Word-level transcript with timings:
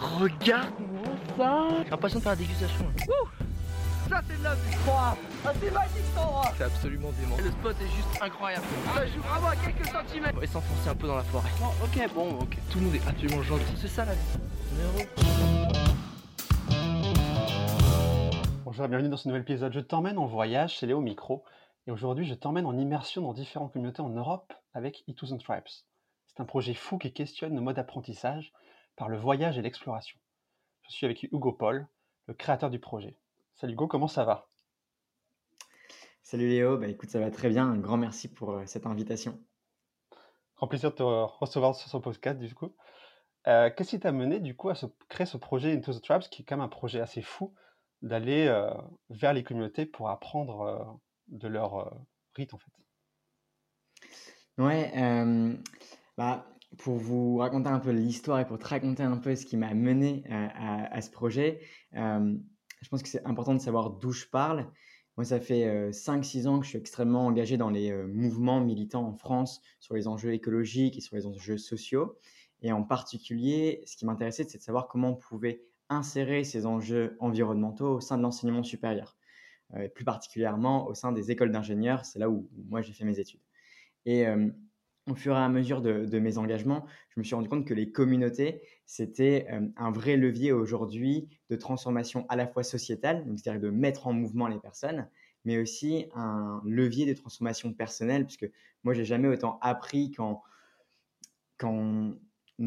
Regarde-moi 0.00 1.14
ça 1.36 1.68
J'ai 1.84 1.90
l'impression 1.90 2.18
de 2.18 2.22
faire 2.22 2.32
la 2.32 2.36
dégustation. 2.36 2.84
Wouh 2.84 3.46
ça 4.08 4.20
c'est 4.28 4.38
de 4.38 4.44
la 4.44 4.54
vie 4.54 4.76
Ah 4.88 5.16
c'est 5.60 5.70
magique 5.72 5.96
cet 5.96 6.18
endroit 6.18 6.52
C'est 6.56 6.64
absolument 6.64 7.10
dément. 7.18 7.36
Le 7.38 7.50
spot 7.50 7.76
est 7.80 7.96
juste 7.96 8.22
incroyable. 8.22 8.64
Ça 8.94 9.06
joue 9.06 9.20
vraiment 9.20 9.48
à 9.48 9.56
quelques 9.56 9.86
centimètres. 9.86 10.42
Et 10.42 10.46
s'enfoncer 10.46 10.90
un 10.90 10.94
peu 10.94 11.08
dans 11.08 11.16
la 11.16 11.24
forêt. 11.24 11.48
ok, 11.82 12.14
bon, 12.14 12.38
ok. 12.40 12.56
Tout 12.70 12.78
le 12.78 12.84
monde 12.84 12.94
est 12.94 13.08
absolument 13.08 13.42
gentil. 13.42 13.64
C'est 13.76 13.88
ça 13.88 14.04
la 14.04 14.12
vie. 14.14 15.06
Bonjour 18.64 18.84
et 18.84 18.88
bienvenue 18.88 19.08
dans 19.08 19.16
ce 19.16 19.26
nouvel 19.26 19.42
épisode. 19.42 19.72
Je 19.72 19.80
t'emmène 19.80 20.18
en 20.18 20.26
voyage, 20.26 20.78
c'est 20.78 20.86
Léo 20.86 21.00
Micro. 21.00 21.42
Et 21.88 21.90
aujourd'hui, 21.90 22.26
je 22.26 22.34
t'emmène 22.34 22.66
en 22.66 22.76
immersion 22.76 23.22
dans 23.22 23.32
différentes 23.32 23.72
communautés 23.72 24.02
en 24.02 24.10
Europe 24.10 24.52
avec 24.72 25.02
E2 25.08 25.38
Tribes. 25.42 25.62
C'est 26.26 26.40
un 26.40 26.44
projet 26.44 26.74
fou 26.74 26.98
qui 26.98 27.12
questionne 27.12 27.54
nos 27.54 27.62
modes 27.62 27.76
d'apprentissage 27.76 28.52
par 28.96 29.08
le 29.08 29.18
voyage 29.18 29.58
et 29.58 29.62
l'exploration. 29.62 30.18
Je 30.82 30.92
suis 30.92 31.06
avec 31.06 31.22
Hugo 31.24 31.52
Paul, 31.52 31.86
le 32.26 32.34
créateur 32.34 32.70
du 32.70 32.78
projet. 32.78 33.16
Salut 33.54 33.74
Hugo, 33.74 33.86
comment 33.86 34.08
ça 34.08 34.24
va? 34.24 34.48
Salut 36.22 36.48
Léo, 36.48 36.76
bah 36.78 36.88
écoute, 36.88 37.10
ça 37.10 37.20
va 37.20 37.30
très 37.30 37.48
bien. 37.48 37.66
Un 37.66 37.78
grand 37.78 37.98
merci 37.98 38.32
pour 38.32 38.50
euh, 38.52 38.66
cette 38.66 38.86
invitation. 38.86 39.38
Grand 40.56 40.66
plaisir 40.66 40.90
de 40.90 40.96
te 40.96 41.02
recevoir 41.02 41.74
sur 41.74 41.88
ce 41.88 41.96
podcast 41.98 42.38
du 42.38 42.52
coup. 42.54 42.74
Euh, 43.46 43.70
qu'est-ce 43.70 43.90
qui 43.90 44.00
t'a 44.00 44.10
mené 44.10 44.40
du 44.40 44.56
coup 44.56 44.70
à 44.70 44.74
créer 45.08 45.26
ce 45.26 45.36
projet 45.36 45.72
Into 45.72 45.92
the 45.92 46.02
Tribes, 46.02 46.22
qui 46.22 46.42
est 46.42 46.44
quand 46.44 46.56
même 46.56 46.64
un 46.64 46.68
projet 46.68 47.00
assez 47.00 47.22
fou, 47.22 47.54
d'aller 48.02 48.46
euh, 48.48 48.70
vers 49.10 49.32
les 49.34 49.44
communautés 49.44 49.86
pour 49.86 50.08
apprendre 50.08 50.98
de 51.28 51.46
leur 51.46 51.96
rite 52.34 52.54
en 52.54 52.58
fait? 52.58 52.72
Ouais, 54.58 54.90
bah, 56.16 56.44
pour 56.78 56.96
vous 56.96 57.38
raconter 57.38 57.68
un 57.68 57.78
peu 57.78 57.90
l'histoire 57.90 58.40
et 58.40 58.46
pour 58.46 58.58
te 58.58 58.66
raconter 58.66 59.02
un 59.02 59.16
peu 59.16 59.34
ce 59.34 59.46
qui 59.46 59.56
m'a 59.56 59.74
mené 59.74 60.24
à, 60.30 60.94
à, 60.94 61.00
ce 61.00 61.10
projet, 61.10 61.60
je 61.92 62.88
pense 62.90 63.02
que 63.02 63.08
c'est 63.08 63.24
important 63.24 63.54
de 63.54 63.60
savoir 63.60 63.90
d'où 63.90 64.12
je 64.12 64.26
parle. 64.26 64.70
Moi, 65.16 65.24
ça 65.24 65.40
fait 65.40 65.90
5-6 65.90 66.46
ans 66.46 66.58
que 66.58 66.64
je 66.64 66.70
suis 66.70 66.78
extrêmement 66.78 67.26
engagé 67.26 67.56
dans 67.56 67.70
les 67.70 67.92
mouvements 68.04 68.60
militants 68.60 69.06
en 69.06 69.14
France 69.14 69.62
sur 69.80 69.94
les 69.94 70.08
enjeux 70.08 70.34
écologiques 70.34 70.98
et 70.98 71.00
sur 71.00 71.16
les 71.16 71.26
enjeux 71.26 71.56
sociaux. 71.56 72.18
Et 72.62 72.72
en 72.72 72.82
particulier, 72.82 73.82
ce 73.86 73.96
qui 73.96 74.06
m'intéressait, 74.06 74.44
c'est 74.44 74.58
de 74.58 74.62
savoir 74.62 74.88
comment 74.88 75.10
on 75.10 75.16
pouvait 75.16 75.62
insérer 75.88 76.44
ces 76.44 76.66
enjeux 76.66 77.16
environnementaux 77.20 77.96
au 77.96 78.00
sein 78.00 78.16
de 78.18 78.22
l'enseignement 78.22 78.62
supérieur, 78.62 79.16
plus 79.94 80.04
particulièrement 80.04 80.86
au 80.86 80.94
sein 80.94 81.12
des 81.12 81.30
écoles 81.30 81.50
d'ingénieurs. 81.50 82.04
C'est 82.04 82.18
là 82.18 82.28
où, 82.28 82.48
moi 82.68 82.82
j'ai 82.82 82.92
fait 82.92 83.04
mes 83.04 83.18
études. 83.18 83.40
Et 84.04 84.26
au 85.08 85.14
fur 85.14 85.34
et 85.34 85.38
à 85.38 85.48
mesure 85.48 85.82
de, 85.82 86.18
mes 86.18 86.38
engagements, 86.38 86.84
je 87.10 87.20
me 87.20 87.24
suis 87.24 87.34
rendu 87.34 87.48
compte 87.48 87.64
que 87.64 87.74
les 87.74 87.92
communautés, 87.92 88.62
c'était 88.86 89.46
euh, 89.52 89.68
un 89.76 89.90
vrai 89.90 90.16
levier 90.16 90.52
aujourd'hui 90.52 91.28
de 91.48 91.56
transformation 91.56 92.26
à 92.28 92.36
la 92.36 92.46
fois 92.46 92.62
sociétale, 92.62 93.24
c'est-à-dire 93.36 93.60
de 93.60 93.70
mettre 93.70 94.06
en 94.08 94.12
mouvement 94.12 94.48
les 94.48 94.58
personnes, 94.58 95.08
mais 95.44 95.58
aussi 95.58 96.06
un 96.14 96.60
levier 96.64 97.06
de 97.06 97.12
transformation 97.12 97.72
personnelle, 97.72 98.26
puisque 98.26 98.50
moi, 98.82 98.94
j'ai 98.94 99.04
jamais 99.04 99.28
autant 99.28 99.58
appris 99.62 100.10
qu'en 100.10 100.42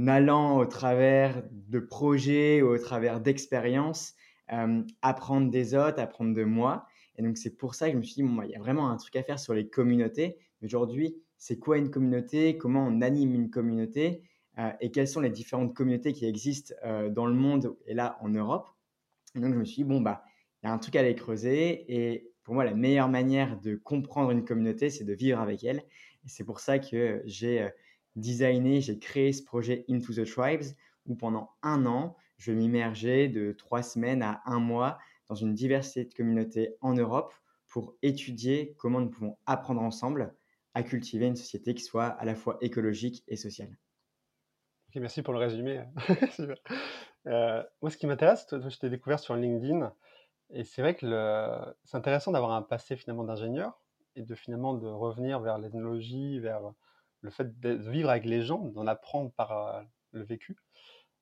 allant 0.07 0.57
au 0.57 0.65
travers 0.65 1.43
de 1.51 1.79
projets 1.79 2.61
ou 2.61 2.69
au 2.69 2.77
travers 2.77 3.19
d'expériences, 3.19 4.15
euh, 4.53 4.81
apprendre 5.01 5.51
des 5.51 5.75
autres, 5.75 5.99
apprendre 5.99 6.33
de 6.33 6.43
moi. 6.43 6.87
Et 7.17 7.21
donc, 7.21 7.37
c'est 7.37 7.57
pour 7.57 7.75
ça 7.75 7.87
que 7.87 7.93
je 7.93 7.97
me 7.97 8.03
suis 8.03 8.15
dit, 8.15 8.23
bon, 8.23 8.41
il 8.43 8.51
y 8.51 8.55
a 8.55 8.59
vraiment 8.59 8.89
un 8.89 8.95
truc 8.95 9.15
à 9.17 9.23
faire 9.23 9.39
sur 9.39 9.53
les 9.53 9.67
communautés. 9.67 10.37
Aujourd'hui, 10.63 11.15
c'est 11.39 11.57
quoi 11.57 11.77
une 11.77 11.89
communauté, 11.89 12.57
comment 12.57 12.85
on 12.85 13.01
anime 13.01 13.33
une 13.33 13.49
communauté 13.49 14.21
euh, 14.59 14.69
et 14.81 14.91
quelles 14.91 15.07
sont 15.07 15.21
les 15.21 15.29
différentes 15.29 15.73
communautés 15.73 16.13
qui 16.13 16.25
existent 16.25 16.75
euh, 16.85 17.09
dans 17.09 17.25
le 17.25 17.33
monde 17.33 17.75
et 17.87 17.93
là 17.93 18.17
en 18.21 18.29
Europe. 18.29 18.67
donc 19.35 19.53
je 19.53 19.59
me 19.59 19.65
suis 19.65 19.83
dit, 19.83 19.83
bon, 19.85 20.01
bah, 20.01 20.23
il 20.61 20.67
y 20.67 20.69
a 20.69 20.73
un 20.73 20.77
truc 20.77 20.95
à 20.97 20.99
aller 20.99 21.15
creuser 21.15 21.85
et 21.87 22.29
pour 22.43 22.55
moi, 22.55 22.65
la 22.65 22.73
meilleure 22.73 23.09
manière 23.09 23.59
de 23.59 23.75
comprendre 23.75 24.31
une 24.31 24.43
communauté, 24.43 24.89
c'est 24.89 25.03
de 25.03 25.13
vivre 25.13 25.39
avec 25.39 25.63
elle. 25.63 25.83
Et 26.25 26.27
c'est 26.27 26.43
pour 26.43 26.59
ça 26.59 26.79
que 26.79 27.21
j'ai 27.25 27.61
euh, 27.61 27.69
designé, 28.15 28.81
j'ai 28.81 28.99
créé 28.99 29.31
ce 29.31 29.43
projet 29.43 29.85
Into 29.89 30.13
the 30.13 30.25
Tribes 30.25 30.65
où 31.05 31.15
pendant 31.15 31.51
un 31.61 31.85
an, 31.85 32.17
je 32.37 32.51
vais 32.51 32.57
m'immerger 32.57 33.29
de 33.29 33.53
trois 33.53 33.83
semaines 33.83 34.21
à 34.23 34.41
un 34.45 34.59
mois 34.59 34.97
dans 35.29 35.35
une 35.35 35.53
diversité 35.53 36.05
de 36.05 36.13
communautés 36.13 36.75
en 36.81 36.93
Europe 36.93 37.33
pour 37.67 37.95
étudier 38.01 38.75
comment 38.77 38.99
nous 38.99 39.09
pouvons 39.09 39.37
apprendre 39.45 39.81
ensemble 39.81 40.35
à 40.79 40.83
cultiver 40.83 41.27
une 41.27 41.35
société 41.35 41.75
qui 41.75 41.83
soit 41.83 42.07
à 42.07 42.25
la 42.25 42.35
fois 42.35 42.57
écologique 42.61 43.23
et 43.27 43.35
sociale. 43.35 43.77
merci 44.95 45.21
pour 45.21 45.33
le 45.33 45.39
résumé. 45.39 45.83
euh, 47.27 47.63
moi, 47.81 47.91
ce 47.91 47.97
qui 47.97 48.07
m'intéresse, 48.07 48.47
je 48.49 48.77
t'ai 48.77 48.89
découvert 48.89 49.19
sur 49.19 49.35
LinkedIn, 49.35 49.93
et 50.51 50.63
c'est 50.63 50.81
vrai 50.81 50.95
que 50.95 51.05
c'est 51.83 51.97
intéressant 51.97 52.31
d'avoir 52.31 52.53
un 52.53 52.61
passé 52.61 52.95
finalement 52.95 53.25
d'ingénieur 53.25 53.81
et 54.15 54.23
de 54.23 54.35
finalement 54.35 54.73
de 54.73 54.87
revenir 54.87 55.41
vers 55.41 55.57
l'ethnologie, 55.57 56.39
vers 56.39 56.61
le 57.21 57.29
fait 57.29 57.59
de 57.59 57.71
vivre 57.89 58.09
avec 58.09 58.23
les 58.23 58.41
gens, 58.41 58.59
d'en 58.59 58.87
apprendre 58.87 59.31
par 59.31 59.51
euh, 59.51 59.81
le 60.11 60.23
vécu. 60.23 60.57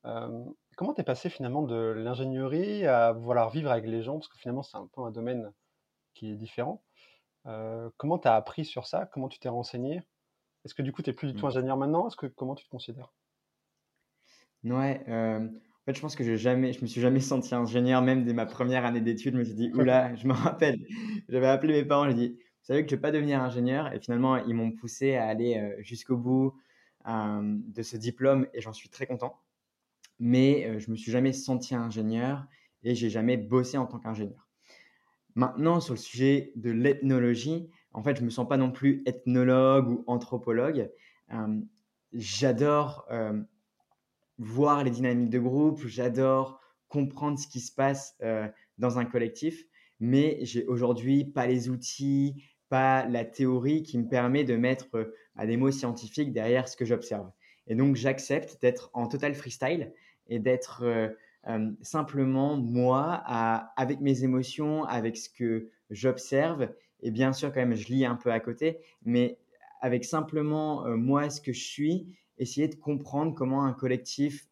Euh, 0.04 0.44
comment 0.76 0.94
t'es 0.94 1.02
passé 1.02 1.30
finalement 1.30 1.62
de 1.62 1.74
l'ingénierie 1.74 2.86
à 2.86 3.10
vouloir 3.12 3.50
vivre 3.50 3.72
avec 3.72 3.86
les 3.86 4.02
gens? 4.02 4.18
Parce 4.18 4.28
que 4.28 4.38
finalement, 4.38 4.62
c'est 4.62 4.76
un 4.76 4.86
peu 4.86 5.02
un 5.02 5.10
domaine 5.10 5.52
qui 6.14 6.30
est 6.30 6.36
différent. 6.36 6.84
Euh, 7.48 7.88
comment 7.96 8.18
tu 8.18 8.28
as 8.28 8.34
appris 8.34 8.64
sur 8.64 8.86
ça? 8.86 9.08
Comment 9.12 9.28
tu 9.28 9.38
t'es 9.38 9.48
renseigné? 9.48 10.02
Est-ce 10.64 10.74
que 10.74 10.82
du 10.82 10.92
coup, 10.92 11.02
tu 11.02 11.10
n'es 11.10 11.14
plus 11.14 11.28
du 11.28 11.34
tout 11.34 11.46
mmh. 11.46 11.48
ingénieur 11.48 11.76
maintenant? 11.76 12.08
Est-ce 12.08 12.16
que 12.16 12.26
comment 12.26 12.54
tu 12.54 12.64
te 12.64 12.70
considères? 12.70 13.12
Ouais, 14.64 15.02
euh, 15.08 15.40
en 15.40 15.84
fait, 15.86 15.94
je 15.94 16.00
pense 16.00 16.16
que 16.16 16.24
je 16.24 16.34
jamais, 16.34 16.72
je 16.72 16.82
me 16.82 16.86
suis 16.86 17.00
jamais 17.00 17.20
senti 17.20 17.54
ingénieur, 17.54 18.02
même 18.02 18.24
dès 18.24 18.34
ma 18.34 18.44
première 18.44 18.84
année 18.84 19.00
d'études. 19.00 19.34
Je 19.34 19.38
me 19.38 19.44
suis 19.44 19.54
dit, 19.54 19.70
oula, 19.74 20.14
je 20.16 20.26
me 20.26 20.34
rappelle, 20.34 20.78
j'avais 21.28 21.46
appelé 21.46 21.74
mes 21.74 21.84
parents, 21.84 22.08
j'ai 22.08 22.14
dit, 22.14 22.28
vous 22.30 22.64
savez 22.74 22.84
que 22.84 22.90
je 22.90 22.94
ne 22.94 22.98
vais 22.98 23.02
pas 23.02 23.12
devenir 23.12 23.40
ingénieur. 23.40 23.92
Et 23.94 24.00
finalement, 24.00 24.36
ils 24.36 24.54
m'ont 24.54 24.72
poussé 24.72 25.16
à 25.16 25.26
aller 25.26 25.56
euh, 25.56 25.82
jusqu'au 25.82 26.16
bout 26.16 26.54
de 27.06 27.82
ce 27.82 27.96
diplôme 27.96 28.46
et 28.52 28.60
j'en 28.60 28.74
suis 28.74 28.90
très 28.90 29.06
content. 29.06 29.40
Mais 30.18 30.78
je 30.78 30.90
me 30.90 30.96
suis 30.96 31.10
jamais 31.10 31.32
senti 31.32 31.74
ingénieur 31.74 32.44
et 32.82 32.94
j'ai 32.94 33.08
jamais 33.08 33.38
bossé 33.38 33.78
en 33.78 33.86
tant 33.86 33.98
qu'ingénieur. 33.98 34.47
Maintenant, 35.38 35.78
sur 35.78 35.94
le 35.94 36.00
sujet 36.00 36.50
de 36.56 36.72
l'ethnologie, 36.72 37.70
en 37.92 38.02
fait, 38.02 38.16
je 38.16 38.22
ne 38.22 38.26
me 38.26 38.30
sens 38.30 38.48
pas 38.48 38.56
non 38.56 38.72
plus 38.72 39.04
ethnologue 39.06 39.88
ou 39.88 40.02
anthropologue. 40.08 40.90
Euh, 41.32 41.60
j'adore 42.12 43.06
euh, 43.12 43.40
voir 44.38 44.82
les 44.82 44.90
dynamiques 44.90 45.30
de 45.30 45.38
groupe, 45.38 45.86
j'adore 45.86 46.60
comprendre 46.88 47.38
ce 47.38 47.46
qui 47.46 47.60
se 47.60 47.72
passe 47.72 48.16
euh, 48.20 48.48
dans 48.78 48.98
un 48.98 49.04
collectif, 49.04 49.64
mais 50.00 50.38
j'ai 50.42 50.66
aujourd'hui 50.66 51.24
pas 51.24 51.46
les 51.46 51.68
outils, 51.68 52.42
pas 52.68 53.06
la 53.06 53.24
théorie 53.24 53.84
qui 53.84 53.96
me 53.96 54.08
permet 54.08 54.42
de 54.42 54.56
mettre 54.56 55.12
à 55.36 55.46
des 55.46 55.56
mots 55.56 55.70
scientifiques 55.70 56.32
derrière 56.32 56.66
ce 56.66 56.76
que 56.76 56.84
j'observe. 56.84 57.30
Et 57.68 57.76
donc, 57.76 57.94
j'accepte 57.94 58.60
d'être 58.60 58.90
en 58.92 59.06
total 59.06 59.36
freestyle 59.36 59.92
et 60.26 60.40
d'être 60.40 60.82
simplement 61.80 62.56
moi, 62.56 63.12
avec 63.76 64.00
mes 64.00 64.24
émotions, 64.24 64.84
avec 64.84 65.16
ce 65.16 65.28
que 65.28 65.68
j'observe, 65.90 66.68
et 67.00 67.10
bien 67.10 67.32
sûr 67.32 67.52
quand 67.52 67.60
même 67.60 67.74
je 67.74 67.88
lis 67.88 68.04
un 68.04 68.16
peu 68.16 68.30
à 68.30 68.40
côté, 68.40 68.78
mais 69.04 69.38
avec 69.80 70.04
simplement 70.04 70.84
moi 70.96 71.30
ce 71.30 71.40
que 71.40 71.52
je 71.52 71.64
suis, 71.64 72.16
essayer 72.38 72.68
de 72.68 72.74
comprendre 72.74 73.34
comment 73.34 73.64
un 73.64 73.72
collectif 73.72 74.48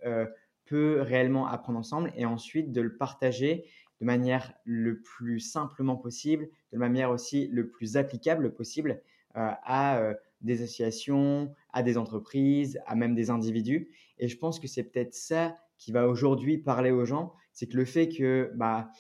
peut 0.65 1.01
réellement 1.01 1.47
apprendre 1.47 1.79
ensemble 1.79 2.13
et 2.17 2.25
ensuite 2.25 2.73
de 2.73 2.81
le 2.81 2.97
partager 2.97 3.65
de 4.01 4.07
manière 4.07 4.53
le 4.65 5.01
plus 5.01 5.41
simplement 5.41 5.97
possible, 5.97 6.49
de 6.73 6.79
manière 6.79 7.11
aussi 7.11 7.49
le 7.49 7.69
plus 7.69 7.97
applicable 7.97 8.53
possible 8.53 9.01
à 9.35 10.13
des 10.41 10.63
associations, 10.63 11.55
à 11.73 11.83
des 11.83 11.99
entreprises, 11.99 12.81
à 12.87 12.95
même 12.95 13.15
des 13.15 13.31
individus. 13.31 13.89
Et 14.19 14.29
je 14.29 14.37
pense 14.39 14.61
que 14.61 14.67
c'est 14.67 14.85
peut-être 14.85 15.15
ça 15.15 15.57
qui 15.79 15.93
va 15.93 16.09
aujourd'hui 16.09 16.59
parler 16.59 16.91
aux 16.91 17.05
gens, 17.05 17.35
c'est 17.53 17.67
que 17.67 17.77
le 17.77 17.85
fait 17.85 18.09
que 18.09 18.51
bah, 18.55 18.91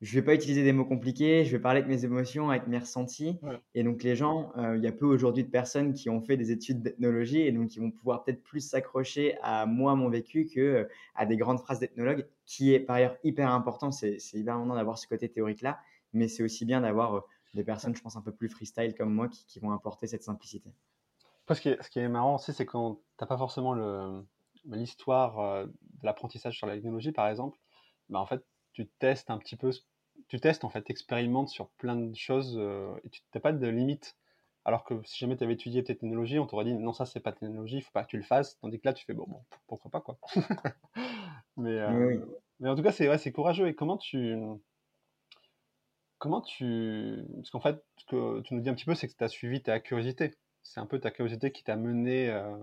je 0.00 0.14
vais 0.14 0.24
pas 0.24 0.34
utiliser 0.34 0.62
des 0.62 0.72
mots 0.72 0.84
compliqués, 0.84 1.44
je 1.44 1.50
vais 1.50 1.58
parler 1.58 1.80
avec 1.80 1.88
mes 1.88 2.04
émotions, 2.04 2.50
avec 2.50 2.68
mes 2.68 2.78
ressentis. 2.78 3.40
Et 3.74 3.82
donc 3.82 4.04
les 4.04 4.14
gens, 4.14 4.52
euh, 4.56 4.76
il 4.76 4.84
y 4.84 4.86
a 4.86 4.92
peu 4.92 5.06
aujourd'hui 5.06 5.42
de 5.42 5.50
personnes 5.50 5.92
qui 5.92 6.08
ont 6.08 6.20
fait 6.20 6.36
des 6.36 6.52
études 6.52 6.82
d'ethnologie 6.82 7.40
et 7.40 7.50
donc 7.50 7.68
qui 7.68 7.80
vont 7.80 7.90
pouvoir 7.90 8.22
peut-être 8.22 8.42
plus 8.42 8.60
s'accrocher 8.60 9.36
à 9.42 9.66
moi, 9.66 9.96
mon 9.96 10.08
vécu, 10.08 10.46
que 10.46 10.60
euh, 10.60 10.84
à 11.16 11.26
des 11.26 11.36
grandes 11.36 11.58
phrases 11.58 11.80
d'ethnologue, 11.80 12.28
qui 12.46 12.72
est 12.72 12.80
par 12.80 12.96
ailleurs 12.96 13.16
hyper 13.24 13.50
important. 13.50 13.90
C'est 13.90 14.18
hyper 14.34 14.54
important 14.54 14.76
d'avoir 14.76 14.98
ce 14.98 15.08
côté 15.08 15.28
théorique-là, 15.28 15.80
mais 16.12 16.28
c'est 16.28 16.44
aussi 16.44 16.64
bien 16.64 16.80
d'avoir 16.80 17.16
euh, 17.16 17.20
des 17.54 17.64
personnes, 17.64 17.96
je 17.96 18.00
pense, 18.00 18.14
un 18.14 18.22
peu 18.22 18.32
plus 18.32 18.48
freestyle 18.48 18.94
comme 18.94 19.12
moi 19.12 19.28
qui, 19.28 19.44
qui 19.46 19.58
vont 19.58 19.72
apporter 19.72 20.06
cette 20.06 20.22
simplicité. 20.22 20.70
Parce 21.46 21.60
que 21.60 21.76
ce 21.82 21.90
qui 21.90 21.98
est 21.98 22.08
marrant 22.08 22.36
aussi, 22.36 22.52
c'est 22.52 22.66
quand 22.66 22.94
tu 22.94 23.24
n'as 23.24 23.26
pas 23.26 23.38
forcément 23.38 23.72
le, 23.72 24.22
l'histoire 24.68 25.40
euh, 25.40 25.66
de 25.66 26.04
l'apprentissage 26.06 26.56
sur 26.56 26.66
la 26.66 26.74
technologie, 26.74 27.12
par 27.12 27.28
exemple, 27.28 27.58
bah, 28.08 28.20
en 28.20 28.26
fait, 28.26 28.44
tu 28.72 28.88
testes 28.98 29.30
un 29.30 29.38
petit 29.38 29.56
peu, 29.56 29.70
tu 30.28 30.40
testes, 30.40 30.64
en 30.64 30.70
fait, 30.70 30.90
expérimentes 30.90 31.48
sur 31.48 31.70
plein 31.70 31.96
de 31.96 32.14
choses 32.14 32.56
euh, 32.58 32.94
et 33.04 33.10
tu 33.10 33.22
n'as 33.34 33.40
pas 33.40 33.52
de 33.52 33.66
limite. 33.66 34.16
Alors 34.64 34.84
que 34.84 35.00
si 35.04 35.18
jamais 35.18 35.36
tu 35.36 35.44
avais 35.44 35.54
étudié 35.54 35.82
tes 35.82 35.96
technologies, 35.96 36.38
on 36.38 36.46
t'aurait 36.46 36.66
dit 36.66 36.74
non, 36.74 36.92
ça 36.92 37.06
c'est 37.06 37.20
pas 37.20 37.32
technologie, 37.32 37.76
il 37.76 37.82
faut 37.82 37.92
pas 37.92 38.02
que 38.04 38.08
tu 38.08 38.18
le 38.18 38.22
fasses. 38.22 38.58
Tandis 38.58 38.78
que 38.78 38.86
là, 38.86 38.92
tu 38.92 39.04
fais 39.06 39.14
bon, 39.14 39.24
bon 39.26 39.42
pourquoi 39.66 39.90
pas 39.90 40.00
quoi. 40.02 40.18
Mais, 41.56 41.78
euh, 41.78 42.20
mais 42.60 42.68
en 42.68 42.76
tout 42.76 42.82
cas, 42.82 42.92
c'est 42.92 43.08
ouais, 43.08 43.18
c'est 43.18 43.32
courageux. 43.32 43.66
Et 43.66 43.74
comment 43.74 43.96
tu. 43.96 44.36
Comment 46.18 46.40
tu. 46.40 47.24
Parce 47.36 47.50
qu'en 47.50 47.60
fait, 47.60 47.84
ce 47.96 48.04
que 48.06 48.40
tu 48.42 48.54
nous 48.54 48.60
dis 48.60 48.68
un 48.70 48.74
petit 48.74 48.84
peu, 48.84 48.94
c'est 48.94 49.08
que 49.08 49.16
tu 49.16 49.24
as 49.24 49.28
suivi 49.28 49.62
ta 49.62 49.80
curiosité. 49.80 50.34
C'est 50.62 50.80
un 50.80 50.86
peu 50.86 50.98
ta 51.00 51.10
curiosité 51.10 51.52
qui 51.52 51.64
t'a 51.64 51.76
mené 51.76 52.30
euh, 52.30 52.56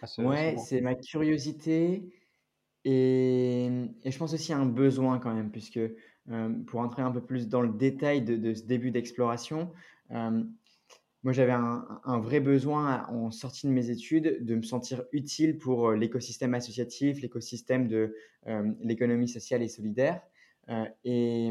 à 0.00 0.06
ce. 0.06 0.22
Ouais, 0.22 0.56
c'est 0.58 0.80
ma 0.80 0.94
curiosité. 0.94 2.02
Et, 2.84 3.66
et, 4.04 4.10
je 4.10 4.18
pense 4.18 4.34
aussi 4.34 4.52
à 4.52 4.58
un 4.58 4.66
besoin 4.66 5.18
quand 5.18 5.32
même, 5.32 5.50
puisque 5.50 5.78
euh, 5.78 6.48
pour 6.66 6.80
entrer 6.80 7.02
un 7.02 7.12
peu 7.12 7.20
plus 7.20 7.48
dans 7.48 7.60
le 7.60 7.68
détail 7.68 8.22
de, 8.22 8.36
de 8.36 8.54
ce 8.54 8.64
début 8.64 8.90
d'exploration, 8.90 9.70
moi, 11.22 11.32
j'avais 11.32 11.52
un, 11.52 12.18
vrai 12.18 12.40
besoin 12.40 13.06
en 13.06 13.30
sortie 13.30 13.68
de 13.68 13.72
mes 13.72 13.90
études 13.90 14.44
de 14.44 14.56
me 14.56 14.62
sentir 14.62 15.04
utile 15.12 15.56
pour 15.56 15.88
euh, 15.88 15.96
l'écosystème 15.96 16.52
associatif, 16.54 17.22
l'écosystème 17.22 17.86
de 17.86 18.16
euh, 18.48 18.72
l'économie 18.80 19.28
sociale 19.28 19.62
et 19.62 19.68
solidaire. 19.68 20.20
Euh, 20.68 20.84
et 21.04 21.48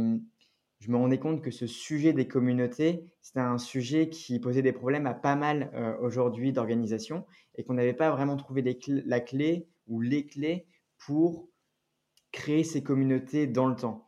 je 0.81 0.91
me 0.91 0.97
rendais 0.97 1.19
compte 1.19 1.41
que 1.41 1.51
ce 1.51 1.65
sujet 1.67 2.11
des 2.11 2.27
communautés, 2.27 3.05
c'était 3.21 3.39
un 3.39 3.57
sujet 3.57 4.09
qui 4.09 4.39
posait 4.39 4.61
des 4.61 4.73
problèmes 4.73 5.05
à 5.05 5.13
pas 5.13 5.35
mal 5.35 5.71
aujourd'hui 6.01 6.51
d'organisations 6.51 7.25
et 7.55 7.63
qu'on 7.63 7.75
n'avait 7.75 7.93
pas 7.93 8.11
vraiment 8.11 8.35
trouvé 8.35 8.63
la 9.05 9.19
clé 9.19 9.69
ou 9.87 10.01
les 10.01 10.25
clés 10.25 10.65
pour 10.97 11.47
créer 12.31 12.63
ces 12.63 12.81
communautés 12.81 13.47
dans 13.47 13.67
le 13.67 13.75
temps. 13.75 14.07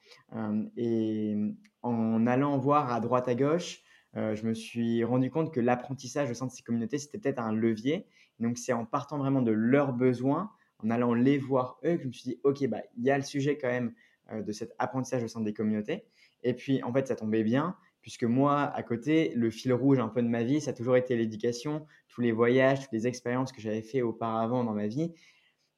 et 0.75 1.37
en 1.83 2.25
allant 2.25 2.57
voir 2.57 2.91
à 2.91 2.99
droite 2.99 3.27
à 3.27 3.35
gauche, 3.35 3.83
euh, 4.15 4.35
je 4.35 4.45
me 4.45 4.53
suis 4.53 5.03
rendu 5.03 5.29
compte 5.29 5.53
que 5.53 5.59
l'apprentissage 5.59 6.29
au 6.29 6.33
sein 6.33 6.47
de 6.47 6.51
ces 6.51 6.63
communautés, 6.63 6.97
c'était 6.97 7.17
peut-être 7.17 7.39
un 7.39 7.51
levier. 7.51 8.05
Donc, 8.39 8.57
c'est 8.57 8.73
en 8.73 8.85
partant 8.85 9.17
vraiment 9.17 9.41
de 9.41 9.51
leurs 9.51 9.93
besoins, 9.93 10.51
en 10.79 10.89
allant 10.89 11.13
les 11.13 11.37
voir 11.37 11.79
eux, 11.83 11.97
que 11.97 12.03
je 12.03 12.07
me 12.07 12.13
suis 12.13 12.29
dit, 12.29 12.39
OK, 12.43 12.65
bah, 12.67 12.81
il 12.97 13.03
y 13.03 13.11
a 13.11 13.17
le 13.17 13.23
sujet 13.23 13.57
quand 13.57 13.69
même 13.69 13.93
euh, 14.31 14.41
de 14.41 14.51
cet 14.51 14.73
apprentissage 14.79 15.23
au 15.23 15.27
sein 15.27 15.41
des 15.41 15.53
communautés. 15.53 16.05
Et 16.43 16.53
puis, 16.53 16.81
en 16.83 16.93
fait, 16.93 17.07
ça 17.07 17.15
tombait 17.15 17.43
bien, 17.43 17.75
puisque 18.01 18.23
moi, 18.23 18.63
à 18.63 18.83
côté, 18.83 19.33
le 19.35 19.49
fil 19.49 19.73
rouge 19.73 19.99
un 19.99 20.09
peu 20.09 20.21
de 20.21 20.27
ma 20.27 20.43
vie, 20.43 20.61
ça 20.61 20.71
a 20.71 20.73
toujours 20.73 20.97
été 20.97 21.15
l'éducation, 21.15 21.85
tous 22.09 22.21
les 22.21 22.31
voyages, 22.31 22.81
toutes 22.81 22.91
les 22.91 23.07
expériences 23.07 23.51
que 23.51 23.61
j'avais 23.61 23.81
fait 23.81 24.01
auparavant 24.01 24.63
dans 24.63 24.73
ma 24.73 24.87
vie. 24.87 25.13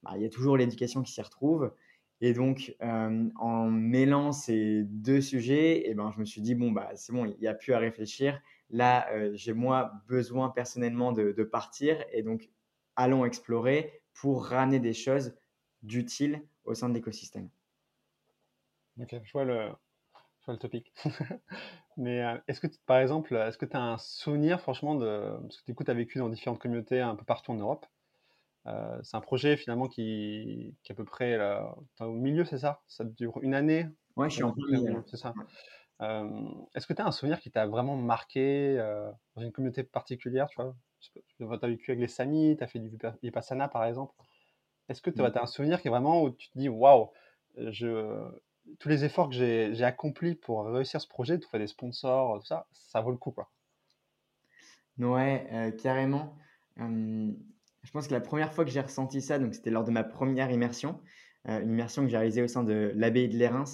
Bah, 0.04 0.12
il 0.16 0.22
y 0.22 0.26
a 0.26 0.30
toujours 0.30 0.58
l'éducation 0.58 1.04
qui 1.04 1.12
s'y 1.12 1.22
retrouve. 1.22 1.72
Et 2.22 2.34
donc, 2.34 2.76
euh, 2.82 3.30
en 3.36 3.70
mêlant 3.70 4.32
ces 4.32 4.84
deux 4.84 5.22
sujets, 5.22 5.84
eh 5.86 5.94
ben, 5.94 6.12
je 6.14 6.20
me 6.20 6.26
suis 6.26 6.42
dit, 6.42 6.56
bon, 6.56 6.72
bah, 6.72 6.90
c'est 6.96 7.14
bon, 7.14 7.26
il 7.26 7.38
n'y 7.40 7.48
a 7.48 7.54
plus 7.54 7.74
à 7.74 7.80
réfléchir. 7.80 8.42
Là, 8.70 9.08
euh, 9.12 9.32
j'ai 9.36 9.54
moi 9.54 9.92
besoin 10.08 10.50
personnellement 10.50 11.12
de, 11.12 11.32
partir. 11.44 12.04
Et 12.12 12.24
donc, 12.24 12.50
allons 12.96 13.26
explorer 13.26 14.02
pour 14.14 14.46
ramener 14.46 14.80
des 14.80 14.94
choses 14.94 15.36
d'utiles 15.84 16.42
au 16.64 16.74
sein 16.74 16.90
de 16.90 16.94
l'écosystème. 16.94 17.50
Ok, 19.00 19.14
je 19.24 19.32
vois 19.34 19.44
le, 19.44 19.70
je 20.46 20.52
vois 20.52 20.54
le 20.54 20.60
topic. 20.60 20.94
Mais 21.98 22.24
euh, 22.24 22.38
est-ce 22.48 22.62
que, 22.62 22.68
par 22.86 23.00
exemple, 23.00 23.36
est-ce 23.36 23.58
que 23.58 23.66
tu 23.66 23.76
as 23.76 23.82
un 23.82 23.98
souvenir, 23.98 24.62
franchement, 24.62 24.96
de. 24.96 25.38
Parce 25.42 25.62
que 25.62 25.66
du 25.66 25.76
coup, 25.76 25.84
tu 25.84 25.92
as 25.92 25.96
vécu 25.96 26.20
dans 26.20 26.30
différentes 26.30 26.60
communautés 26.60 27.02
un 27.02 27.16
peu 27.16 27.26
partout 27.26 27.52
en 27.52 27.56
Europe. 27.56 27.86
Euh, 28.68 29.00
c'est 29.04 29.16
un 29.16 29.22
projet 29.22 29.58
finalement 29.58 29.88
qui, 29.88 30.76
qui 30.84 30.92
est 30.92 30.94
à 30.94 30.96
peu 30.96 31.06
près 31.06 31.40
au 32.00 32.12
milieu, 32.12 32.46
c'est 32.46 32.58
ça? 32.58 32.82
Ça 32.88 33.04
dure 33.04 33.40
une 33.42 33.54
année? 33.54 33.88
Ouais, 34.16 34.30
je 34.30 34.36
suis 34.36 34.44
en 34.44 34.56
milieu. 34.56 35.04
C'est 35.08 35.18
ça. 35.18 35.34
Euh, 36.02 36.30
est-ce 36.74 36.88
que 36.88 36.94
tu 36.94 37.02
as 37.02 37.06
un 37.06 37.12
souvenir 37.12 37.40
qui 37.40 37.52
t'a 37.52 37.68
vraiment 37.68 37.96
marqué 37.96 38.78
euh, 38.78 39.10
dans 39.36 39.42
une 39.42 39.52
communauté 39.52 39.84
particulière 39.84 40.48
Tu 40.50 40.62
vois? 40.62 40.76
Tu 41.00 41.44
as 41.44 41.68
vécu 41.68 41.92
avec 41.92 42.02
les 42.02 42.08
Samis, 42.08 42.58
tu 42.58 42.64
as 42.64 42.68
fait 42.68 42.80
du 42.80 42.92
Vipassana 43.22 43.68
par 43.68 43.86
exemple. 43.86 44.14
Est-ce 44.90 45.02
que 45.02 45.10
tu 45.10 45.22
as, 45.22 45.32
un 45.42 45.46
souvenir 45.46 45.82
qui 45.82 45.88
est 45.88 45.92
vraiment 45.92 46.24
où 46.24 46.32
tu 46.32 46.50
te 46.50 46.58
dis 46.58 46.70
waouh, 46.70 47.12
tous 48.80 48.90
les 48.90 49.04
efforts 49.06 49.30
que 49.30 49.36
j'ai 49.36 49.84
accomplis 49.84 50.36
pour 50.36 50.66
réussir 50.66 51.02
ce 51.02 51.08
projet, 51.08 51.40
tout 51.40 51.50
fait 51.50 51.60
des 51.60 51.68
sponsors, 51.68 52.40
tout 52.40 52.46
ça, 52.46 52.68
ça 52.72 53.02
vaut 53.02 53.12
le 53.12 53.18
coup 53.18 53.32
quoi 53.32 53.52
Ouais, 54.98 55.76
carrément. 55.82 56.36
Je 57.86 57.92
pense 57.92 58.08
que 58.08 58.14
la 58.14 58.22
première 58.22 58.54
fois 58.54 58.66
que 58.66 58.72
j'ai 58.72 58.82
ressenti 58.82 59.22
ça, 59.22 59.40
c'était 59.52 59.70
lors 59.70 59.84
de 59.84 59.92
ma 59.92 60.04
première 60.04 60.52
immersion, 60.52 61.00
euh, 61.48 61.62
une 61.62 61.70
immersion 61.70 62.02
que 62.04 62.10
j'ai 62.10 62.18
réalisée 62.18 62.42
au 62.42 62.48
sein 62.48 62.64
de 62.64 62.92
l'abbaye 62.96 63.30
de 63.30 63.38
Lérins, 63.38 63.66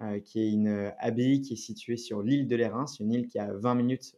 euh, 0.00 0.20
qui 0.20 0.40
est 0.40 0.50
une 0.50 0.68
euh, 0.68 0.90
abbaye 0.98 1.42
qui 1.42 1.52
est 1.52 1.56
située 1.56 1.98
sur 1.98 2.22
l'île 2.22 2.48
de 2.48 2.56
Lérins, 2.56 2.86
une 2.98 3.12
île 3.12 3.28
qui 3.28 3.38
a 3.38 3.52
20 3.52 3.74
minutes 3.74 4.16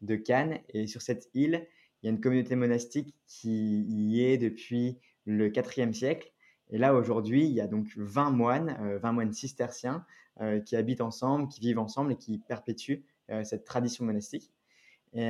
de 0.00 0.16
Cannes. 0.16 0.60
Et 0.68 0.86
sur 0.86 1.02
cette 1.02 1.28
île, 1.34 1.66
il 2.02 2.06
y 2.06 2.08
a 2.08 2.12
une 2.12 2.20
communauté 2.20 2.54
monastique 2.54 3.14
qui 3.26 3.82
y 3.82 4.22
est 4.22 4.38
depuis 4.38 4.98
le 5.24 5.50
4e 5.50 5.92
siècle. 5.92 6.32
Et 6.70 6.78
là, 6.78 6.94
aujourd'hui, 6.94 7.44
il 7.44 7.52
y 7.52 7.60
a 7.60 7.66
donc 7.66 7.86
20 7.96 8.30
moines, 8.30 8.76
20 9.02 9.12
moines 9.12 9.32
cisterciens 9.32 10.04
qui 10.64 10.76
habitent 10.76 11.00
ensemble, 11.00 11.48
qui 11.48 11.60
vivent 11.60 11.78
ensemble 11.78 12.12
et 12.12 12.16
qui 12.16 12.38
perpétuent 12.38 13.02
cette 13.42 13.64
tradition 13.64 14.04
monastique. 14.04 14.52
Et 15.12 15.28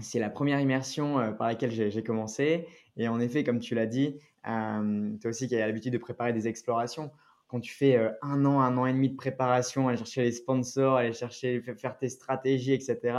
c'est 0.00 0.18
la 0.18 0.30
première 0.30 0.60
immersion 0.60 1.18
euh, 1.18 1.30
par 1.30 1.46
laquelle 1.46 1.70
j'ai 1.70 2.02
commencé. 2.02 2.66
Et 2.96 3.08
en 3.08 3.20
effet, 3.20 3.44
comme 3.44 3.60
tu 3.60 3.74
l'as 3.74 3.86
dit, 3.86 4.16
euh, 4.48 5.16
toi 5.20 5.30
aussi 5.30 5.48
qui 5.48 5.56
as 5.56 5.66
l'habitude 5.66 5.92
de 5.92 5.98
préparer 5.98 6.32
des 6.32 6.48
explorations, 6.48 7.10
quand 7.46 7.60
tu 7.60 7.72
fais 7.72 7.96
euh, 7.96 8.10
un 8.22 8.44
an, 8.44 8.60
un 8.60 8.76
an 8.76 8.86
et 8.86 8.92
demi 8.92 9.10
de 9.10 9.16
préparation, 9.16 9.88
aller 9.88 9.96
chercher 9.96 10.22
les 10.22 10.32
sponsors, 10.32 10.96
aller 10.96 11.12
chercher, 11.12 11.60
faire 11.60 11.96
tes 11.96 12.08
stratégies, 12.08 12.72
etc., 12.72 13.18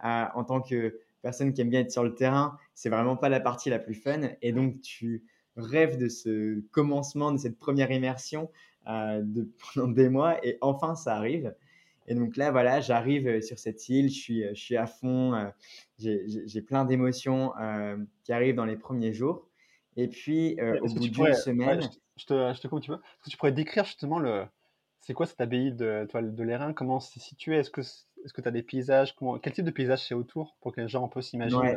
en 0.00 0.44
tant 0.44 0.60
que 0.60 0.98
personne 1.22 1.52
qui 1.52 1.60
aime 1.60 1.70
bien 1.70 1.80
être 1.80 1.90
sur 1.90 2.04
le 2.04 2.14
terrain, 2.14 2.56
c'est 2.74 2.88
vraiment 2.88 3.16
pas 3.16 3.28
la 3.28 3.40
partie 3.40 3.68
la 3.68 3.78
plus 3.80 3.94
fun. 3.94 4.20
Et 4.42 4.52
donc, 4.52 4.80
tu 4.80 5.24
rêves 5.58 5.98
de 5.98 6.08
ce 6.08 6.60
commencement, 6.70 7.32
de 7.32 7.38
cette 7.38 7.58
première 7.58 7.90
immersion 7.90 8.50
de, 8.86 9.48
pendant 9.74 9.88
des 9.88 10.08
mois. 10.08 10.44
Et 10.46 10.58
enfin, 10.60 10.94
ça 10.94 11.14
arrive. 11.16 11.54
Et 12.08 12.14
donc 12.14 12.36
là, 12.36 12.50
voilà, 12.50 12.80
j'arrive 12.80 13.28
euh, 13.28 13.40
sur 13.42 13.58
cette 13.58 13.88
île, 13.90 14.08
je 14.08 14.18
suis, 14.18 14.44
euh, 14.44 14.50
je 14.54 14.60
suis 14.60 14.76
à 14.76 14.86
fond, 14.86 15.34
euh, 15.34 15.48
j'ai 15.98 16.62
plein 16.62 16.86
d'émotions 16.86 17.52
qui 18.24 18.32
arrivent 18.32 18.56
dans 18.56 18.64
les 18.64 18.76
premiers 18.76 19.12
jours. 19.12 19.46
Et 19.96 20.08
puis, 20.08 20.56
au 20.80 20.86
bout 20.86 21.08
d'une 21.08 21.34
semaine. 21.34 21.80
je, 22.16 22.24
te, 22.24 22.54
je 22.54 22.60
te 22.60 22.68
coupe, 22.68 22.80
tu 22.80 22.90
vois. 22.90 23.00
Est-ce 23.00 23.24
que 23.24 23.30
tu 23.30 23.36
pourrais 23.36 23.52
décrire 23.52 23.84
justement 23.84 24.18
le. 24.18 24.44
C'est 25.00 25.14
quoi 25.14 25.26
cette 25.26 25.40
abbaye 25.40 25.72
de, 25.72 26.06
de 26.12 26.42
l'Airain? 26.42 26.72
Comment 26.72 26.98
c'est 27.00 27.20
situé? 27.20 27.56
Est-ce 27.56 27.70
que 27.70 28.40
tu 28.40 28.48
as 28.48 28.50
des 28.50 28.62
paysages? 28.62 29.14
Comment, 29.16 29.38
Quel 29.38 29.52
type 29.52 29.64
de 29.64 29.70
paysage 29.70 30.06
c'est 30.06 30.14
autour 30.14 30.56
pour 30.60 30.72
que 30.72 30.80
les 30.80 30.88
gens 30.88 31.08
puissent 31.08 31.30
s'imaginer? 31.30 31.74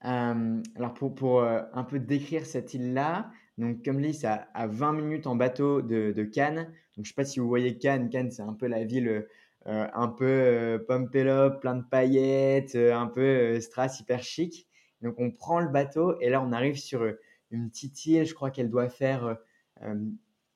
Alors, 0.00 0.94
pour, 0.94 1.14
pour 1.14 1.42
un 1.42 1.84
peu 1.84 1.98
décrire 1.98 2.46
cette 2.46 2.74
île-là, 2.74 3.30
donc, 3.58 3.84
comme 3.84 4.02
dit, 4.02 4.14
c'est 4.14 4.26
à, 4.26 4.66
20 4.66 4.92
minutes 4.94 5.26
en 5.26 5.36
bateau 5.36 5.80
de, 5.80 6.24
Cannes. 6.24 6.64
Donc, 6.64 6.72
je 6.96 7.00
ne 7.00 7.04
sais 7.06 7.14
pas 7.14 7.24
si 7.24 7.38
vous 7.38 7.48
voyez 7.48 7.78
Cannes. 7.78 8.10
Cannes, 8.10 8.30
c'est 8.30 8.42
un 8.42 8.52
peu 8.52 8.66
la 8.66 8.84
ville 8.84 9.26
euh, 9.66 9.86
un 9.94 10.08
peu 10.08 10.84
up, 10.88 11.60
plein 11.60 11.76
de 11.76 11.84
paillettes, 11.88 12.74
un 12.74 13.06
peu 13.06 13.60
strass, 13.60 14.00
hyper 14.00 14.22
chic. 14.22 14.66
Donc, 15.02 15.20
on 15.20 15.30
prend 15.30 15.60
le 15.60 15.68
bateau 15.68 16.18
et 16.20 16.30
là, 16.30 16.42
on 16.42 16.52
arrive 16.52 16.76
sur 16.76 17.04
une 17.50 17.70
petite 17.70 18.04
île. 18.06 18.26
Je 18.26 18.34
crois 18.34 18.50
qu'elle 18.50 18.70
doit 18.70 18.88
faire 18.88 19.36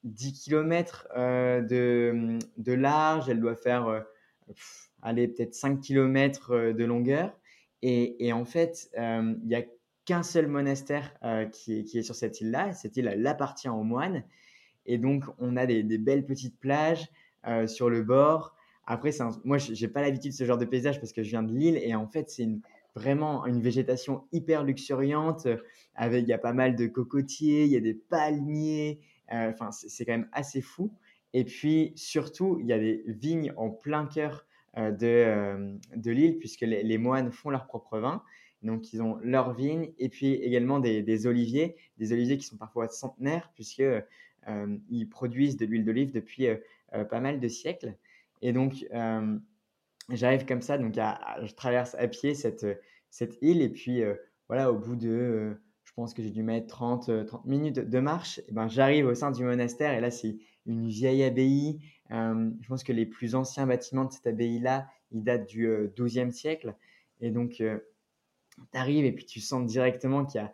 10 0.03 0.33
km 0.33 1.07
de, 1.15 2.39
de, 2.57 2.73
large. 2.73 3.29
Elle 3.29 3.41
doit 3.41 3.57
faire, 3.57 4.05
allez, 5.03 5.29
peut-être 5.29 5.55
5 5.55 5.81
km 5.81 6.73
de 6.73 6.85
longueur. 6.85 7.33
Et, 7.83 8.33
en 8.33 8.45
fait, 8.45 8.91
il 8.97 9.49
y 9.49 9.55
a 9.55 9.63
qu'un 10.09 10.23
seul 10.23 10.47
monastère 10.47 11.15
euh, 11.23 11.45
qui, 11.45 11.81
est, 11.81 12.03
sur 12.03 12.15
cette 12.15 12.41
île-là. 12.41 12.73
Cette 12.73 12.97
île, 12.97 13.09
elle 13.13 13.27
appartient 13.27 13.69
aux 13.69 13.83
moines. 13.83 14.25
Et 14.87 14.97
donc, 14.97 15.25
on 15.39 15.55
a 15.55 15.67
des, 15.67 15.83
belles 15.99 16.25
petites 16.25 16.59
plages 16.59 17.09
euh, 17.47 17.67
sur 17.67 17.91
le 17.91 18.03
bord. 18.03 18.57
Après, 18.87 19.21
un, 19.21 19.33
moi, 19.45 19.59
je 19.59 19.79
n'ai 19.79 19.93
pas 19.93 20.01
l'habitude 20.01 20.31
de 20.31 20.37
ce 20.37 20.45
genre 20.47 20.57
de 20.57 20.65
paysage 20.65 20.99
parce 20.99 21.13
que 21.13 21.23
je 21.23 21.29
viens 21.29 21.43
de 21.43 21.53
l'île. 21.53 21.77
Et 21.77 21.95
en 21.95 22.07
fait, 22.07 22.31
c'est 22.31 22.49
vraiment 22.95 23.45
une 23.45 23.61
végétation 23.61 24.25
hyper 24.33 24.65
luxuriante. 24.65 25.47
Il 26.01 26.27
y 26.27 26.33
a 26.33 26.39
pas 26.39 26.55
mal 26.55 26.75
de 26.75 26.87
cocotiers, 26.87 27.65
il 27.65 27.71
y 27.71 27.77
a 27.77 27.81
des 27.81 27.93
palmiers. 27.93 29.01
Euh, 29.35 29.51
enfin, 29.51 29.71
c'est 29.73 30.07
quand 30.07 30.13
même 30.13 30.31
assez 30.33 30.63
fou. 30.63 30.91
Et 31.35 31.45
puis, 31.45 31.93
surtout, 31.97 32.57
il 32.61 32.67
y 32.67 32.73
a 32.73 32.79
des 32.79 33.05
vignes 33.07 33.53
en 33.59 33.69
plein 33.69 34.07
cœur 34.07 34.47
de, 34.79 35.77
de 35.97 36.11
l'île 36.11 36.39
puisque 36.39 36.61
les, 36.61 36.99
moines 36.99 37.33
font 37.33 37.51
leur 37.51 37.67
propre 37.67 37.99
vin. 37.99 38.23
Donc, 38.63 38.93
ils 38.93 39.03
ont 39.03 39.19
leurs 39.23 39.55
vignes 39.55 39.93
et 39.99 40.09
puis 40.09 40.35
également 40.35 40.81
des, 40.81 41.27
oliviers, 41.27 41.77
des 41.99 42.13
oliviers 42.13 42.39
qui 42.39 42.47
sont 42.47 42.57
parfois 42.57 42.89
centenaires 42.89 43.51
puisque 43.55 43.83
euh, 44.49 44.79
ils 44.91 45.09
produisent 45.09 45.57
de 45.57 45.67
l'huile 45.67 45.85
d'olive 45.85 46.13
depuis 46.13 46.47
euh, 46.47 46.57
euh, 46.95 47.05
pas 47.05 47.21
mal 47.21 47.39
de 47.41 47.49
siècles. 47.49 47.95
Et 48.41 48.53
donc, 48.53 48.87
j'arrive 50.11 50.47
comme 50.47 50.63
ça, 50.63 50.79
donc 50.79 50.95
je 50.95 51.55
traverse 51.55 51.97
à 51.97 52.07
pied 52.07 52.35
cette, 52.35 52.65
cette 53.11 53.37
île 53.43 53.63
et 53.63 53.69
puis 53.69 54.01
voilà, 54.47 54.71
au 54.71 54.79
bout 54.79 54.95
de, 54.95 55.57
je 55.83 55.93
pense 55.93 56.15
que 56.15 56.23
j'ai 56.23 56.31
dû 56.31 56.45
mettre 56.45 56.69
30, 56.69 57.27
30 57.27 57.47
minutes 57.47 57.81
de 57.81 57.99
marche, 57.99 58.41
ben, 58.53 58.69
j'arrive 58.69 59.07
au 59.07 59.15
sein 59.17 59.33
du 59.33 59.43
monastère 59.43 59.93
et 59.93 60.01
là, 60.01 60.13
c'est 60.13 60.37
une 60.67 60.87
vieille 60.87 61.25
abbaye. 61.25 61.81
Je 62.11 62.69
pense 62.69 62.85
que 62.85 62.93
les 62.93 63.07
plus 63.07 63.35
anciens 63.35 63.67
bâtiments 63.67 64.05
de 64.05 64.13
cette 64.13 64.27
abbaye-là, 64.27 64.89
ils 65.13 65.23
datent 65.23 65.47
du 65.47 65.69
XIIe 65.97 66.33
siècle. 66.33 66.75
Et 67.21 67.31
donc, 67.31 67.63
tu 68.73 68.79
arrives 68.79 69.05
et 69.05 69.13
puis 69.13 69.25
tu 69.25 69.41
sens 69.41 69.67
directement 69.67 70.25
qu'il 70.25 70.41
y 70.41 70.45
a 70.45 70.53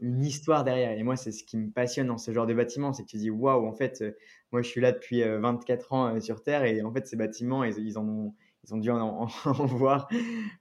une 0.00 0.24
histoire 0.24 0.64
derrière. 0.64 0.92
Et 0.92 1.02
moi, 1.02 1.16
c'est 1.16 1.32
ce 1.32 1.44
qui 1.44 1.56
me 1.56 1.70
passionne 1.70 2.06
dans 2.06 2.18
ce 2.18 2.32
genre 2.32 2.46
de 2.46 2.54
bâtiment, 2.54 2.92
c'est 2.92 3.04
que 3.04 3.08
tu 3.08 3.18
dis, 3.18 3.30
waouh, 3.30 3.66
en 3.66 3.72
fait, 3.72 4.02
euh, 4.02 4.16
moi, 4.50 4.62
je 4.62 4.68
suis 4.68 4.80
là 4.80 4.92
depuis 4.92 5.22
24 5.22 5.92
ans 5.92 6.20
sur 6.20 6.42
Terre 6.42 6.64
et 6.64 6.82
en 6.82 6.92
fait, 6.92 7.06
ces 7.06 7.16
bâtiments, 7.16 7.64
ils, 7.64 7.78
ils, 7.78 7.98
ont, 7.98 8.34
ils 8.64 8.74
ont 8.74 8.78
dû 8.78 8.90
en, 8.90 9.26
voir 9.66 10.08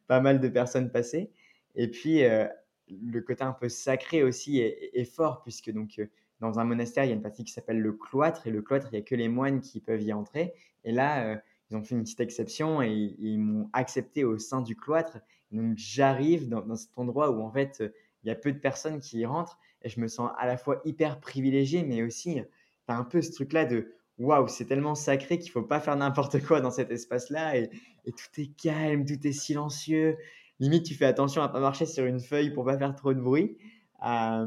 pas 0.08 0.20
mal 0.20 0.40
de 0.40 0.48
personnes 0.48 0.92
passer. 0.92 1.32
Et 1.76 1.88
puis, 1.90 2.22
le 2.22 3.22
côté 3.22 3.44
un 3.44 3.54
peu 3.54 3.70
sacré 3.70 4.24
aussi 4.24 4.60
est, 4.60 5.06
fort, 5.06 5.42
puisque 5.44 5.72
donc, 5.72 6.02
dans 6.42 6.60
un 6.60 6.66
monastère, 6.66 7.06
il 7.06 7.08
y 7.08 7.12
a 7.12 7.16
une 7.16 7.22
partie 7.22 7.44
qui 7.44 7.54
s'appelle 7.54 7.80
le 7.80 7.94
cloître, 7.94 8.46
et 8.48 8.52
le 8.52 8.62
cloître, 8.62 8.88
il 8.92 8.96
n'y 8.96 9.02
a 9.02 9.06
que 9.06 9.16
les 9.16 9.30
moines 9.30 9.62
qui 9.62 9.80
peuvent 9.80 10.02
y 10.02 10.12
entrer. 10.12 10.54
Et 10.84 10.92
là, 10.92 11.42
ils 11.70 11.78
ont 11.78 11.84
fait 11.84 11.96
une 11.96 12.02
petite 12.02 12.20
exception 12.20 12.82
et, 12.82 13.16
ils 13.20 13.40
m'ont 13.40 13.70
accepté 13.74 14.24
au 14.24 14.38
sein 14.38 14.62
du 14.62 14.76
cloître. 14.76 15.20
Donc, 15.52 15.78
j'arrive 15.78 16.50
dans, 16.50 16.76
cet 16.76 16.98
endroit 16.98 17.32
où, 17.32 17.42
en 17.42 17.52
fait, 17.52 17.84
il 18.24 18.28
y 18.28 18.32
a 18.32 18.36
peu 18.36 18.52
de 18.52 18.60
personnes 18.60 19.00
qui 19.00 19.20
y 19.20 19.26
rentrent, 19.26 19.60
et 19.84 19.90
je 19.90 20.00
me 20.00 20.08
sens 20.08 20.32
à 20.38 20.48
la 20.48 20.58
fois 20.58 20.82
hyper 20.84 21.20
privilégié, 21.20 21.84
mais 21.84 22.04
aussi, 22.04 22.42
un 22.88 23.04
peu 23.06 23.22
ce 23.22 23.32
truc-là 23.32 23.64
de 23.64 23.94
waouh, 24.18 24.50
c'est 24.50 24.66
tellement 24.66 24.96
sacré 24.96 25.40
qu'il 25.40 25.50
faut 25.50 25.62
pas 25.62 25.80
faire 25.80 25.96
n'importe 25.96 26.44
quoi 26.46 26.60
dans 26.60 26.72
cet 26.72 26.92
espace-là, 26.92 27.58
et, 27.58 27.70
et 28.06 28.12
tout 28.12 28.42
est 28.42 28.52
calme, 28.62 29.06
tout 29.06 29.26
est 29.26 29.32
silencieux 29.32 30.18
limite, 30.62 30.86
tu 30.86 30.94
fais 30.94 31.06
attention 31.06 31.42
à 31.42 31.50
pas 31.50 31.60
marcher 31.60 31.86
sur 31.86 32.06
une 32.06 32.20
feuille 32.20 32.52
pour 32.52 32.64
pas 32.64 32.78
faire 32.78 32.96
trop 32.96 33.14
de 33.14 33.20
bruit. 33.20 33.58
Euh, 34.04 34.46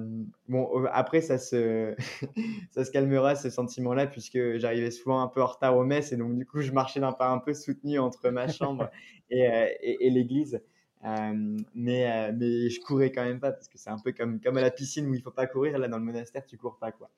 bon, 0.49 0.85
après, 0.93 1.21
ça 1.21 1.39
se, 1.39 1.95
ça 2.71 2.85
se 2.85 2.91
calmera 2.91 3.37
ce 3.37 3.51
sentiment-là, 3.51 4.07
puisque 4.07 4.57
j'arrivais 4.57 4.91
souvent 4.91 5.21
un 5.21 5.29
peu 5.29 5.43
en 5.43 5.47
retard 5.47 5.77
au 5.77 5.85
messe, 5.85 6.13
et 6.13 6.17
donc 6.17 6.37
du 6.37 6.47
coup, 6.47 6.61
je 6.61 6.73
marchais 6.73 7.01
d'un 7.01 7.13
pas 7.13 7.29
un 7.29 7.39
peu 7.39 7.55
soutenu 7.55 7.99
entre 7.99 8.31
ma 8.31 8.47
chambre 8.49 8.91
et, 9.31 9.49
euh, 9.49 9.69
et, 9.81 10.11
l'église. 10.11 10.61
Euh, 11.05 11.59
mais, 11.75 12.33
mais 12.33 12.71
je 12.71 12.81
courais 12.81 13.13
quand 13.13 13.25
même 13.25 13.39
pas, 13.39 13.53
parce 13.53 13.69
que 13.69 13.79
c'est 13.79 13.91
un 13.91 13.99
peu 13.99 14.13
comme, 14.13 14.41
comme 14.41 14.57
à 14.57 14.63
la 14.63 14.71
piscine 14.71 15.07
où 15.07 15.15
il 15.15 15.23
faut 15.23 15.31
pas 15.31 15.47
courir, 15.47 15.79
là 15.79 15.87
dans 15.87 15.99
le 15.99 16.05
monastère, 16.05 16.47
tu 16.47 16.57
cours 16.57 16.79
pas. 16.79 16.93
Quoi. 16.93 17.11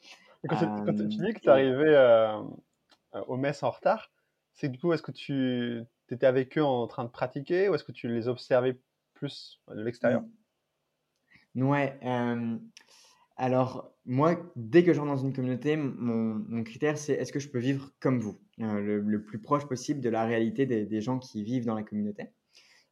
quand, 0.49 0.95
tu 0.95 1.07
dis 1.07 1.33
que 1.33 1.41
tu 1.41 1.49
arrivais 1.49 1.97
au 3.29 3.37
messe 3.37 3.63
en 3.63 3.71
retard, 3.71 4.11
c'est 4.53 4.69
du 4.69 4.79
coup, 4.79 4.93
est-ce 4.93 5.03
que 5.03 5.13
tu 5.13 5.83
étais 6.11 6.27
avec 6.27 6.59
eux 6.59 6.65
en 6.65 6.87
train 6.87 7.05
de 7.05 7.11
pratiquer 7.11 7.69
ou 7.69 7.75
est-ce 7.75 7.85
que 7.85 7.93
tu 7.93 8.09
les 8.09 8.27
observais 8.27 8.77
plus 9.15 9.61
de 9.69 9.83
l'extérieur? 9.83 10.23
mmh. 10.23 10.46
Ouais. 11.57 11.99
alors, 13.37 13.97
moi, 14.05 14.37
dès 14.55 14.85
que 14.85 14.93
je 14.93 15.01
rentre 15.01 15.13
dans 15.13 15.27
une 15.27 15.33
communauté, 15.33 15.77
mon, 15.77 16.63
critère, 16.63 16.97
c'est 16.97 17.15
est-ce 17.15 17.33
que 17.33 17.41
je 17.41 17.49
peux 17.49 17.59
vivre 17.59 17.93
comme 17.99 18.21
vous, 18.21 18.39
euh, 18.61 19.01
le, 19.01 19.23
plus 19.23 19.41
proche 19.41 19.67
possible 19.67 20.01
de 20.01 20.09
la 20.09 20.25
réalité 20.25 20.65
des, 20.65 21.01
gens 21.01 21.19
qui 21.19 21.43
vivent 21.43 21.67
dans 21.67 21.75
la 21.75 21.83
communauté. 21.83 22.31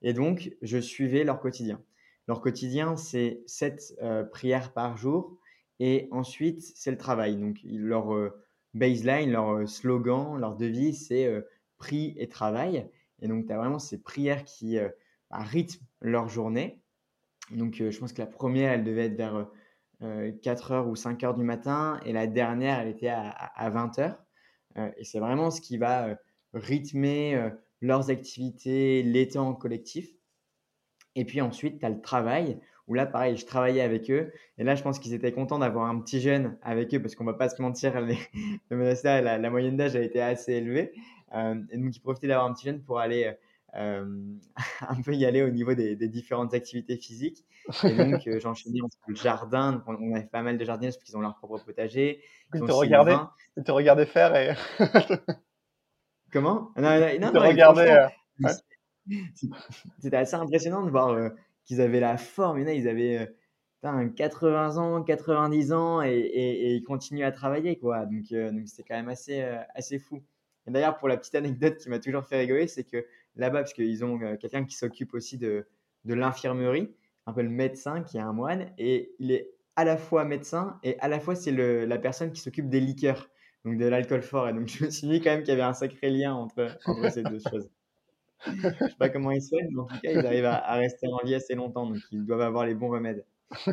Et 0.02 0.12
donc, 0.12 0.52
je 0.60 0.78
suivais 0.78 1.22
leur 1.22 1.40
quotidien. 1.40 1.80
Leur 2.26 2.40
quotidien, 2.40 2.96
c'est 2.96 3.42
sept 3.46 3.94
euh, 4.02 4.24
prières 4.24 4.72
par 4.72 4.96
jour. 4.96 5.38
Et 5.78 6.08
ensuite, 6.10 6.62
c'est 6.62 6.90
le 6.90 6.98
travail. 6.98 7.36
Donc, 7.36 7.58
leur 7.64 8.14
euh, 8.14 8.30
baseline, 8.74 9.30
leur 9.30 9.68
slogan, 9.68 10.36
leur 10.36 10.56
devise, 10.56 11.06
c'est 11.06 11.30
prie 11.78 12.14
et 12.18 12.28
travail. 12.28 12.88
Et 13.20 13.28
donc, 13.28 13.46
tu 13.46 13.52
as 13.52 13.56
vraiment 13.56 13.78
ces 13.78 14.02
prières 14.02 14.44
qui 14.44 14.78
rythme 15.30 15.84
leur 16.00 16.28
journée. 16.28 16.80
Donc, 17.50 17.80
euh, 17.80 17.90
je 17.90 17.98
pense 17.98 18.12
que 18.12 18.20
la 18.20 18.26
première, 18.26 18.72
elle 18.72 18.84
devait 18.84 19.06
être 19.06 19.16
vers 19.16 19.46
4 20.42 20.72
euh, 20.72 20.74
heures 20.74 20.88
ou 20.88 20.96
5 20.96 21.22
heures 21.24 21.34
du 21.34 21.44
matin 21.44 22.00
et 22.04 22.12
la 22.12 22.26
dernière, 22.26 22.80
elle 22.80 22.88
était 22.88 23.08
à, 23.08 23.70
20 23.70 23.98
heures. 23.98 24.22
Euh, 24.76 24.90
et 24.96 25.04
c'est 25.04 25.20
vraiment 25.20 25.50
ce 25.50 25.60
qui 25.60 25.76
va 25.78 26.16
rythmer 26.52 27.50
leurs 27.80 28.10
activités, 28.10 29.02
les 29.02 29.28
temps 29.28 29.54
collectif. 29.54 30.08
Et 31.16 31.24
puis 31.24 31.40
ensuite, 31.40 31.80
tu 31.80 31.86
as 31.86 31.90
le 31.90 32.00
travail, 32.00 32.60
où 32.86 32.94
là, 32.94 33.06
pareil, 33.06 33.36
je 33.36 33.46
travaillais 33.46 33.82
avec 33.82 34.10
eux. 34.10 34.32
Et 34.58 34.64
là, 34.64 34.74
je 34.74 34.82
pense 34.82 34.98
qu'ils 34.98 35.14
étaient 35.14 35.32
contents 35.32 35.58
d'avoir 35.58 35.88
un 35.88 36.00
petit 36.00 36.20
jeune 36.20 36.58
avec 36.62 36.92
eux, 36.94 37.00
parce 37.00 37.14
qu'on 37.14 37.24
va 37.24 37.34
pas 37.34 37.48
se 37.48 37.60
mentir, 37.62 38.00
les, 38.00 38.18
la, 38.70 39.38
la, 39.38 39.50
moyenne 39.50 39.76
d'âge 39.76 39.96
a 39.96 40.02
été 40.02 40.20
assez 40.20 40.54
élevée. 40.54 40.92
et 41.32 41.76
donc, 41.78 41.96
ils 41.96 42.00
profitaient 42.00 42.28
d'avoir 42.28 42.46
un 42.46 42.52
petit 42.52 42.66
jeune 42.66 42.82
pour 42.82 42.98
aller 42.98 43.24
euh, 43.24 43.32
un 43.76 45.02
peu 45.04 45.14
y 45.14 45.24
aller 45.24 45.42
au 45.42 45.50
niveau 45.50 45.74
des, 45.74 45.96
différentes 46.08 46.54
activités 46.54 46.96
physiques. 46.96 47.44
Et 47.84 47.94
donc, 47.94 48.26
euh, 48.26 48.38
j'enchaînais 48.38 48.80
entre 48.82 48.96
le 49.06 49.14
jardin. 49.14 49.82
On 49.86 50.14
avait 50.14 50.24
pas 50.24 50.42
mal 50.42 50.58
de 50.58 50.64
jardiniers 50.64 50.92
parce 50.92 51.02
qu'ils 51.02 51.16
ont 51.16 51.20
leur 51.20 51.36
propre 51.36 51.58
potager. 51.64 52.22
Ils 52.54 52.60
te 52.60 52.72
regardaient, 52.72 53.16
te 53.64 53.72
regardaient 53.72 54.06
faire 54.06 54.34
et. 54.36 54.54
Comment? 56.32 56.72
Non, 56.76 57.00
non, 57.00 57.20
non, 57.20 57.32
te 57.32 57.38
regardaient. 57.38 58.06
Euh, 58.44 58.48
c'était 59.98 60.16
assez 60.16 60.34
impressionnant 60.34 60.82
de 60.82 60.90
voir 60.90 61.30
qu'ils 61.64 61.80
avaient 61.80 62.00
la 62.00 62.16
forme. 62.16 62.58
Il 62.58 62.62
y 62.62 62.64
en 62.64 62.68
a, 62.68 62.72
ils 62.72 62.88
avaient. 62.88 63.34
80 64.16 64.78
ans, 64.78 65.02
90 65.02 65.72
ans 65.74 66.00
et, 66.00 66.08
et, 66.08 66.72
ils 66.72 66.82
continuent 66.84 67.26
à 67.26 67.32
travailler 67.32 67.76
quoi. 67.76 68.06
Donc 68.06 68.32
donc 68.32 68.66
c'était 68.66 68.82
quand 68.82 68.94
même 68.94 69.10
assez 69.10 69.42
assez 69.74 69.98
fou. 69.98 70.22
Et 70.66 70.70
d'ailleurs 70.70 70.96
pour 70.96 71.08
la 71.08 71.16
petite 71.16 71.34
anecdote 71.34 71.76
qui 71.76 71.88
m'a 71.88 71.98
toujours 71.98 72.24
fait 72.24 72.38
rigoler, 72.38 72.66
c'est 72.66 72.84
que 72.84 73.04
là-bas, 73.36 73.60
parce 73.60 73.72
qu'ils 73.72 74.04
ont 74.04 74.20
euh, 74.22 74.36
quelqu'un 74.36 74.64
qui 74.64 74.76
s'occupe 74.76 75.14
aussi 75.14 75.38
de, 75.38 75.66
de 76.04 76.14
l'infirmerie, 76.14 76.94
un 77.26 77.32
peu 77.32 77.42
le 77.42 77.48
médecin 77.48 78.02
qui 78.02 78.16
est 78.16 78.20
un 78.20 78.32
moine, 78.32 78.72
et 78.78 79.12
il 79.18 79.32
est 79.32 79.50
à 79.76 79.84
la 79.84 79.96
fois 79.96 80.24
médecin 80.24 80.78
et 80.82 80.98
à 81.00 81.08
la 81.08 81.18
fois 81.18 81.34
c'est 81.34 81.52
la 81.52 81.98
personne 81.98 82.32
qui 82.32 82.40
s'occupe 82.40 82.68
des 82.68 82.80
liqueurs, 82.80 83.28
donc 83.64 83.78
de 83.78 83.86
l'alcool 83.86 84.22
fort. 84.22 84.48
Et 84.48 84.52
donc 84.52 84.68
je 84.68 84.84
me 84.84 84.90
suis 84.90 85.08
dit 85.08 85.20
quand 85.20 85.30
même 85.30 85.40
qu'il 85.40 85.50
y 85.50 85.52
avait 85.52 85.62
un 85.62 85.74
sacré 85.74 86.10
lien 86.10 86.34
entre, 86.34 86.78
entre 86.86 87.10
ces 87.12 87.22
deux 87.22 87.40
choses. 87.50 87.68
Je 88.46 88.68
sais 88.68 88.96
pas 88.98 89.08
comment 89.08 89.30
ils 89.30 89.42
soignent, 89.42 89.68
mais 89.70 89.80
en 89.80 89.86
tout 89.86 90.00
cas, 90.02 90.10
ils 90.12 90.26
arrivent 90.26 90.44
à, 90.44 90.74
rester 90.74 91.08
en 91.08 91.24
vie 91.24 91.34
assez 91.34 91.54
longtemps, 91.54 91.86
donc 91.86 91.98
ils 92.12 92.24
doivent 92.24 92.42
avoir 92.42 92.66
les 92.66 92.74
bons 92.74 92.90
remèdes. 92.90 93.24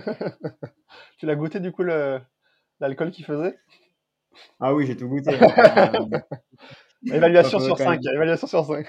tu 1.17 1.25
l'as 1.25 1.35
goûté 1.35 1.59
du 1.59 1.71
coup 1.71 1.83
l'alcool 1.83 3.11
qu'ils 3.11 3.25
faisaient? 3.25 3.57
Ah 4.59 4.73
oui, 4.73 4.85
j'ai 4.85 4.95
tout 4.95 5.07
goûté. 5.07 5.31
Évaluation 7.05 7.59
sur 7.59 7.77
5, 7.77 7.99
évaluation 8.13 8.47
sur 8.47 8.65
5. 8.65 8.85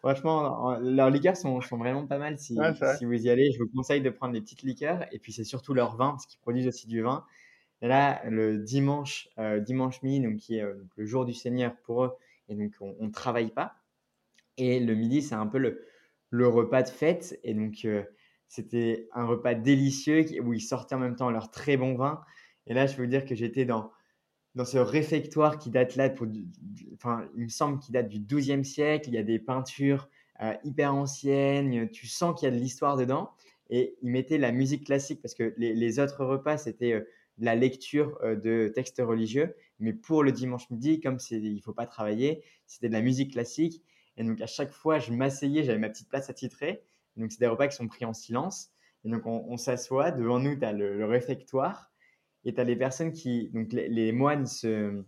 Franchement, 0.00 0.78
leurs 0.80 1.10
liqueurs 1.10 1.36
sont, 1.36 1.60
sont, 1.60 1.76
vraiment 1.76 2.06
pas 2.06 2.18
mal. 2.18 2.38
Si, 2.38 2.58
si, 2.98 3.04
vous 3.04 3.26
y 3.26 3.30
allez, 3.30 3.52
je 3.52 3.58
vous 3.58 3.68
conseille 3.68 4.00
de 4.00 4.10
prendre 4.10 4.32
des 4.32 4.40
petites 4.40 4.62
liqueurs. 4.62 5.04
Et 5.12 5.18
puis, 5.18 5.32
c'est 5.32 5.44
surtout 5.44 5.74
leur 5.74 5.96
vin, 5.96 6.10
parce 6.10 6.26
qu'ils 6.26 6.40
produisent 6.40 6.66
aussi 6.66 6.86
du 6.86 7.02
vin. 7.02 7.24
Et 7.82 7.88
là, 7.88 8.22
le 8.28 8.58
dimanche, 8.58 9.28
euh, 9.38 9.60
dimanche 9.60 10.02
midi, 10.02 10.20
donc, 10.20 10.36
qui 10.36 10.56
est 10.56 10.62
euh, 10.62 10.74
le 10.96 11.06
jour 11.06 11.24
du 11.24 11.32
Seigneur 11.32 11.74
pour 11.84 12.04
eux, 12.04 12.12
et 12.48 12.54
donc 12.54 12.72
on 12.80 13.06
ne 13.06 13.10
travaille 13.10 13.50
pas. 13.50 13.74
Et 14.56 14.80
le 14.80 14.94
midi, 14.94 15.22
c'est 15.22 15.34
un 15.34 15.46
peu 15.46 15.58
le, 15.58 15.86
le, 16.30 16.48
repas 16.48 16.82
de 16.82 16.88
fête. 16.88 17.38
Et 17.44 17.54
donc, 17.54 17.84
euh, 17.84 18.02
c'était 18.48 19.08
un 19.12 19.24
repas 19.24 19.54
délicieux 19.54 20.26
où 20.42 20.52
ils 20.52 20.60
sortaient 20.60 20.94
en 20.94 20.98
même 20.98 21.16
temps 21.16 21.30
leur 21.30 21.50
très 21.50 21.76
bon 21.76 21.94
vin. 21.94 22.20
Et 22.70 22.74
là, 22.74 22.86
je 22.86 22.96
peux 22.96 23.02
vous 23.02 23.08
dire 23.08 23.26
que 23.26 23.34
j'étais 23.34 23.66
dans 23.66 23.90
dans 24.54 24.64
ce 24.64 24.78
réfectoire 24.78 25.58
qui 25.58 25.70
date 25.70 25.96
là, 25.96 26.10
pour, 26.10 26.26
enfin, 26.94 27.28
il 27.36 27.44
me 27.44 27.48
semble 27.48 27.78
qu'il 27.78 27.92
date 27.92 28.08
du 28.08 28.20
XIIe 28.20 28.64
siècle. 28.64 29.08
Il 29.08 29.14
y 29.14 29.18
a 29.18 29.22
des 29.22 29.38
peintures 29.38 30.08
euh, 30.42 30.54
hyper 30.64 30.94
anciennes. 30.94 31.88
Tu 31.90 32.06
sens 32.06 32.38
qu'il 32.38 32.48
y 32.48 32.52
a 32.52 32.54
de 32.54 32.60
l'histoire 32.60 32.96
dedans. 32.96 33.30
Et 33.68 33.96
ils 34.02 34.10
mettaient 34.10 34.38
la 34.38 34.50
musique 34.50 34.86
classique 34.86 35.22
parce 35.22 35.34
que 35.34 35.54
les, 35.56 36.00
autres 36.00 36.24
repas, 36.24 36.58
c'était 36.58 36.92
euh, 36.92 37.08
la 37.38 37.54
lecture 37.54 38.18
euh, 38.22 38.34
de 38.34 38.72
textes 38.74 39.00
religieux. 39.04 39.54
Mais 39.78 39.92
pour 39.92 40.24
le 40.24 40.32
dimanche 40.32 40.68
midi, 40.70 41.00
comme 41.00 41.18
il 41.30 41.54
ne 41.54 41.60
faut 41.60 41.72
pas 41.72 41.86
travailler, 41.86 42.42
c'était 42.66 42.88
de 42.88 42.94
la 42.94 43.02
musique 43.02 43.32
classique. 43.32 43.82
Et 44.16 44.24
donc, 44.24 44.40
à 44.40 44.46
chaque 44.46 44.72
fois, 44.72 44.98
je 44.98 45.12
m'asseyais, 45.12 45.62
j'avais 45.62 45.78
ma 45.78 45.88
petite 45.88 46.08
place 46.08 46.28
à 46.28 46.34
titrer. 46.34 46.82
Donc, 47.16 47.30
c'est 47.30 47.38
des 47.40 47.46
repas 47.46 47.68
qui 47.68 47.76
sont 47.76 47.86
pris 47.86 48.04
en 48.04 48.12
silence. 48.12 48.72
Et 49.04 49.08
donc, 49.08 49.24
on, 49.24 49.56
s'assoit. 49.56 50.10
Devant 50.10 50.40
nous, 50.40 50.56
tu 50.56 50.64
as 50.64 50.72
le 50.72 51.04
réfectoire. 51.06 51.89
Et 52.44 52.54
tu 52.54 52.60
as 52.60 52.64
les 52.64 52.76
personnes 52.76 53.12
qui, 53.12 53.50
donc 53.50 53.72
les, 53.72 54.12
moines, 54.12 54.46
se, 54.46 55.02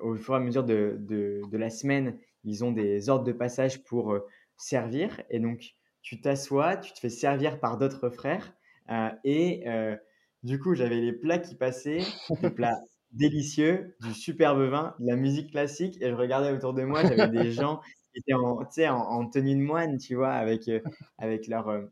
au 0.00 0.16
fur 0.16 0.34
et 0.34 0.36
à 0.36 0.40
mesure 0.40 0.64
de, 0.64 0.96
de, 1.00 1.56
la 1.56 1.70
semaine, 1.70 2.18
ils 2.44 2.64
ont 2.64 2.72
des 2.72 3.08
ordres 3.08 3.24
de 3.24 3.32
passage 3.32 3.82
pour 3.84 4.12
euh, 4.12 4.26
servir. 4.56 5.20
Et 5.30 5.38
donc, 5.40 5.74
tu 6.02 6.20
t'assois, 6.20 6.76
tu 6.76 6.92
te 6.92 6.98
fais 6.98 7.10
servir 7.10 7.60
par 7.60 7.78
d'autres 7.78 8.10
frères. 8.10 8.54
Euh, 8.90 9.10
et 9.24 9.68
euh, 9.68 9.96
du 10.42 10.58
coup, 10.58 10.74
j'avais 10.74 11.00
les 11.00 11.12
plats 11.12 11.38
qui 11.38 11.54
passaient, 11.54 12.02
des 12.42 12.50
plats 12.50 12.78
délicieux, 13.12 13.96
du 14.00 14.14
superbe 14.14 14.60
vin, 14.62 14.94
de 14.98 15.06
la 15.06 15.16
musique 15.16 15.50
classique. 15.50 15.96
Et 16.00 16.10
je 16.10 16.14
regardais 16.14 16.52
autour 16.52 16.74
de 16.74 16.82
moi, 16.82 17.02
j'avais 17.02 17.28
des 17.28 17.52
gens 17.52 17.80
qui 18.12 18.20
étaient 18.20 18.34
en, 18.34 18.60
en, 18.60 18.90
en, 18.90 19.26
tenue 19.28 19.54
de 19.54 19.60
moine, 19.60 19.98
tu 19.98 20.14
vois, 20.16 20.32
avec, 20.32 20.70
avec 21.18 21.46
leur, 21.46 21.82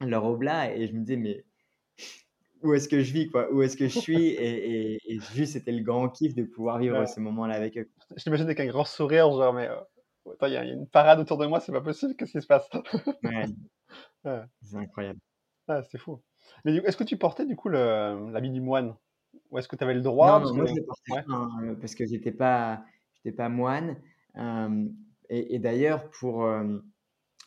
leur 0.00 0.24
oblat. 0.24 0.74
Et 0.74 0.86
je 0.86 0.92
me 0.92 1.00
disais, 1.00 1.16
mais 1.16 1.44
où 2.62 2.74
est-ce 2.74 2.88
que 2.88 3.02
je 3.02 3.12
vis, 3.12 3.28
quoi, 3.28 3.52
où 3.52 3.62
est-ce 3.62 3.76
que 3.76 3.88
je 3.88 3.98
suis. 3.98 4.26
Et, 4.28 4.98
et, 5.06 5.20
juste, 5.34 5.54
c'était 5.54 5.72
le 5.72 5.82
grand 5.82 6.08
kiff 6.08 6.34
de 6.34 6.44
pouvoir 6.44 6.78
vivre 6.78 7.06
ce 7.06 7.20
moment-là 7.20 7.54
avec 7.54 7.76
eux. 7.78 7.88
Je 8.16 8.22
t'imagine 8.22 8.46
avec 8.46 8.60
un 8.60 8.66
grand 8.66 8.84
sourire, 8.84 9.30
genre, 9.30 9.52
mais 9.52 9.68
euh, 9.68 10.34
il 10.42 10.52
y, 10.52 10.56
a 10.56 10.64
une 10.64 10.86
parade 10.86 11.20
autour 11.20 11.38
de 11.38 11.46
moi, 11.46 11.60
c'est 11.60 11.72
pas 11.72 11.80
possible, 11.80 12.14
qu'est-ce 12.16 12.32
qui 12.32 12.42
se 12.42 12.46
passe? 12.46 12.68
Ouais. 13.24 13.46
C'est 14.62 14.76
incroyable. 14.76 15.18
Ah, 15.66 15.82
c'est 15.82 15.98
fou. 15.98 16.20
Mais 16.64 16.76
est-ce 16.76 16.96
que 16.96 17.04
tu 17.04 17.16
portais 17.16 17.46
du 17.46 17.56
coup 17.56 17.68
l'habit 17.68 18.50
du 18.50 18.60
moine? 18.60 18.94
Ou 19.50 19.58
est-ce 19.58 19.66
que 19.66 19.76
tu 19.76 19.82
avais 19.82 19.94
le 19.94 20.02
droit 20.02 20.40
Non, 20.40 20.46
non 20.46 20.54
moi 20.54 20.66
je 20.66 20.74
le 20.74 20.84
portais 20.84 21.26
pas, 21.26 21.48
euh, 21.62 21.74
parce 21.76 21.94
que 21.94 22.04
j'étais 22.04 22.30
pas, 22.30 22.84
pas 23.36 23.48
moine. 23.48 23.96
Euh, 24.36 24.86
et, 25.28 25.54
et 25.54 25.58
d'ailleurs, 25.58 26.10
pour 26.10 26.46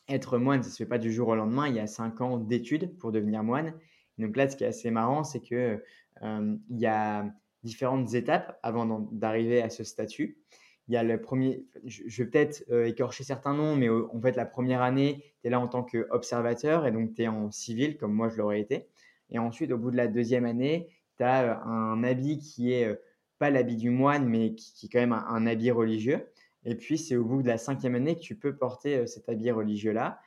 être 0.08 0.38
moine, 0.38 0.62
ça 0.62 0.68
ne 0.68 0.72
se 0.72 0.76
fait 0.78 0.88
pas 0.88 0.98
du 0.98 1.12
jour 1.12 1.28
au 1.28 1.34
lendemain. 1.34 1.68
Il 1.68 1.74
y 1.74 1.80
a 1.80 1.86
cinq 1.86 2.20
ans 2.20 2.38
d'études 2.38 2.96
pour 2.98 3.12
devenir 3.12 3.42
moine. 3.42 3.72
Donc 4.18 4.36
là, 4.36 4.48
ce 4.48 4.56
qui 4.56 4.64
est 4.64 4.68
assez 4.68 4.90
marrant, 4.90 5.24
c'est 5.24 5.40
que 5.40 5.82
il 6.22 6.78
y 6.78 6.86
a 6.86 7.26
différentes 7.64 8.14
étapes 8.14 8.58
avant 8.62 9.08
d'arriver 9.10 9.62
à 9.62 9.70
ce 9.70 9.84
statut. 9.84 10.38
Il 10.86 10.94
y 10.94 10.96
a 10.96 11.02
le 11.02 11.20
premier, 11.20 11.64
je 11.84 12.22
vais 12.22 12.30
peut-être 12.30 12.62
écorcher 12.86 13.24
certains 13.24 13.54
noms, 13.54 13.74
mais 13.74 13.88
en 13.88 14.20
fait, 14.20 14.36
la 14.36 14.44
première 14.44 14.82
année, 14.82 15.24
tu 15.40 15.48
es 15.48 15.50
là 15.50 15.58
en 15.58 15.66
tant 15.66 15.82
qu'observateur 15.82 16.86
et 16.86 16.92
donc 16.92 17.14
tu 17.14 17.22
es 17.22 17.28
en 17.28 17.50
civil, 17.50 17.96
comme 17.96 18.12
moi 18.12 18.28
je 18.28 18.36
l'aurais 18.36 18.60
été. 18.60 18.86
Et 19.30 19.38
ensuite, 19.38 19.72
au 19.72 19.78
bout 19.78 19.90
de 19.90 19.96
la 19.96 20.08
deuxième 20.08 20.44
année, 20.44 20.88
tu 21.16 21.24
as 21.24 21.62
un 21.64 22.04
habit 22.04 22.38
qui 22.38 22.72
est 22.72 22.98
pas 23.38 23.50
l'habit 23.50 23.76
du 23.76 23.90
moine, 23.90 24.28
mais 24.28 24.54
qui, 24.54 24.86
est 24.86 24.88
quand 24.88 25.00
même 25.00 25.12
un, 25.12 25.46
habit 25.46 25.70
religieux. 25.70 26.26
Et 26.64 26.74
puis, 26.74 26.98
c'est 26.98 27.16
au 27.16 27.24
bout 27.24 27.42
de 27.42 27.48
la 27.48 27.58
cinquième 27.58 27.94
année 27.94 28.14
que 28.14 28.20
tu 28.20 28.36
peux 28.36 28.56
porter 28.56 29.06
cet 29.06 29.28
habit 29.28 29.50
religieux-là. 29.50 30.20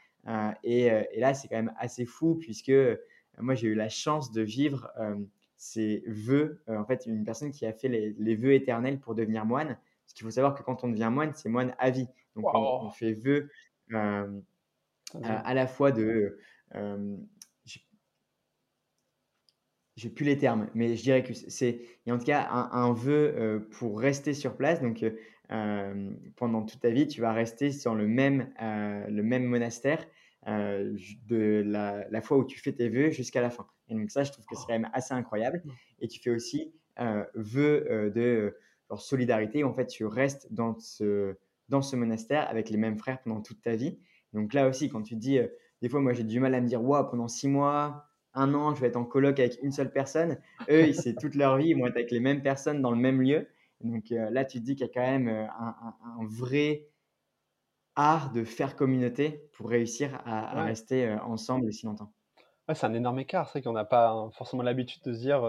et, 0.63 0.89
là, 1.17 1.34
c'est 1.34 1.48
quand 1.48 1.56
même 1.56 1.74
assez 1.77 2.06
fou 2.06 2.36
puisque 2.36 2.74
moi, 3.39 3.56
j'ai 3.56 3.67
eu 3.67 3.75
la 3.75 3.89
chance 3.89 4.32
de 4.32 4.41
vivre 4.41 4.91
ces 5.58 6.03
vœux. 6.08 6.62
en 6.67 6.86
fait, 6.86 7.06
une 7.06 7.24
personne 7.24 7.51
qui 7.51 7.65
a 7.65 7.74
fait 7.74 7.88
les, 7.88 8.36
vœux 8.36 8.53
éternels 8.53 9.00
pour 9.00 9.15
devenir 9.15 9.46
moine. 9.46 9.77
Parce 10.06 10.13
qu'il 10.13 10.24
faut 10.24 10.32
savoir 10.32 10.56
que 10.56 10.63
quand 10.63 10.84
on 10.84 10.89
devient 10.89 11.10
moine, 11.12 11.34
c'est 11.36 11.50
moine 11.50 11.75
à 11.79 11.89
vie. 11.89 12.08
Donc, 12.36 12.46
on, 12.53 12.89
fait 12.91 13.13
vœux 13.13 13.50
à, 13.94 15.53
la 15.53 15.67
fois 15.67 15.91
de 15.91 16.38
j'ai 19.98 20.10
plus 20.10 20.25
les 20.25 20.38
termes, 20.38 20.70
mais 20.75 20.96
je 20.96 21.01
dirais 21.01 21.24
que 21.24 21.34
c'est, 21.34 21.82
en 22.08 22.20
tout 22.20 22.25
cas 22.25 22.48
un, 22.50 22.94
vœu 22.94 23.67
pour 23.72 24.00
rester 24.00 24.34
sur 24.34 24.56
place. 24.56 24.82
Donc, 24.82 25.03
pendant 26.36 26.63
toute 26.63 26.79
ta 26.79 26.89
vie, 26.89 27.08
tu 27.08 27.22
vas 27.22 27.34
rester 27.34 27.72
sur 27.72 27.96
le 27.96 28.08
même, 28.08 28.50
le 28.60 29.22
même 29.22 29.46
monastère 29.46 30.06
de 30.48 31.63
la, 31.66 32.22
fois 32.22 32.38
où 32.38 32.46
tu 32.46 32.60
fais 32.60 32.72
tes 32.72 32.89
vœux 32.89 33.12
jusqu'à 33.12 33.42
la 33.42 33.50
fin. 33.50 33.68
Et 33.89 33.96
donc, 33.96 34.12
ça, 34.12 34.24
je 34.24 34.32
trouve 34.32 34.46
que 34.46 34.56
c'est 34.56 34.66
quand 34.66 34.74
même 34.74 34.89
assez 34.94 35.13
incroyable. 35.13 35.62
Et 36.00 36.08
tu 36.08 36.20
fais 36.20 36.30
aussi 36.30 36.74
vœu 37.36 38.12
de 38.13 38.56
solidarité, 38.98 39.63
où 39.63 39.68
en 39.68 39.74
fait, 39.74 39.88
tu 39.88 40.06
restes 40.06 40.51
dans 40.51 40.80
ce, 40.80 41.36
dans 41.70 41.82
ce 41.82 41.96
monastère 41.96 42.50
avec 42.50 42.70
les 42.70 42.77
mêmes 42.77 42.98
frères 42.98 43.22
pendant 43.22 43.42
toute 43.42 43.62
ta 43.62 43.75
vie. 43.75 44.00
Donc, 44.34 44.54
là 44.54 44.68
aussi, 44.68 44.89
quand 44.89 45.01
tu 45.01 45.16
dis, 45.16 45.39
des 45.82 45.89
fois, 45.89 46.00
moi, 46.01 46.13
j'ai 46.13 46.24
du 46.24 46.39
mal 46.39 46.56
à 46.56 46.62
me 46.62 46.68
dire, 46.68 46.84
waouh, 46.84 47.10
pendant 47.10 47.27
six 47.27 47.48
mois, 47.48 48.08
un 48.38 48.54
an, 48.54 48.75
je 48.75 48.82
vais 48.82 48.88
être 48.88 48.98
en 48.98 49.04
coloc 49.04 49.39
avec 49.39 49.58
une 49.63 49.72
seule 49.72 49.92
personne. 49.92 50.38
Eux, 50.70 50.94
c'est 50.94 51.16
toute 51.16 51.36
leur 51.36 51.58
vie, 51.58 51.70
ils 51.70 51.77
vont 51.77 51.88
être 51.88 51.96
avec 51.96 52.12
les 52.12 52.20
mêmes 52.20 52.42
personnes 52.42 52.82
dans 52.82 52.92
le 52.92 52.98
même 52.98 53.22
lieu. 53.22 53.48
Donc 53.82 54.12
euh, 54.12 54.30
là, 54.30 54.46
tu 54.46 54.60
te 54.60 54.63
dis 54.63 54.75
qu'il 54.75 54.86
y 54.86 54.89
a 54.89 54.94
quand 54.94 55.01
même 55.01 55.27
euh, 55.27 55.46
un, 55.46 56.25
vrai 56.25 56.88
art 57.98 58.32
de 58.32 58.44
faire 58.46 58.75
communauté 58.75 59.50
pour 59.54 59.70
réussir 59.70 60.22
à, 60.25 60.63
rester 60.63 61.08
euh, 61.08 61.20
ensemble 61.24 61.74
si 61.74 61.86
longtemps. 61.86 62.13
c'est 62.74 62.86
un 62.86 62.94
énorme 62.94 63.20
écart. 63.20 63.50
C'est 63.50 63.62
qu'on 63.62 63.74
n'a 63.74 63.86
pas 63.86 64.30
forcément 64.34 64.63
l'habitude 64.63 65.04
de 65.04 65.13
se 65.13 65.20
dire. 65.20 65.44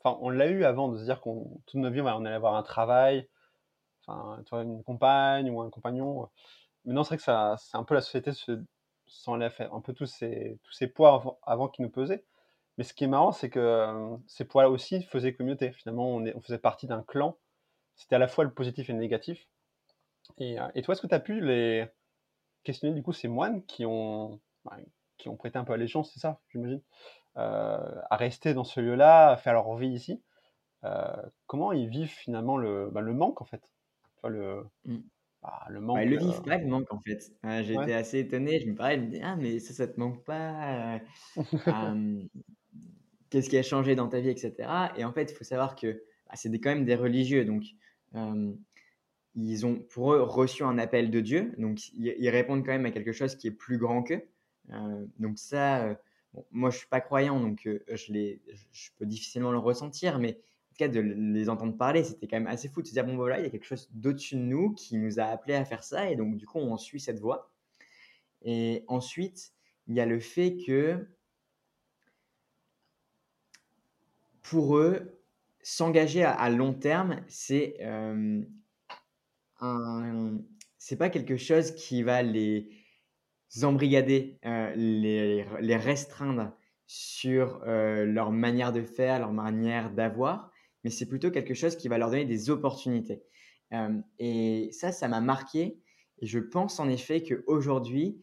Enfin, 0.00 0.18
on 0.20 0.30
l'a 0.30 0.48
eu 0.48 0.64
avant 0.64 0.88
de 0.88 0.98
se 0.98 1.04
dire 1.04 1.20
qu'on 1.20 1.60
toute 1.66 1.80
notre 1.80 1.94
vie, 1.94 2.00
on 2.00 2.24
allait 2.24 2.34
avoir 2.34 2.56
un 2.56 2.62
travail, 2.62 3.28
enfin, 4.06 4.42
une 4.62 4.82
compagne 4.82 5.50
ou 5.50 5.60
un 5.60 5.70
compagnon. 5.70 6.28
Mais 6.84 6.94
non, 6.94 7.04
c'est 7.04 7.10
vrai 7.10 7.16
que 7.18 7.22
ça, 7.22 7.56
c'est 7.58 7.76
un 7.76 7.84
peu 7.84 7.94
la 7.94 8.00
société 8.00 8.32
se 8.32 8.62
s'enlève 9.06 9.54
un 9.72 9.80
peu 9.80 9.92
tous 9.92 10.06
ces, 10.06 10.58
tous 10.62 10.72
ces 10.72 10.88
poids 10.88 11.38
avant, 11.42 11.68
qu'ils 11.68 11.84
nous 11.84 11.90
pesaient. 11.90 12.24
Mais 12.78 12.84
ce 12.84 12.92
qui 12.92 13.04
est 13.04 13.08
marrant, 13.08 13.32
c'est 13.32 13.50
que 13.50 13.58
euh, 13.58 14.16
ces 14.26 14.44
poids 14.44 14.68
aussi 14.68 15.02
faisaient 15.02 15.34
communauté. 15.34 15.72
Finalement, 15.72 16.08
on, 16.08 16.24
est, 16.26 16.34
on 16.36 16.40
faisait 16.40 16.58
partie 16.58 16.86
d'un 16.86 17.02
clan. 17.02 17.38
C'était 17.94 18.16
à 18.16 18.18
la 18.18 18.28
fois 18.28 18.44
le 18.44 18.52
positif 18.52 18.90
et 18.90 18.92
le 18.92 18.98
négatif. 18.98 19.48
Et, 20.38 20.60
euh, 20.60 20.66
et 20.74 20.82
toi, 20.82 20.92
est-ce 20.92 21.02
que 21.02 21.06
tu 21.06 21.14
as 21.14 21.20
pu 21.20 21.40
les 21.40 21.86
questionner, 22.64 22.94
du 22.94 23.02
coup, 23.02 23.12
ces 23.12 23.28
moines 23.28 23.64
qui 23.64 23.86
ont, 23.86 24.40
bah, 24.64 24.76
qui 25.18 25.28
ont 25.28 25.36
prêté 25.36 25.58
un 25.58 25.64
peu 25.64 25.72
allégeance, 25.72 26.12
c'est 26.12 26.20
ça, 26.20 26.40
j'imagine, 26.50 26.82
euh, 27.36 28.00
à 28.10 28.16
rester 28.16 28.54
dans 28.54 28.64
ce 28.64 28.80
lieu-là, 28.80 29.30
à 29.30 29.36
faire 29.36 29.54
leur 29.54 29.74
vie 29.76 29.88
ici 29.88 30.22
Comment 31.48 31.72
ils 31.72 31.88
vivent 31.88 32.06
finalement 32.06 32.56
le, 32.56 32.88
bah, 32.92 33.00
le 33.00 33.12
manque, 33.12 33.42
en 33.42 33.44
fait? 33.44 33.60
Le, 34.22 34.62
mmh. 34.84 34.98
Bah, 35.42 35.64
le 35.68 35.80
manque. 35.80 36.04
le 36.04 36.16
vivent 36.16 36.42
pas, 36.42 36.58
le 36.58 36.66
manque, 36.68 36.92
en 36.92 37.00
fait. 37.00 37.32
j'étais 37.64 37.92
assez 37.92 38.20
étonné. 38.20 38.60
Je 38.60 38.70
me 38.70 38.76
parlais, 38.76 38.96
je 38.96 39.00
me 39.00 39.06
disais, 39.06 39.22
ah, 39.24 39.34
mais 39.34 39.58
ça, 39.58 39.74
ça 39.74 39.88
te 39.88 39.98
manque 39.98 40.22
pas. 40.24 41.00
Qu'est-ce 43.30 43.50
qui 43.50 43.58
a 43.58 43.62
changé 43.64 43.96
dans 43.96 44.06
ta 44.08 44.20
vie, 44.20 44.28
etc. 44.28 44.54
Et 44.96 45.04
en 45.04 45.12
fait, 45.12 45.32
il 45.32 45.34
faut 45.34 45.42
savoir 45.42 45.74
que 45.74 46.04
bah, 46.28 46.34
c'est 46.34 46.56
quand 46.60 46.70
même 46.70 46.84
des 46.84 46.94
religieux. 46.94 47.44
Donc, 47.44 47.64
ils 49.36 49.66
ont, 49.66 49.76
pour 49.76 50.14
eux, 50.14 50.22
reçu 50.22 50.64
un 50.64 50.78
appel 50.78 51.10
de 51.10 51.20
Dieu. 51.20 51.54
Donc, 51.58 51.92
ils, 51.94 52.28
répondent 52.30 52.64
quand 52.64 52.72
même 52.72 52.86
à 52.86 52.90
quelque 52.90 53.12
chose 53.12 53.36
qui 53.36 53.48
est 53.48 53.52
plus 53.52 53.78
grand 53.78 54.02
qu'eux. 54.02 54.22
donc, 55.18 55.38
ça, 55.38 55.96
moi, 56.50 56.70
je 56.70 56.78
suis 56.78 56.88
pas 56.88 57.00
croyant, 57.00 57.40
donc 57.40 57.60
je, 57.64 58.06
je 58.72 58.90
peux 58.98 59.06
difficilement 59.06 59.52
le 59.52 59.58
ressentir. 59.58 60.18
Mais 60.18 60.38
cas, 60.76 60.88
de 60.88 61.00
les 61.00 61.48
entendre 61.48 61.76
parler, 61.76 62.04
c'était 62.04 62.26
quand 62.28 62.36
même 62.36 62.46
assez 62.46 62.68
fou 62.68 62.82
de 62.82 62.86
se 62.86 62.92
dire, 62.92 63.04
bon, 63.04 63.16
voilà, 63.16 63.38
il 63.38 63.44
y 63.44 63.46
a 63.46 63.50
quelque 63.50 63.66
chose 63.66 63.88
d'au-dessus 63.92 64.36
de 64.36 64.40
nous 64.40 64.72
qui 64.74 64.96
nous 64.96 65.18
a 65.18 65.24
appelé 65.24 65.54
à 65.54 65.64
faire 65.64 65.82
ça. 65.82 66.10
Et 66.10 66.16
donc, 66.16 66.36
du 66.36 66.46
coup, 66.46 66.58
on 66.58 66.76
suit 66.76 67.00
cette 67.00 67.18
voie. 67.18 67.50
Et 68.42 68.84
ensuite, 68.86 69.52
il 69.88 69.94
y 69.94 70.00
a 70.00 70.06
le 70.06 70.20
fait 70.20 70.56
que 70.64 71.06
pour 74.42 74.76
eux, 74.76 75.20
s'engager 75.62 76.22
à, 76.22 76.48
long 76.50 76.72
terme, 76.72 77.22
c'est 77.26 77.78
euh, 79.62 80.38
c'est 80.78 80.96
pas 80.96 81.10
quelque 81.10 81.36
chose 81.36 81.72
qui 81.72 82.02
va 82.02 82.22
les 82.22 82.68
embrigader, 83.62 84.38
euh, 84.44 84.72
les, 84.74 85.76
restreindre 85.76 86.52
sur 86.86 87.62
euh, 87.66 88.04
leur 88.04 88.30
manière 88.30 88.72
de 88.72 88.82
faire, 88.82 89.18
leur 89.18 89.32
manière 89.32 89.90
d'avoir, 89.90 90.50
mais 90.84 90.90
c'est 90.90 91.06
plutôt 91.06 91.30
quelque 91.30 91.54
chose 91.54 91.76
qui 91.76 91.88
va 91.88 91.98
leur 91.98 92.10
donner 92.10 92.24
des 92.24 92.50
opportunités. 92.50 93.22
Euh, 93.72 93.98
et 94.18 94.68
ça, 94.72 94.92
ça 94.92 95.08
m'a 95.08 95.20
marqué. 95.20 95.80
Et 96.20 96.26
je 96.26 96.38
pense 96.38 96.80
en 96.80 96.88
effet 96.88 97.22
qu'aujourd'hui, 97.22 98.20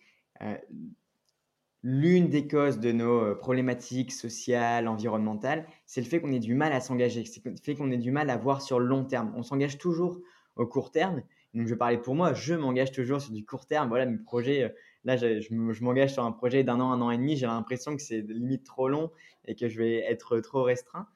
l'une 1.84 2.30
des 2.30 2.48
causes 2.48 2.80
de 2.80 2.92
nos 2.92 3.36
problématiques 3.36 4.12
sociales, 4.12 4.88
environnementales, 4.88 5.68
c'est 5.86 6.02
le 6.02 6.08
fait 6.08 6.20
qu'on 6.20 6.32
ait 6.32 6.40
du 6.40 6.56
mal 6.56 6.74
à 6.74 6.82
s'engager, 6.82 7.24
c'est 7.26 7.46
le 7.46 7.56
fait 7.56 7.76
qu'on 7.76 7.92
ait 7.92 7.98
du 7.98 8.12
mal 8.12 8.30
à 8.30 8.38
voir 8.38 8.62
sur 8.62 8.80
long 8.80 9.06
terme. 9.06 9.32
On 9.36 9.44
s'engage 9.44 9.78
toujours 9.78 10.20
au 10.56 10.66
court 10.66 10.92
terme. 10.92 11.24
Donc, 11.54 11.68
je 11.68 11.76
parlais 11.76 11.98
pour 11.98 12.16
moi, 12.16 12.34
je 12.34 12.54
m'engage 12.56 12.92
toujours 12.92 13.22
sur 13.22 13.32
du 13.32 13.46
court 13.46 13.66
terme. 13.66 13.90
Voilà, 13.90 14.06
mes 14.06 14.18
projets, 14.18 14.74
là, 15.04 15.18
je, 15.18 15.40
je 15.40 15.84
m'engage 15.84 16.14
sur 16.14 16.24
un 16.24 16.32
projet 16.32 16.64
d'un 16.64 16.80
an, 16.80 16.92
un 16.92 17.02
an 17.02 17.12
et 17.12 17.18
demi. 17.18 17.38
J'ai 17.38 17.46
l'impression 17.46 17.96
que 17.96 18.02
c'est 18.02 18.22
limite 18.22 18.64
trop 18.64 18.90
long 18.90 19.12
et 19.46 19.56
que 19.56 19.68
je 19.68 19.78
vais 19.78 19.98
être 19.98 20.40
trop 20.40 20.64
restreint. 20.64 21.08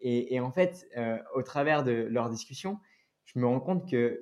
Et, 0.00 0.40
en 0.40 0.50
fait, 0.50 0.86
euh, 0.96 1.18
au 1.34 1.42
travers 1.42 1.82
de 1.82 1.92
leur 1.92 2.30
discussion, 2.30 2.78
je 3.24 3.38
me 3.38 3.46
rends 3.46 3.60
compte 3.60 3.90
que 3.90 4.20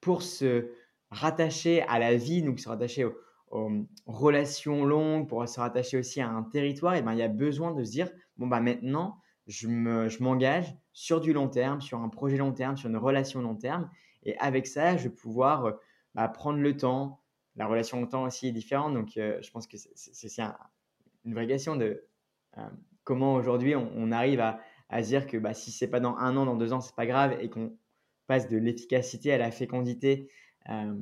pour 0.00 0.22
se 0.22 0.70
rattacher 1.10 1.82
à 1.82 1.98
la 1.98 2.16
vie, 2.16 2.42
donc 2.42 2.58
se 2.58 2.68
rattacher 2.68 3.04
aux, 3.04 3.86
relations 4.06 4.84
longues, 4.84 5.28
pour 5.28 5.48
se 5.48 5.60
rattacher 5.60 5.98
aussi 5.98 6.20
à 6.20 6.28
un 6.28 6.42
territoire, 6.42 6.94
et 6.94 6.98
eh 6.98 7.02
ben, 7.02 7.12
il 7.12 7.18
y 7.18 7.22
a 7.22 7.28
besoin 7.28 7.72
de 7.72 7.84
se 7.84 7.90
dire, 7.90 8.10
bon, 8.36 8.46
bah, 8.46 8.60
maintenant, 8.60 9.18
je 9.46 10.22
m'engage 10.22 10.74
sur 10.92 11.20
du 11.20 11.32
long 11.32 11.48
terme, 11.48 11.80
sur 11.80 11.98
un 11.98 12.08
projet 12.08 12.36
long 12.36 12.52
terme, 12.52 12.76
sur 12.76 12.88
une 12.88 12.96
relation 12.96 13.40
long 13.40 13.54
terme. 13.54 13.90
Et 14.24 14.36
avec 14.38 14.66
ça, 14.66 14.96
je 14.96 15.04
vais 15.04 15.14
pouvoir 15.14 15.74
bah, 16.14 16.28
prendre 16.28 16.58
le 16.58 16.76
temps. 16.76 17.20
La 17.54 17.66
relation 17.66 18.00
long 18.00 18.06
terme 18.06 18.24
aussi 18.24 18.48
est 18.48 18.52
différente. 18.52 18.94
Donc, 18.94 19.16
euh, 19.16 19.38
je 19.42 19.50
pense 19.50 19.66
que 19.66 19.76
c'est 19.76 20.42
une 21.24 21.34
vraie 21.34 21.46
question 21.46 21.76
de 21.76 22.04
euh, 22.58 22.68
comment 23.04 23.34
aujourd'hui 23.34 23.74
on, 23.76 24.10
arrive 24.12 24.40
à, 24.40 24.60
à 24.88 25.02
dire 25.02 25.26
que 25.26 25.36
bah, 25.36 25.54
si 25.54 25.70
c'est 25.70 25.88
pas 25.88 26.00
dans 26.00 26.16
un 26.16 26.36
an, 26.36 26.44
dans 26.44 26.56
deux 26.56 26.72
ans, 26.72 26.80
c'est 26.80 26.94
pas 26.96 27.06
grave 27.06 27.36
et 27.40 27.48
qu'on 27.48 27.76
passe 28.26 28.48
de 28.48 28.56
l'efficacité 28.56 29.32
à 29.32 29.38
la 29.38 29.50
fécondité, 29.50 30.28
euh, 30.68 30.94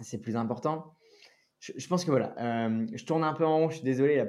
c'est 0.00 0.20
plus 0.20 0.36
important. 0.36 0.94
Je, 1.60 1.86
pense 1.88 2.06
que 2.06 2.10
voilà, 2.10 2.34
euh, 2.38 2.86
je 2.94 3.04
tourne 3.04 3.22
un 3.22 3.34
peu 3.34 3.44
en 3.44 3.58
rond, 3.58 3.68
je 3.68 3.76
suis 3.76 3.84
désolé 3.84 4.26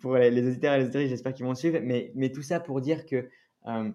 pour, 0.00 0.16
les, 0.16 0.46
auditeurs 0.46 0.74
et 0.74 0.78
les 0.78 0.84
auditrices, 0.84 1.08
j'espère 1.08 1.32
qu'ils 1.32 1.46
vont 1.46 1.54
suivre, 1.54 1.78
mais, 1.80 2.32
tout 2.32 2.42
ça 2.42 2.58
pour 2.58 2.80
dire 2.80 3.06
que 3.06 3.28
euh, 3.66 3.90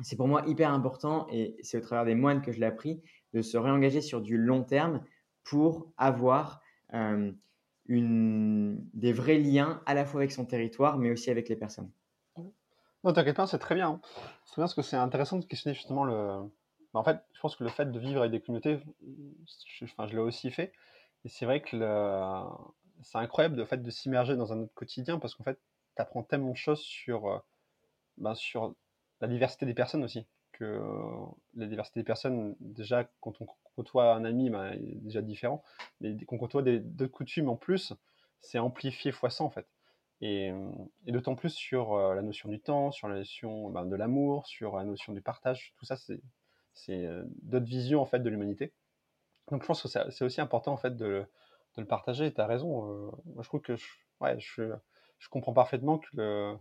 c'est 0.00 0.16
pour 0.16 0.28
moi 0.28 0.44
hyper 0.46 0.72
important 0.72 1.26
et 1.30 1.56
c'est 1.62 1.78
au 1.78 1.80
travers 1.80 2.04
des 2.04 2.14
moines 2.14 2.42
que 2.42 2.52
je 2.52 2.60
l'ai 2.60 2.66
appris 2.66 3.02
de 3.34 3.42
se 3.42 3.56
réengager 3.56 4.00
sur 4.00 4.20
du 4.20 4.38
long 4.38 4.62
terme 4.62 5.02
pour 5.42 5.92
avoir 5.96 6.62
une, 7.86 8.84
des 8.94 9.12
vrais 9.12 9.38
liens 9.38 9.82
à 9.84 9.94
la 9.94 10.04
fois 10.04 10.20
avec 10.20 10.30
son 10.30 10.44
territoire 10.44 10.96
mais 10.96 11.10
aussi 11.10 11.30
avec 11.30 11.48
les 11.48 11.56
personnes. 11.56 11.90
Non, 13.02 13.12
t'inquiète 13.12 13.36
pas, 13.36 13.46
c'est 13.46 13.58
très 13.58 13.74
bien. 13.74 13.88
Hein. 13.88 14.00
C'est 14.44 14.56
bien 14.56 14.64
parce 14.64 14.74
que 14.74 14.82
c'est 14.82 14.96
intéressant 14.96 15.38
de 15.38 15.44
questionner 15.44 15.74
justement 15.74 16.04
le. 16.04 16.12
Bah, 16.92 17.00
en 17.00 17.04
fait, 17.04 17.18
je 17.32 17.40
pense 17.40 17.56
que 17.56 17.64
le 17.64 17.70
fait 17.70 17.90
de 17.90 17.98
vivre 17.98 18.20
avec 18.20 18.32
des 18.32 18.40
communautés, 18.40 18.80
enfin, 19.82 20.06
je 20.06 20.12
l'ai 20.12 20.22
aussi 20.22 20.50
fait. 20.50 20.72
Et 21.24 21.28
c'est 21.28 21.44
vrai 21.44 21.60
que 21.60 21.76
c'est 23.02 23.18
incroyable 23.18 23.64
fait, 23.66 23.82
de 23.82 23.90
s'immerger 23.90 24.36
dans 24.36 24.52
un 24.52 24.60
autre 24.60 24.74
quotidien 24.74 25.18
parce 25.18 25.34
qu'en 25.34 25.44
fait, 25.44 25.58
tu 25.96 26.02
apprends 26.02 26.22
tellement 26.22 26.52
de 26.52 26.56
choses 26.56 26.80
sur, 26.80 27.28
euh, 27.28 27.38
ben, 28.18 28.34
sur 28.34 28.74
la 29.20 29.28
diversité 29.28 29.66
des 29.66 29.74
personnes 29.74 30.04
aussi. 30.04 30.26
que 30.52 30.80
la 31.54 31.66
diversité 31.66 32.00
des 32.00 32.04
personnes, 32.04 32.54
déjà, 32.60 33.04
quand 33.20 33.40
on 33.40 33.46
côtoie 33.76 34.14
un 34.14 34.24
ami, 34.24 34.50
ben, 34.50 34.74
il 34.74 34.90
est 34.90 35.00
déjà 35.00 35.22
différent. 35.22 35.62
Mais 36.00 36.16
qu'on 36.26 36.38
côtoie 36.38 36.62
d'autres 36.62 37.12
coutumes 37.12 37.48
en 37.48 37.56
plus, 37.56 37.94
c'est 38.40 38.58
amplifié 38.58 39.12
fois 39.12 39.30
100 39.30 39.46
en 39.46 39.50
fait. 39.50 39.66
Et, 40.20 40.52
et 41.06 41.12
d'autant 41.12 41.34
plus 41.34 41.50
sur 41.50 41.96
la 42.14 42.20
notion 42.22 42.50
du 42.50 42.60
temps, 42.60 42.90
sur 42.90 43.08
la 43.08 43.16
notion 43.16 43.70
ben, 43.70 43.86
de 43.86 43.96
l'amour, 43.96 44.46
sur 44.46 44.76
la 44.76 44.84
notion 44.84 45.14
du 45.14 45.22
partage, 45.22 45.72
tout 45.78 45.86
ça, 45.86 45.96
c'est 45.96 47.08
d'autres 47.42 47.66
visions 47.66 48.02
en 48.02 48.06
fait 48.06 48.20
de 48.20 48.28
l'humanité. 48.28 48.74
Donc 49.50 49.62
je 49.62 49.66
pense 49.66 49.82
que 49.82 49.88
c'est 49.88 50.24
aussi 50.24 50.40
important 50.40 50.72
en 50.72 50.76
fait 50.76 50.96
de, 50.96 51.24
de 51.76 51.80
le 51.80 51.86
partager. 51.86 52.32
Tu 52.32 52.40
as 52.40 52.46
raison. 52.46 53.12
moi 53.26 53.42
je 53.42 53.48
trouve 53.48 53.60
que 53.60 53.76
ouais, 54.20 54.38
je, 54.38 54.72
je 55.18 55.28
comprends 55.28 55.52
parfaitement 55.52 55.98
que 55.98 56.08
le, 56.14 56.56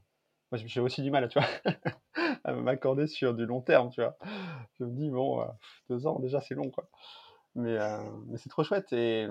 moi 0.52 0.60
j'ai 0.66 0.82
aussi 0.82 1.02
du 1.02 1.12
mal 1.12 1.28
tu 1.30 1.40
vois, 1.40 1.48
à 2.44 2.54
m'accorder 2.54 3.08
sur 3.08 3.34
du 3.34 3.46
long 3.46 3.62
terme, 3.62 3.90
tu 3.92 4.02
vois. 4.02 4.18
Je 4.80 4.86
me 4.86 4.92
dis, 4.92 5.10
bon, 5.10 5.46
deux 5.90 6.08
ans 6.08 6.20
déjà 6.20 6.42
c'est 6.42 6.56
long, 6.56 6.70
quoi. 6.70 6.88
Mais, 7.56 7.78
mais 8.28 8.38
c'est 8.38 8.50
trop 8.50 8.64
chouette. 8.64 8.92
Et, 8.94 9.28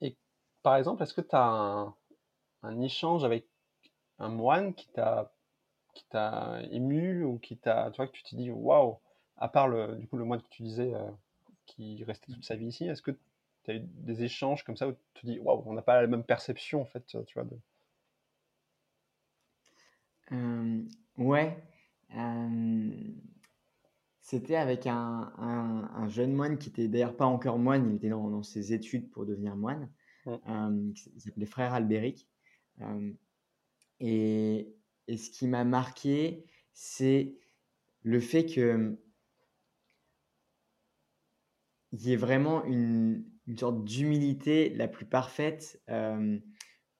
et 0.00 0.16
par 0.62 0.76
exemple, 0.76 1.02
est-ce 1.02 1.14
que 1.14 1.20
tu 1.20 1.36
as 1.36 1.94
un, 2.62 2.80
échange 2.80 3.24
avec 3.24 3.46
un 4.18 4.28
moine 4.28 4.74
qui 4.74 4.88
t'a 4.88 5.32
qui 5.94 6.04
t'a 6.10 6.60
ému 6.72 7.24
ou 7.24 7.38
qui 7.38 7.56
t'a, 7.56 7.90
tu 7.90 8.06
que 8.06 8.12
tu 8.12 8.22
t'es 8.22 8.36
dit, 8.36 8.50
waouh, 8.50 8.98
à 9.38 9.48
part 9.48 9.68
le, 9.68 9.96
du 9.96 10.06
coup 10.06 10.18
le 10.18 10.24
moine 10.24 10.42
que 10.42 10.48
tu 10.48 10.62
disais 10.62 10.92
qui 11.66 12.02
restait 12.04 12.32
toute 12.32 12.44
sa 12.44 12.56
vie 12.56 12.66
ici, 12.66 12.86
est-ce 12.86 13.02
que 13.02 13.12
tu 13.64 13.70
as 13.70 13.74
eu 13.74 13.80
des 13.80 14.22
échanges 14.24 14.64
comme 14.64 14.76
ça 14.76 14.88
où 14.88 14.92
tu 15.14 15.22
te 15.22 15.26
dis, 15.26 15.38
waouh, 15.40 15.62
on 15.66 15.74
n'a 15.74 15.82
pas 15.82 16.00
la 16.00 16.06
même 16.06 16.24
perception 16.24 16.80
en 16.80 16.86
fait, 16.86 17.04
tu 17.06 17.34
vois, 17.34 17.44
de, 17.44 17.56
euh, 20.32 20.82
ouais. 21.18 21.56
Euh, 22.16 22.90
c'était 24.20 24.56
avec 24.56 24.86
un, 24.86 25.32
un, 25.38 26.08
jeune 26.08 26.32
moine 26.32 26.58
qui 26.58 26.68
était 26.68 26.88
d'ailleurs 26.88 27.16
pas 27.16 27.26
encore 27.26 27.58
moine, 27.58 27.90
il 27.90 27.96
était 27.96 28.08
dans, 28.08 28.28
dans 28.28 28.42
ses 28.42 28.72
études 28.72 29.10
pour 29.10 29.24
devenir 29.24 29.56
moine. 29.56 29.88
Euh, 30.26 30.92
il 31.14 31.20
s'appelait 31.20 31.46
Frère 31.46 31.74
Albéric. 31.74 32.28
et, 34.00 34.74
et, 35.06 35.16
ce 35.16 35.30
qui 35.30 35.46
m'a 35.46 35.62
marqué, 35.62 36.44
c'est 36.72 37.36
le 38.02 38.18
fait 38.18 38.46
que 38.46 38.98
il 41.92 42.02
y 42.06 42.12
ait 42.12 42.16
vraiment 42.16 42.64
une, 42.64 43.24
une 43.46 43.58
sorte 43.58 43.84
d'humilité 43.84 44.70
la 44.70 44.88
plus 44.88 45.06
parfaite 45.06 45.80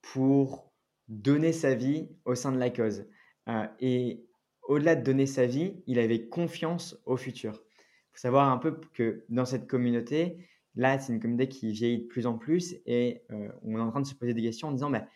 pour 0.00 0.66
donner 1.08 1.52
sa 1.52 1.74
vie 1.74 2.08
au 2.24 2.34
sein 2.34 2.52
de 2.52 2.58
la 2.58 2.70
cause. 2.70 3.06
Euh, 3.48 3.66
et 3.80 4.26
au-delà 4.62 4.96
de 4.96 5.04
donner 5.04 5.26
sa 5.26 5.46
vie, 5.46 5.82
il 5.86 5.98
avait 5.98 6.28
confiance 6.28 7.00
au 7.04 7.16
futur. 7.16 7.52
Il 7.52 8.12
faut 8.14 8.20
savoir 8.20 8.50
un 8.50 8.58
peu 8.58 8.80
que 8.94 9.24
dans 9.28 9.44
cette 9.44 9.66
communauté, 9.66 10.38
là, 10.74 10.98
c'est 10.98 11.12
une 11.12 11.20
communauté 11.20 11.48
qui 11.48 11.72
vieillit 11.72 12.02
de 12.02 12.06
plus 12.06 12.26
en 12.26 12.38
plus 12.38 12.76
et 12.86 13.22
euh, 13.30 13.48
on 13.62 13.78
est 13.78 13.80
en 13.80 13.90
train 13.90 14.00
de 14.00 14.06
se 14.06 14.14
poser 14.14 14.34
des 14.34 14.42
questions 14.42 14.68
en 14.68 14.72
disant 14.72 14.90
bah, 14.90 15.06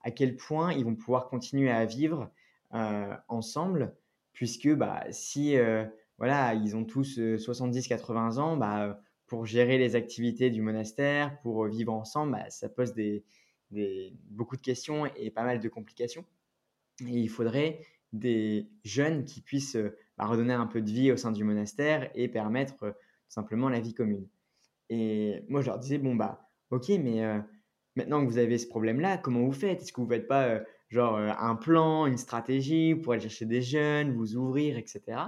à 0.00 0.10
quel 0.10 0.36
point 0.36 0.72
ils 0.72 0.84
vont 0.84 0.96
pouvoir 0.96 1.28
continuer 1.28 1.70
à 1.70 1.84
vivre 1.84 2.30
euh, 2.74 3.14
ensemble, 3.28 3.94
puisque 4.32 4.72
bah, 4.74 5.04
si 5.10 5.56
voilà, 6.18 6.54
ils 6.54 6.76
ont 6.76 6.84
tous 6.84 7.18
70-80 7.18 8.38
ans, 8.38 8.56
bah, 8.56 9.00
pour 9.26 9.46
gérer 9.46 9.78
les 9.78 9.96
activités 9.96 10.50
du 10.50 10.62
monastère, 10.62 11.38
pour 11.40 11.66
vivre 11.66 11.92
ensemble, 11.92 12.32
bah, 12.32 12.50
ça 12.50 12.68
pose 12.68 12.92
des, 12.92 13.24
des, 13.70 14.12
beaucoup 14.30 14.56
de 14.56 14.62
questions 14.62 15.06
et 15.16 15.30
pas 15.30 15.42
mal 15.42 15.60
de 15.60 15.68
complications. 15.68 16.24
Il 17.00 17.28
faudrait 17.28 17.80
des 18.12 18.68
jeunes 18.84 19.24
qui 19.24 19.40
puissent 19.40 19.76
euh, 19.76 19.96
bah, 20.16 20.26
redonner 20.26 20.54
un 20.54 20.66
peu 20.66 20.80
de 20.80 20.90
vie 20.90 21.12
au 21.12 21.16
sein 21.16 21.32
du 21.32 21.44
monastère 21.44 22.10
et 22.14 22.28
permettre 22.28 22.84
euh, 22.84 22.92
simplement 23.28 23.68
la 23.68 23.80
vie 23.80 23.94
commune. 23.94 24.26
Et 24.88 25.42
moi, 25.48 25.60
je 25.60 25.66
leur 25.66 25.78
disais, 25.78 25.98
bon, 25.98 26.14
bah, 26.14 26.48
ok, 26.70 26.88
mais 27.00 27.24
euh, 27.24 27.40
maintenant 27.96 28.24
que 28.24 28.30
vous 28.30 28.38
avez 28.38 28.58
ce 28.58 28.68
problème-là, 28.68 29.18
comment 29.18 29.44
vous 29.44 29.52
faites? 29.52 29.82
Est-ce 29.82 29.92
que 29.92 30.00
vous 30.00 30.06
ne 30.06 30.12
faites 30.12 30.28
pas 30.28 30.60
genre 30.88 31.16
un 31.16 31.56
plan, 31.56 32.06
une 32.06 32.16
stratégie 32.16 32.94
pour 32.94 33.12
aller 33.12 33.22
chercher 33.22 33.44
des 33.44 33.60
jeunes, 33.60 34.12
vous 34.12 34.36
ouvrir, 34.36 34.78
etc. 34.78 35.18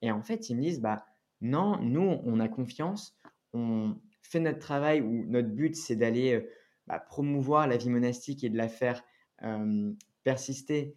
Et 0.00 0.10
en 0.10 0.22
fait, 0.22 0.48
ils 0.48 0.56
me 0.56 0.62
disent, 0.62 0.80
bah, 0.80 1.04
non, 1.42 1.78
nous, 1.82 2.20
on 2.24 2.40
a 2.40 2.48
confiance, 2.48 3.18
on 3.54 3.96
fait 4.22 4.40
notre 4.40 4.58
travail 4.58 5.00
où 5.00 5.24
notre 5.26 5.48
but, 5.48 5.74
c'est 5.76 5.96
d'aller 5.96 6.46
bah, 6.86 6.98
promouvoir 6.98 7.66
la 7.66 7.76
vie 7.76 7.90
monastique 7.90 8.44
et 8.44 8.50
de 8.50 8.56
la 8.56 8.68
faire 8.68 9.02
persister 10.24 10.96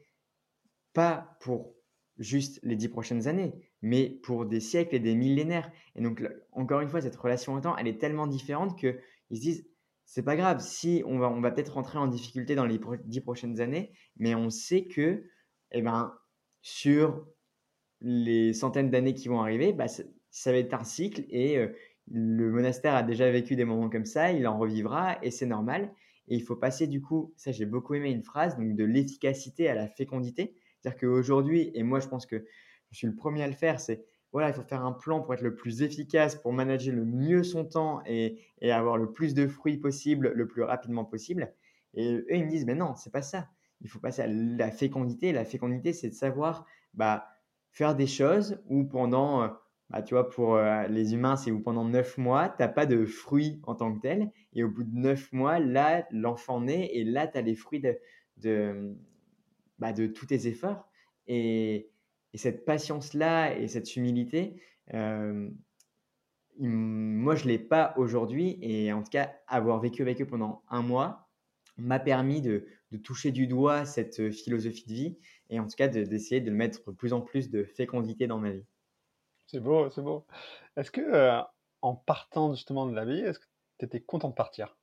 pas 0.93 1.37
pour 1.41 1.75
juste 2.17 2.59
les 2.63 2.75
dix 2.75 2.89
prochaines 2.89 3.27
années, 3.27 3.53
mais 3.81 4.09
pour 4.09 4.45
des 4.45 4.59
siècles 4.59 4.95
et 4.95 4.99
des 4.99 5.15
millénaires. 5.15 5.71
Et 5.95 6.01
donc, 6.01 6.23
encore 6.51 6.81
une 6.81 6.89
fois, 6.89 7.01
cette 7.01 7.15
relation 7.15 7.53
au 7.53 7.61
temps, 7.61 7.77
elle 7.77 7.87
est 7.87 7.99
tellement 7.99 8.27
différente 8.27 8.77
qu'ils 8.77 8.97
se 9.31 9.41
disent, 9.41 9.67
c'est 10.05 10.23
pas 10.23 10.35
grave, 10.35 10.61
si 10.61 11.03
on 11.05 11.19
va, 11.19 11.29
on 11.29 11.41
va 11.41 11.51
peut-être 11.51 11.73
rentrer 11.73 11.99
en 11.99 12.07
difficulté 12.07 12.55
dans 12.55 12.65
les 12.65 12.79
dix 13.03 13.21
prochaines 13.21 13.59
années, 13.59 13.91
mais 14.15 14.35
on 14.35 14.49
sait 14.49 14.85
que, 14.85 15.25
eh 15.71 15.81
ben, 15.81 16.17
sur 16.61 17.27
les 18.01 18.53
centaines 18.53 18.89
d'années 18.89 19.13
qui 19.13 19.27
vont 19.27 19.41
arriver, 19.41 19.73
bah, 19.73 19.87
ça, 19.87 20.51
va 20.51 20.57
être 20.57 20.73
un 20.73 20.83
cycle 20.83 21.25
et 21.29 21.57
euh, 21.57 21.67
le 22.09 22.51
monastère 22.51 22.95
a 22.95 23.03
déjà 23.03 23.29
vécu 23.29 23.55
des 23.55 23.65
moments 23.65 23.89
comme 23.89 24.05
ça, 24.05 24.31
il 24.31 24.47
en 24.47 24.57
revivra 24.57 25.17
et 25.23 25.31
c'est 25.31 25.45
normal. 25.45 25.91
Et 26.29 26.35
il 26.35 26.41
faut 26.43 26.55
passer 26.55 26.87
du 26.87 27.01
coup, 27.01 27.33
ça 27.37 27.51
j'ai 27.51 27.65
beaucoup 27.65 27.93
aimé 27.93 28.11
une 28.11 28.23
phrase, 28.23 28.57
donc 28.57 28.75
de 28.75 28.83
l'efficacité 28.83 29.69
à 29.69 29.75
la 29.75 29.87
fécondité. 29.87 30.55
C'est-à-dire 30.79 30.99
qu'aujourd'hui, 30.99 31.71
et 31.73 31.83
moi 31.83 31.99
je 31.99 32.07
pense 32.07 32.25
que 32.25 32.45
je 32.91 32.97
suis 32.97 33.07
le 33.07 33.15
premier 33.15 33.43
à 33.43 33.47
le 33.47 33.53
faire, 33.53 33.79
c'est 33.79 34.05
voilà, 34.33 34.49
il 34.49 34.53
faut 34.53 34.63
faire 34.63 34.85
un 34.85 34.91
plan 34.91 35.21
pour 35.21 35.33
être 35.33 35.41
le 35.41 35.55
plus 35.55 35.81
efficace, 35.81 36.35
pour 36.35 36.51
manager 36.51 36.93
le 36.93 37.05
mieux 37.05 37.43
son 37.43 37.65
temps 37.65 38.01
et, 38.05 38.39
et 38.61 38.71
avoir 38.71 38.97
le 38.97 39.11
plus 39.11 39.33
de 39.33 39.47
fruits 39.47 39.77
possible, 39.77 40.31
le 40.35 40.47
plus 40.47 40.63
rapidement 40.63 41.05
possible. 41.05 41.53
Et 41.93 42.13
eux, 42.13 42.25
ils 42.29 42.43
me 42.43 42.49
disent, 42.49 42.65
mais 42.65 42.75
non, 42.75 42.93
c'est 42.95 43.11
pas 43.11 43.21
ça. 43.21 43.47
Il 43.81 43.89
faut 43.89 43.99
passer 43.99 44.23
à 44.23 44.27
la 44.27 44.69
fécondité. 44.69 45.31
La 45.31 45.45
fécondité, 45.45 45.93
c'est 45.93 46.09
de 46.09 46.13
savoir 46.13 46.65
bah, 46.93 47.29
faire 47.71 47.95
des 47.95 48.05
choses 48.05 48.59
où 48.67 48.83
pendant, 48.83 49.43
euh, 49.43 49.47
bah, 49.89 50.01
tu 50.01 50.15
vois, 50.15 50.29
pour 50.29 50.55
euh, 50.55 50.87
les 50.87 51.13
humains, 51.13 51.37
c'est 51.37 51.51
où 51.51 51.61
pendant 51.61 51.85
neuf 51.85 52.17
mois, 52.17 52.49
tu 52.49 52.55
n'as 52.59 52.67
pas 52.67 52.85
de 52.85 53.05
fruits 53.05 53.61
en 53.63 53.75
tant 53.75 53.93
que 53.93 54.01
tel. 54.01 54.31
Et 54.53 54.63
au 54.63 54.69
bout 54.69 54.83
de 54.83 54.95
neuf 54.95 55.31
mois, 55.31 55.59
là, 55.59 56.05
l'enfant 56.11 56.59
naît 56.59 56.89
et 56.93 57.03
là, 57.05 57.27
tu 57.27 57.37
as 57.37 57.41
les 57.41 57.55
fruits 57.55 57.79
de, 57.79 57.97
de, 58.37 58.95
bah, 59.79 59.93
de 59.93 60.07
tous 60.07 60.25
tes 60.27 60.47
efforts. 60.47 60.89
Et, 61.27 61.89
cette 62.33 62.65
patience-là 62.65 63.57
et 63.57 63.67
cette 63.67 63.95
humilité, 63.95 64.61
euh, 64.93 65.49
moi, 66.59 67.33
je 67.33 67.45
ne 67.45 67.49
l'ai 67.49 67.57
pas 67.57 67.95
aujourd'hui. 67.97 68.59
Et 68.61 68.93
en 68.93 69.01
tout 69.01 69.09
cas, 69.09 69.33
avoir 69.47 69.79
vécu 69.79 70.03
avec 70.03 70.21
eux 70.21 70.27
pendant 70.27 70.61
un 70.69 70.83
mois 70.83 71.29
m'a 71.77 71.99
permis 71.99 72.41
de, 72.41 72.67
toucher 73.03 73.31
du 73.31 73.47
doigt 73.47 73.85
cette 73.85 74.31
philosophie 74.31 74.85
de 74.87 74.93
vie 74.93 75.17
et 75.49 75.59
en 75.59 75.67
tout 75.67 75.75
cas 75.75 75.87
d'essayer 75.87 76.41
de, 76.41 76.51
le 76.51 76.55
mettre 76.55 76.91
plus 76.91 77.13
en 77.13 77.21
plus 77.21 77.49
de 77.49 77.63
fécondité 77.63 78.27
dans 78.27 78.39
ma 78.39 78.51
vie. 78.51 78.65
C'est 79.47 79.59
beau, 79.59 79.89
c'est 79.89 80.01
beau. 80.01 80.25
Est-ce 80.75 80.91
que 80.91 81.01
euh, 81.01 81.41
en 81.81 81.95
partant 81.95 82.53
justement 82.53 82.85
de 82.85 82.93
la 82.93 83.05
vie, 83.05 83.19
est-ce 83.19 83.39
que 83.39 83.45
tu 83.79 83.85
étais 83.85 84.01
content 84.01 84.29
de 84.29 84.33
partir? 84.33 84.77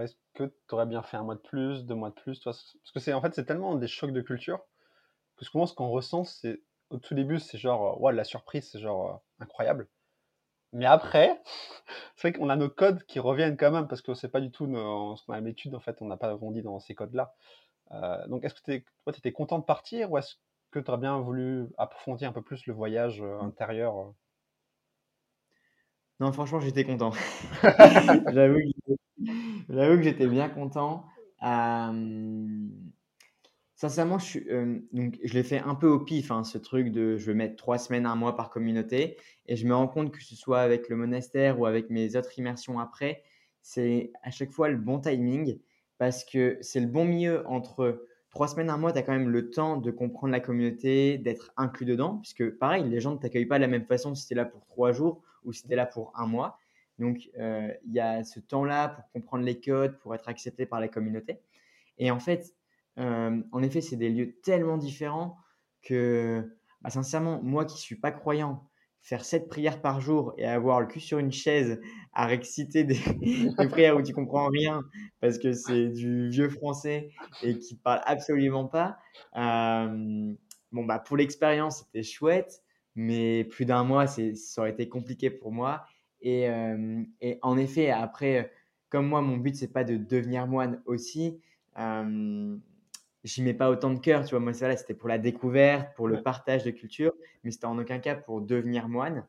Est-ce 0.00 0.14
que 0.34 0.44
tu 0.44 0.74
aurais 0.74 0.86
bien 0.86 1.02
fait 1.02 1.16
un 1.16 1.24
mois 1.24 1.34
de 1.34 1.40
plus, 1.40 1.84
deux 1.84 1.94
mois 1.94 2.10
de 2.10 2.14
plus 2.14 2.40
Parce 2.40 2.76
que 2.94 3.00
c'est 3.00 3.12
en 3.12 3.20
fait 3.20 3.34
c'est 3.34 3.44
tellement 3.44 3.74
des 3.74 3.88
chocs 3.88 4.12
de 4.12 4.20
culture 4.20 4.60
que 5.36 5.44
souvent 5.44 5.66
ce 5.66 5.74
qu'on 5.74 5.90
ressent, 5.90 6.24
c'est 6.24 6.60
au 6.90 6.98
tout 6.98 7.14
début, 7.14 7.38
c'est 7.38 7.58
genre 7.58 8.00
ouais, 8.00 8.12
la 8.12 8.24
surprise, 8.24 8.68
c'est 8.70 8.80
genre 8.80 9.10
euh, 9.10 9.44
incroyable. 9.44 9.88
Mais 10.72 10.86
après, 10.86 11.40
c'est 12.16 12.28
vrai 12.28 12.38
qu'on 12.38 12.50
a 12.50 12.56
nos 12.56 12.68
codes 12.68 13.04
qui 13.04 13.20
reviennent 13.20 13.56
quand 13.56 13.70
même 13.70 13.88
parce 13.88 14.02
que 14.02 14.14
c'est 14.14 14.28
pas 14.28 14.40
du 14.40 14.50
tout 14.50 14.66
nos, 14.66 15.16
ce 15.16 15.24
qu'on 15.24 15.34
a 15.34 15.40
en 15.40 15.80
fait, 15.80 16.02
on 16.02 16.06
n'a 16.06 16.16
pas 16.16 16.34
grandi 16.36 16.62
dans 16.62 16.80
ces 16.80 16.94
codes-là. 16.94 17.34
Euh, 17.92 18.26
donc 18.28 18.44
est-ce 18.44 18.54
que 18.54 18.60
tu 18.64 18.84
étais 19.18 19.32
content 19.32 19.58
de 19.58 19.64
partir 19.64 20.10
ou 20.10 20.18
est-ce 20.18 20.36
que 20.70 20.78
tu 20.78 20.90
aurais 20.90 21.00
bien 21.00 21.18
voulu 21.18 21.66
approfondir 21.78 22.28
un 22.28 22.32
peu 22.32 22.42
plus 22.42 22.66
le 22.66 22.74
voyage 22.74 23.20
euh, 23.22 23.40
intérieur 23.40 24.12
Non, 26.20 26.32
franchement, 26.32 26.60
j'étais 26.60 26.84
content. 26.84 27.12
J'avoue 29.68 29.96
que 29.96 30.02
j'étais 30.02 30.26
bien 30.26 30.48
content. 30.48 31.04
sincèrement, 33.74 34.18
je, 34.18 34.24
suis, 34.24 34.46
donc, 34.92 35.18
je 35.22 35.34
l'ai 35.34 35.42
fait 35.42 35.60
un 35.60 35.74
peu 35.74 35.88
au 35.88 36.00
pif, 36.00 36.30
hein, 36.30 36.44
ce 36.44 36.58
truc 36.58 36.90
de 36.90 37.16
je 37.16 37.26
vais 37.26 37.34
mettre 37.34 37.56
trois 37.56 37.78
semaines, 37.78 38.06
un 38.06 38.16
mois 38.16 38.36
par 38.36 38.50
communauté. 38.50 39.16
Et 39.46 39.56
je 39.56 39.66
me 39.66 39.74
rends 39.74 39.88
compte 39.88 40.12
que 40.12 40.22
ce 40.22 40.36
soit 40.36 40.60
avec 40.60 40.88
le 40.88 40.96
monastère 40.96 41.58
ou 41.60 41.66
avec 41.66 41.90
mes 41.90 42.16
autres 42.16 42.38
immersions 42.38 42.78
après, 42.78 43.22
c'est 43.62 44.12
à 44.22 44.30
chaque 44.30 44.50
fois 44.50 44.68
le 44.68 44.76
bon 44.76 44.98
timing 44.98 45.58
parce 45.98 46.24
que 46.24 46.58
c'est 46.60 46.80
le 46.80 46.86
bon 46.86 47.04
milieu 47.04 47.46
entre 47.46 48.06
trois 48.30 48.48
semaines, 48.48 48.70
un 48.70 48.76
mois, 48.76 48.92
tu 48.92 48.98
as 48.98 49.02
quand 49.02 49.12
même 49.12 49.30
le 49.30 49.50
temps 49.50 49.76
de 49.76 49.90
comprendre 49.90 50.32
la 50.32 50.40
communauté, 50.40 51.18
d'être 51.18 51.52
inclus 51.56 51.86
dedans. 51.86 52.18
Puisque 52.18 52.50
pareil, 52.58 52.88
les 52.88 53.00
gens 53.00 53.12
ne 53.12 53.18
t'accueillent 53.18 53.46
pas 53.46 53.58
de 53.58 53.62
la 53.62 53.68
même 53.68 53.86
façon 53.86 54.14
si 54.14 54.26
tu 54.26 54.34
es 54.34 54.36
là 54.36 54.44
pour 54.44 54.64
trois 54.66 54.92
jours 54.92 55.22
ou 55.44 55.52
si 55.52 55.66
tu 55.66 55.72
es 55.72 55.76
là 55.76 55.86
pour 55.86 56.12
un 56.16 56.26
mois. 56.26 56.58
Donc, 56.98 57.30
euh, 57.38 57.72
il 57.84 57.92
y 57.92 58.00
a 58.00 58.24
ce 58.24 58.40
temps-là 58.40 58.88
pour 58.88 59.10
comprendre 59.12 59.44
les 59.44 59.60
codes, 59.60 59.98
pour 59.98 60.14
être 60.14 60.28
accepté 60.28 60.66
par 60.66 60.80
la 60.80 60.88
communauté. 60.88 61.40
Et 61.96 62.10
en 62.10 62.18
fait, 62.18 62.54
euh, 62.98 63.40
en 63.52 63.62
effet, 63.62 63.80
c'est 63.80 63.96
des 63.96 64.10
lieux 64.10 64.34
tellement 64.42 64.76
différents 64.76 65.36
que, 65.82 66.44
bah, 66.82 66.90
sincèrement, 66.90 67.40
moi 67.42 67.64
qui 67.64 67.78
suis 67.78 67.96
pas 67.96 68.10
croyant, 68.10 68.67
faire 69.00 69.24
sept 69.24 69.48
prières 69.48 69.80
par 69.80 70.00
jour 70.00 70.34
et 70.36 70.44
avoir 70.44 70.80
le 70.80 70.86
cul 70.86 71.00
sur 71.00 71.18
une 71.18 71.32
chaise 71.32 71.80
à 72.12 72.26
réciter 72.26 72.84
des, 72.84 72.98
prières 73.68 73.96
où 73.96 74.02
tu 74.02 74.12
comprends 74.12 74.48
rien 74.48 74.82
parce 75.20 75.38
que 75.38 75.52
c'est 75.52 75.88
du 75.88 76.28
vieux 76.28 76.48
français 76.48 77.10
et 77.42 77.58
qui 77.58 77.76
parle 77.76 78.00
absolument 78.04 78.66
pas. 78.66 78.98
Euh, 79.36 80.32
bon, 80.72 80.84
bah, 80.84 80.98
pour 80.98 81.16
l'expérience, 81.16 81.84
c'était 81.84 82.02
chouette, 82.02 82.62
mais 82.94 83.44
plus 83.44 83.64
d'un 83.64 83.84
mois, 83.84 84.06
ça 84.06 84.22
aurait 84.58 84.70
été 84.70 84.88
compliqué 84.88 85.30
pour 85.30 85.52
moi. 85.52 85.84
Et, 86.20 86.48
euh, 86.48 87.02
et, 87.20 87.38
en 87.42 87.56
effet, 87.56 87.90
après, 87.90 88.52
comme 88.88 89.06
moi, 89.06 89.20
mon 89.20 89.36
but, 89.36 89.54
c'est 89.54 89.72
pas 89.72 89.84
de 89.84 89.96
devenir 89.96 90.46
moine 90.46 90.82
aussi. 90.86 91.40
Euh, 91.78 92.56
j'y 93.28 93.42
mets 93.42 93.54
pas 93.54 93.70
autant 93.70 93.90
de 93.90 93.98
cœur, 93.98 94.24
tu 94.24 94.30
vois. 94.30 94.40
Moi, 94.40 94.52
c'était 94.54 94.94
pour 94.94 95.08
la 95.08 95.18
découverte, 95.18 95.94
pour 95.94 96.08
le 96.08 96.22
partage 96.22 96.64
de 96.64 96.70
culture, 96.70 97.12
mais 97.44 97.50
c'était 97.50 97.66
en 97.66 97.78
aucun 97.78 97.98
cas 97.98 98.14
pour 98.14 98.40
devenir 98.40 98.88
moine. 98.88 99.26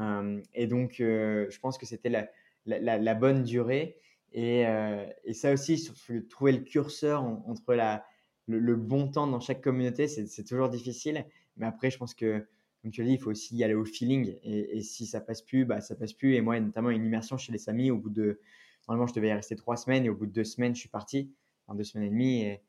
Euh, 0.00 0.40
et 0.52 0.66
donc, 0.66 1.00
euh, 1.00 1.46
je 1.50 1.58
pense 1.60 1.78
que 1.78 1.86
c'était 1.86 2.08
la, 2.08 2.28
la, 2.66 3.14
bonne 3.14 3.44
durée. 3.44 3.96
Et, 4.32 4.66
euh, 4.66 5.06
et 5.24 5.32
ça 5.32 5.52
aussi, 5.52 5.78
sur, 5.78 5.94
trouver 6.28 6.52
le 6.52 6.58
curseur 6.58 7.22
entre 7.22 7.74
la, 7.74 8.04
le, 8.48 8.74
bon 8.74 9.08
temps 9.08 9.26
dans 9.26 9.40
chaque 9.40 9.60
communauté, 9.60 10.08
c'est 10.08 10.44
toujours 10.44 10.68
difficile. 10.68 11.24
Mais 11.56 11.66
après, 11.66 11.90
je 11.90 11.98
pense 11.98 12.14
que, 12.14 12.44
comme 12.82 12.90
tu 12.90 13.02
l'as 13.02 13.08
dit, 13.08 13.14
il 13.14 13.20
faut 13.20 13.30
aussi 13.30 13.54
y 13.56 13.62
aller 13.62 13.74
au 13.74 13.84
feeling. 13.84 14.36
Et, 14.42 14.78
et, 14.78 14.82
si 14.82 15.06
ça 15.06 15.20
passe 15.20 15.42
plus, 15.42 15.64
bah, 15.64 15.80
ça 15.80 15.94
passe 15.94 16.14
plus. 16.14 16.34
Et 16.34 16.40
moi, 16.40 16.58
notamment 16.58 16.90
une 16.90 17.04
immersion 17.04 17.36
chez 17.36 17.52
les 17.52 17.58
Samis, 17.58 17.90
au 17.90 17.98
bout 17.98 18.10
de. 18.10 18.40
Normalement, 18.88 19.06
je 19.06 19.14
devais 19.14 19.28
y 19.28 19.32
rester 19.32 19.54
trois 19.54 19.76
semaines. 19.76 20.04
Et 20.04 20.08
au 20.08 20.16
bout 20.16 20.26
de 20.26 20.32
deux 20.32 20.42
semaines, 20.42 20.74
je 20.74 20.80
suis 20.80 20.88
parti 20.88 21.30
en 21.68 21.76
deux 21.76 21.84
semaines 21.84 22.08
et 22.08 22.10
demie. 22.10 22.42
Et, 22.42 22.62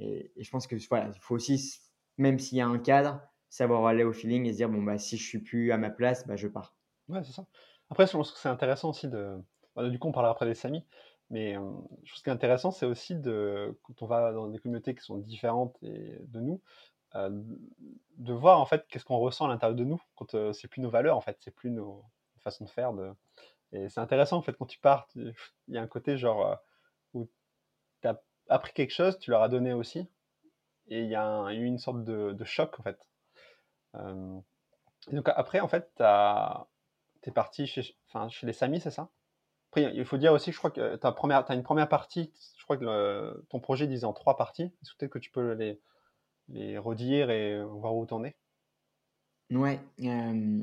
et, 0.00 0.32
je 0.36 0.50
pense 0.50 0.66
que 0.66 0.76
voilà, 0.88 1.10
il 1.14 1.20
faut 1.20 1.34
aussi, 1.34 1.80
même 2.18 2.38
s'il 2.38 2.58
y 2.58 2.60
a 2.60 2.66
un 2.66 2.78
cadre, 2.78 3.20
savoir 3.50 3.86
aller 3.86 4.04
au 4.04 4.12
feeling 4.12 4.46
et 4.46 4.52
se 4.52 4.56
dire 4.56 4.68
bon 4.68 4.82
bah 4.82 4.98
si 4.98 5.16
je 5.16 5.24
suis 5.24 5.40
plus 5.40 5.72
à 5.72 5.78
ma 5.78 5.90
place, 5.90 6.26
bah 6.26 6.36
je 6.36 6.48
pars. 6.48 6.74
Ouais, 7.08 7.22
c'est 7.22 7.32
ça. 7.32 7.46
Après, 7.90 8.06
je 8.06 8.12
pense 8.12 8.32
que 8.32 8.38
c'est 8.38 8.48
intéressant 8.48 8.90
aussi 8.90 9.08
de. 9.08 9.36
Bah, 9.76 9.88
du 9.88 9.98
coup, 9.98 10.08
on 10.08 10.12
parlera 10.12 10.32
après 10.32 10.46
des 10.46 10.54
Samis, 10.54 10.84
mais 11.28 11.56
euh, 11.56 11.60
je 12.04 12.14
ce 12.14 12.22
qui 12.22 12.30
est 12.30 12.32
intéressant, 12.32 12.70
c'est 12.70 12.86
aussi 12.86 13.14
de 13.16 13.78
quand 13.82 14.02
on 14.02 14.06
va 14.06 14.32
dans 14.32 14.48
des 14.48 14.58
communautés 14.58 14.94
qui 14.94 15.02
sont 15.02 15.18
différentes 15.18 15.76
et 15.82 16.16
de 16.26 16.40
nous, 16.40 16.62
euh, 17.16 17.30
de 18.16 18.32
voir 18.32 18.60
en 18.60 18.66
fait 18.66 18.86
qu'est-ce 18.88 19.04
qu'on 19.04 19.18
ressent 19.18 19.46
à 19.46 19.48
l'intérieur 19.48 19.76
de 19.76 19.84
nous 19.84 20.00
quand 20.16 20.34
euh, 20.34 20.52
c'est 20.52 20.68
plus 20.68 20.80
nos 20.80 20.90
valeurs 20.90 21.16
en 21.16 21.20
fait, 21.20 21.36
c'est 21.40 21.54
plus 21.54 21.70
nos 21.70 22.04
façons 22.38 22.64
de 22.64 22.70
faire. 22.70 22.92
Et 23.72 23.88
c'est 23.88 24.00
intéressant 24.00 24.38
en 24.38 24.42
fait 24.42 24.54
quand 24.54 24.66
tu 24.66 24.78
pars, 24.78 25.08
il 25.14 25.34
y 25.68 25.78
a 25.78 25.82
un 25.82 25.86
côté 25.86 26.16
genre 26.16 26.46
as 26.46 26.62
appris 28.50 28.72
quelque 28.72 28.92
chose, 28.92 29.18
tu 29.18 29.30
leur 29.30 29.42
as 29.42 29.48
donné 29.48 29.72
aussi. 29.72 30.06
Et 30.88 31.02
il 31.02 31.08
y 31.08 31.14
a 31.14 31.52
eu 31.52 31.64
une 31.64 31.78
sorte 31.78 32.04
de, 32.04 32.44
choc, 32.44 32.78
en 32.78 32.82
fait. 32.82 32.98
Euh, 33.94 34.38
donc 35.12 35.28
après, 35.28 35.60
en 35.60 35.68
fait, 35.68 35.90
tu 35.96 37.28
es 37.28 37.32
parti 37.32 37.66
chez, 37.66 37.96
enfin, 38.08 38.28
chez 38.28 38.46
les 38.46 38.52
Samis, 38.52 38.80
c'est 38.80 38.90
ça? 38.90 39.08
Après, 39.70 39.94
il 39.94 40.04
faut 40.04 40.18
dire 40.18 40.32
aussi, 40.32 40.50
je 40.50 40.58
crois 40.58 40.70
que 40.70 40.96
tu 40.96 41.06
as, 41.06 41.10
as, 41.10 41.54
une 41.54 41.62
première 41.62 41.88
partie, 41.88 42.32
je 42.58 42.64
crois 42.64 42.76
que 42.76 43.44
ton 43.50 43.60
projet 43.60 43.86
disait 43.86 44.04
en 44.04 44.12
trois 44.12 44.36
parties. 44.36 44.64
Est-ce 44.82 44.96
peut-être 44.96 45.12
que 45.12 45.20
tu 45.20 45.30
peux 45.30 45.52
les, 45.52 45.80
les 46.48 46.76
redire 46.76 47.30
et 47.30 47.62
voir 47.62 47.94
où 47.94 48.04
t'en 48.04 48.24
es? 48.24 48.36
Ouais, 49.50 49.80
euh, 50.02 50.62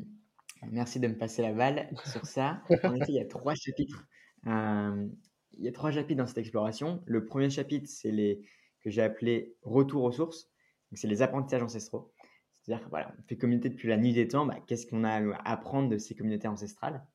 merci 0.69 0.99
de 0.99 1.07
me 1.07 1.17
passer 1.17 1.41
la 1.41 1.53
balle 1.53 1.89
sur 2.05 2.25
ça. 2.25 2.61
En 2.83 2.95
effet, 2.95 3.05
il 3.09 3.15
y 3.15 3.19
a 3.19 3.25
trois 3.25 3.55
chapitres. 3.55 4.03
Euh, 4.45 5.07
il 5.57 5.65
y 5.65 5.67
a 5.67 5.71
trois 5.71 5.91
chapitres 5.91 6.17
dans 6.17 6.27
cette 6.27 6.37
exploration. 6.37 7.01
Le 7.05 7.25
premier 7.25 7.49
chapitre, 7.49 7.87
c'est 7.87 8.11
les 8.11 8.41
que 8.81 8.89
j'ai 8.89 9.01
appelé 9.01 9.55
retour 9.63 10.03
aux 10.03 10.11
sources. 10.11 10.49
C'est 10.93 11.07
les 11.07 11.21
apprentissages 11.21 11.63
ancestraux. 11.63 12.13
C'est-à-dire 12.53 12.87
voilà, 12.89 13.13
on 13.19 13.23
fait 13.23 13.37
communauté 13.37 13.69
depuis 13.69 13.87
la 13.87 13.97
nuit 13.97 14.13
des 14.13 14.27
temps. 14.27 14.45
Bah, 14.45 14.57
qu'est-ce 14.65 14.87
qu'on 14.87 15.03
a 15.03 15.33
à 15.33 15.51
apprendre 15.51 15.89
de 15.89 15.97
ces 15.97 16.15
communautés 16.15 16.47
ancestrales? 16.47 17.05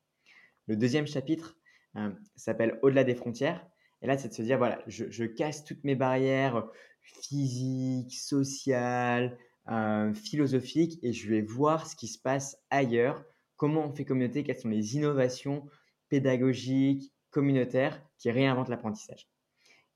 Le 0.67 0.75
deuxième 0.75 1.07
chapitre 1.07 1.57
euh, 1.95 2.11
s'appelle 2.35 2.79
Au-delà 2.81 3.03
des 3.03 3.15
frontières. 3.15 3.65
Et 4.01 4.07
là, 4.07 4.17
c'est 4.17 4.27
de 4.27 4.33
se 4.33 4.41
dire 4.41 4.57
voilà, 4.57 4.79
je, 4.87 5.25
casse 5.25 5.63
toutes 5.63 5.83
mes 5.83 5.95
barrières 5.95 6.67
physiques, 7.01 8.13
sociales, 8.13 9.37
euh, 9.69 10.13
philosophiques, 10.13 10.99
et 11.03 11.13
je 11.13 11.29
vais 11.29 11.41
voir 11.41 11.87
ce 11.87 11.95
qui 11.95 12.07
se 12.07 12.19
passe 12.19 12.57
ailleurs. 12.69 13.23
Comment 13.55 13.85
on 13.85 13.93
fait 13.93 14.05
communauté? 14.05 14.43
Quelles 14.43 14.59
sont 14.59 14.69
les 14.69 14.95
innovations 14.95 15.65
pédagogiques, 16.09 17.12
communautaire 17.33 18.01
qui 18.17 18.31
réinvente 18.31 18.69
l'apprentissage. 18.69 19.27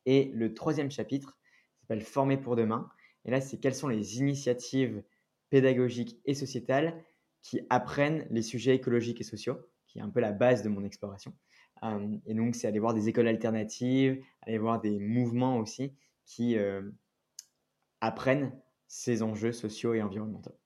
Et 0.05 0.31
le 0.33 0.53
troisième 0.53 0.91
chapitre 0.91 1.37
s'appelle 1.79 2.01
Former 2.01 2.37
pour 2.37 2.55
demain. 2.57 2.89
Et 3.23 3.31
là, 3.31 3.39
c'est 3.39 3.59
quelles 3.59 3.75
sont 3.75 3.87
les 3.87 4.17
initiatives 4.17 5.03
pédagogiques 5.49 6.19
et 6.25 6.33
sociétales 6.33 7.01
qui 7.41 7.61
apprennent 7.69 8.27
les 8.29 8.41
sujets 8.41 8.75
écologiques 8.75 9.21
et 9.21 9.23
sociaux, 9.23 9.57
qui 9.87 9.99
est 9.99 10.01
un 10.01 10.09
peu 10.09 10.19
la 10.19 10.33
base 10.33 10.63
de 10.63 10.69
mon 10.69 10.83
exploration. 10.83 11.33
Euh, 11.83 12.17
et 12.25 12.33
donc, 12.33 12.55
c'est 12.55 12.67
aller 12.67 12.79
voir 12.79 12.93
des 12.93 13.07
écoles 13.07 13.27
alternatives, 13.27 14.21
aller 14.41 14.57
voir 14.57 14.81
des 14.81 14.99
mouvements 14.99 15.59
aussi 15.59 15.93
qui 16.25 16.57
euh, 16.57 16.81
apprennent 18.01 18.51
ces 18.87 19.23
enjeux 19.23 19.51
sociaux 19.51 19.93
et 19.93 20.01
environnementaux. 20.01 20.57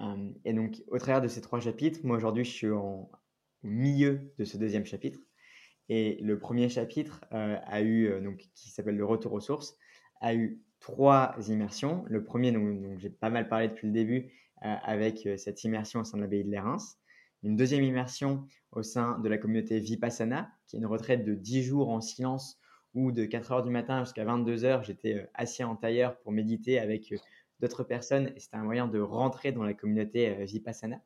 Euh, 0.00 0.30
et 0.44 0.52
donc, 0.52 0.82
au 0.88 0.98
travers 0.98 1.22
de 1.22 1.28
ces 1.28 1.40
trois 1.40 1.60
chapitres, 1.60 2.00
moi 2.02 2.16
aujourd'hui, 2.16 2.44
je 2.44 2.50
suis 2.50 2.68
au 2.68 3.10
milieu 3.62 4.32
de 4.38 4.44
ce 4.44 4.56
deuxième 4.56 4.84
chapitre. 4.84 5.20
Et 5.88 6.18
le 6.20 6.38
premier 6.38 6.68
chapitre 6.68 7.24
euh, 7.32 7.56
a 7.64 7.80
eu, 7.80 8.06
euh, 8.06 8.20
donc, 8.20 8.48
qui 8.54 8.70
s'appelle 8.70 8.96
Le 8.96 9.04
retour 9.04 9.32
aux 9.32 9.40
sources, 9.40 9.76
a 10.20 10.34
eu 10.34 10.60
trois 10.80 11.36
immersions. 11.48 12.04
Le 12.08 12.24
premier, 12.24 12.52
dont, 12.52 12.98
j'ai 12.98 13.10
pas 13.10 13.30
mal 13.30 13.48
parlé 13.48 13.68
depuis 13.68 13.86
le 13.86 13.92
début, 13.92 14.32
euh, 14.64 14.74
avec 14.82 15.28
cette 15.36 15.62
immersion 15.64 16.00
au 16.00 16.04
sein 16.04 16.16
de 16.18 16.22
l'abbaye 16.22 16.44
de 16.44 16.50
Lérins. 16.50 16.78
Une 17.42 17.56
deuxième 17.56 17.84
immersion 17.84 18.46
au 18.72 18.82
sein 18.82 19.18
de 19.20 19.28
la 19.28 19.38
communauté 19.38 19.78
Vipassana, 19.78 20.50
qui 20.66 20.76
est 20.76 20.78
une 20.78 20.86
retraite 20.86 21.24
de 21.24 21.34
10 21.34 21.62
jours 21.62 21.90
en 21.90 22.00
silence 22.00 22.58
où 22.94 23.12
de 23.12 23.24
4 23.24 23.52
heures 23.52 23.62
du 23.62 23.70
matin 23.70 24.02
jusqu'à 24.04 24.24
22 24.24 24.64
heures, 24.64 24.82
j'étais 24.82 25.28
assis 25.34 25.62
en 25.62 25.76
tailleur 25.76 26.18
pour 26.18 26.32
méditer 26.32 26.78
avec 26.78 27.14
d'autres 27.60 27.84
personnes. 27.84 28.32
Et 28.34 28.40
c'était 28.40 28.56
un 28.56 28.64
moyen 28.64 28.88
de 28.88 28.98
rentrer 28.98 29.52
dans 29.52 29.62
la 29.62 29.74
communauté 29.74 30.34
Vipassana. 30.46 31.02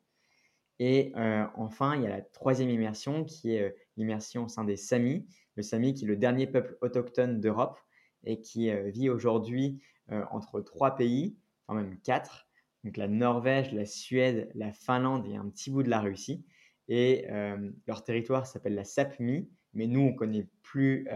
Et 0.79 1.13
enfin, 1.57 1.97
il 1.97 2.03
y 2.03 2.07
a 2.07 2.11
la 2.11 2.23
troisième 2.23 2.71
immersion 2.71 3.25
qui 3.25 3.55
est 3.55 3.75
l'immersion 4.01 4.45
au 4.45 4.49
sein 4.49 4.65
des 4.65 4.77
Samis. 4.77 5.27
Le 5.57 5.63
Sami 5.63 5.95
qui 5.95 6.05
est 6.05 6.09
le 6.09 6.17
dernier 6.17 6.47
peuple 6.47 6.77
autochtone 6.81 7.41
d'Europe 7.41 7.79
et 8.25 8.41
qui 8.41 8.71
euh, 8.71 8.91
vit 8.91 9.11
aujourd'hui 9.11 9.81
euh, 10.11 10.25
entre 10.31 10.61
trois 10.61 10.97
pays, 10.97 11.37
enfin 11.67 11.81
même 11.81 11.99
quatre, 12.01 12.49
donc 12.83 12.97
la 12.97 13.09
Norvège, 13.09 13.73
la 13.73 13.85
Suède, 13.85 14.51
la 14.55 14.73
Finlande 14.73 15.27
et 15.27 15.37
un 15.37 15.49
petit 15.49 15.71
bout 15.71 15.83
de 15.83 15.91
la 15.91 16.01
Russie. 16.01 16.45
Et 16.89 17.27
euh, 17.31 17.71
leur 17.87 18.03
territoire 18.03 18.47
s'appelle 18.47 18.75
la 18.75 18.85
Sapmi, 18.85 19.49
mais 19.75 19.87
nous, 19.87 20.01
on 20.01 20.15
connaît 20.15 20.49
plus, 20.63 21.07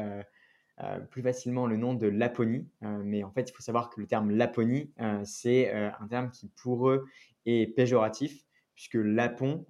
plus 1.11 1.23
facilement 1.23 1.67
le 1.67 1.77
nom 1.77 1.95
de 1.95 2.07
Laponie. 2.07 2.69
mais 2.83 3.25
en 3.25 3.33
fait, 3.33 3.51
il 3.51 3.53
faut 3.53 3.63
savoir 3.63 3.91
que 3.91 4.01
le 4.01 4.07
terme 4.07 4.31
Laponie, 4.31 4.93
c'est 5.25 5.73
un 5.73 6.07
terme 6.07 6.31
qui, 6.31 6.47
pour 6.51 6.89
eux, 6.89 7.09
est 7.47 7.75
péjoratif, 7.75 8.45
puisque 8.77 8.95
Lapon, 8.95 9.67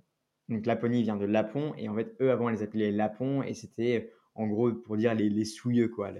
donc 0.49 0.67
Laponie 0.67 1.03
vient 1.03 1.17
de 1.17 1.25
Lapon 1.25 1.75
et 1.77 1.89
en 1.89 1.95
fait 1.95 2.15
eux 2.21 2.31
avant 2.31 2.49
ils 2.49 2.57
les 2.57 2.63
appelaient 2.63 2.93
Lapon 2.93 3.43
et 3.43 3.55
c'était 3.55 4.13
en 4.35 4.47
gros 4.47 4.73
pour 4.73 4.97
dire 4.97 5.15
les, 5.15 5.31
les 5.31 5.45
souilleux 5.45 5.89
quoi. 5.89 6.11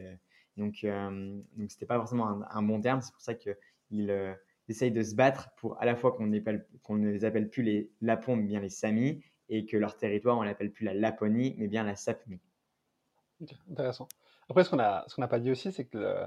donc 0.57 0.85
euh, 0.85 1.41
donc 1.57 1.71
c'était 1.71 1.87
pas 1.87 1.99
forcément 1.99 2.43
un, 2.51 2.63
bon 2.63 2.81
terme. 2.81 3.01
C'est 3.03 3.13
pour 3.13 3.21
ça 3.21 3.35
qu'ils 3.35 4.11
euh, 4.11 4.35
essayent 4.69 4.93
de 4.93 5.03
se 5.03 5.15
battre 5.15 5.51
pour 5.57 5.81
à 5.81 5.85
la 5.85 5.95
fois 5.95 6.13
qu'on 6.13 6.27
ne 6.27 7.11
les 7.11 7.25
appelle 7.25 7.51
plus 7.51 7.63
les 7.63 7.91
Lapons 8.01 8.37
mais 8.37 8.45
bien 8.45 8.61
les 8.61 8.71
Samis 8.71 9.23
et 9.51 9.67
que 9.67 9.77
leur 9.77 9.97
territoire 9.97 10.39
on 10.39 10.43
l'appelle 10.43 10.73
plus 10.73 10.85
la 10.87 10.95
Laponie 10.95 11.55
mais 11.59 11.69
bien 11.69 11.85
la 11.85 11.97
Sapmi. 11.97 12.41
Intéressant. 13.71 14.09
Après 14.49 14.65
ce 14.65 14.71
qu'on 14.71 14.77
n'a 14.77 15.29
pas 15.29 15.39
dit 15.39 15.51
aussi 15.51 15.71
c'est 15.71 15.85
que 15.85 16.25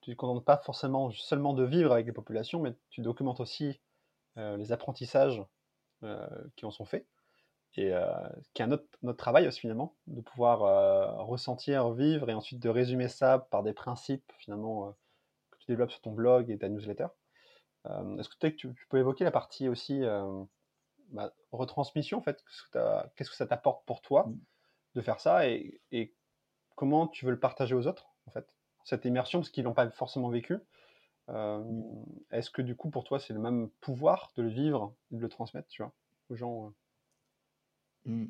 tu 0.00 0.10
ne 0.10 0.16
contentes 0.16 0.44
pas 0.44 0.56
forcément 0.56 1.10
seulement 1.12 1.54
de 1.54 1.64
vivre 1.64 1.92
avec 1.92 2.06
les 2.06 2.12
populations 2.12 2.60
mais 2.60 2.74
tu 2.90 3.02
documentes 3.02 3.38
aussi 3.38 3.80
euh, 4.36 4.56
les 4.56 4.72
apprentissages 4.72 5.38
euh, 5.40 5.44
qui 6.56 6.66
en 6.66 6.70
sont 6.70 6.84
faits. 6.84 7.06
Et 7.76 7.92
euh, 7.92 8.06
qui 8.52 8.62
est 8.62 8.66
notre, 8.66 8.86
notre 9.02 9.18
travail 9.18 9.48
aussi 9.48 9.60
finalement, 9.60 9.96
de 10.06 10.20
pouvoir 10.20 10.62
euh, 10.62 11.22
ressentir, 11.22 11.90
vivre 11.90 12.30
et 12.30 12.34
ensuite 12.34 12.60
de 12.60 12.68
résumer 12.68 13.08
ça 13.08 13.40
par 13.50 13.64
des 13.64 13.72
principes 13.72 14.32
finalement 14.38 14.94
que 15.50 15.58
tu 15.58 15.66
développes 15.66 15.90
sur 15.90 16.00
ton 16.00 16.12
blog 16.12 16.50
et 16.50 16.58
ta 16.58 16.68
newsletter. 16.68 17.08
Est-ce 18.18 18.30
que, 18.30 18.48
tu, 18.48 18.74
tu, 18.74 18.86
peux 18.88 18.98
évoquer 18.98 19.24
la 19.24 19.30
partie 19.30 19.68
aussi 19.68 20.02
bah, 21.10 21.34
retransmission 21.52 22.18
en 22.18 22.22
fait 22.22 22.42
Qu'est-ce 23.16 23.30
que 23.30 23.36
ça 23.36 23.46
t'apporte 23.46 23.84
pour 23.84 24.00
toi 24.00 24.26
mmh. 24.26 24.38
de 24.94 25.00
faire 25.02 25.20
ça 25.20 25.48
et, 25.48 25.80
et, 25.92 26.14
comment 26.76 27.06
tu 27.06 27.26
veux 27.26 27.30
le 27.30 27.38
partager 27.38 27.74
aux 27.74 27.86
autres 27.86 28.06
en 28.26 28.30
fait? 28.30 28.46
Cette 28.84 29.04
immersion, 29.04 29.40
parce 29.40 29.50
qu'ils 29.50 29.64
n'ont 29.64 29.74
pas 29.74 29.90
forcément 29.90 30.28
vécu. 30.28 30.58
Est-ce 31.28 32.50
que 32.50 32.62
du 32.62 32.76
coup 32.76 32.90
pour 32.90 33.04
toi 33.04 33.18
c'est 33.18 33.32
le 33.32 33.40
même 33.40 33.70
pouvoir 33.80 34.32
de 34.36 34.42
le 34.42 34.48
vivre 34.48 34.94
de 35.10 35.18
le 35.18 35.28
transmettre 35.28 35.68
tu 35.68 35.82
vois, 35.82 35.92
aux 36.28 36.36
gens 36.36 36.72
mmh. 38.04 38.26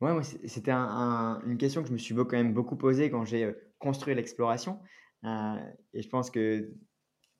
Ouais, 0.00 0.12
moi 0.12 0.22
c'était 0.22 0.70
une 0.70 1.56
question 1.58 1.82
que 1.82 1.88
je 1.88 1.92
me 1.92 1.98
suis 1.98 2.14
quand 2.14 2.32
même 2.32 2.54
beaucoup 2.54 2.76
posée 2.76 3.10
quand 3.10 3.24
j'ai 3.24 3.54
construit 3.78 4.14
l'exploration. 4.14 4.80
et 5.24 6.02
je 6.02 6.08
pense 6.08 6.30
que 6.30 6.72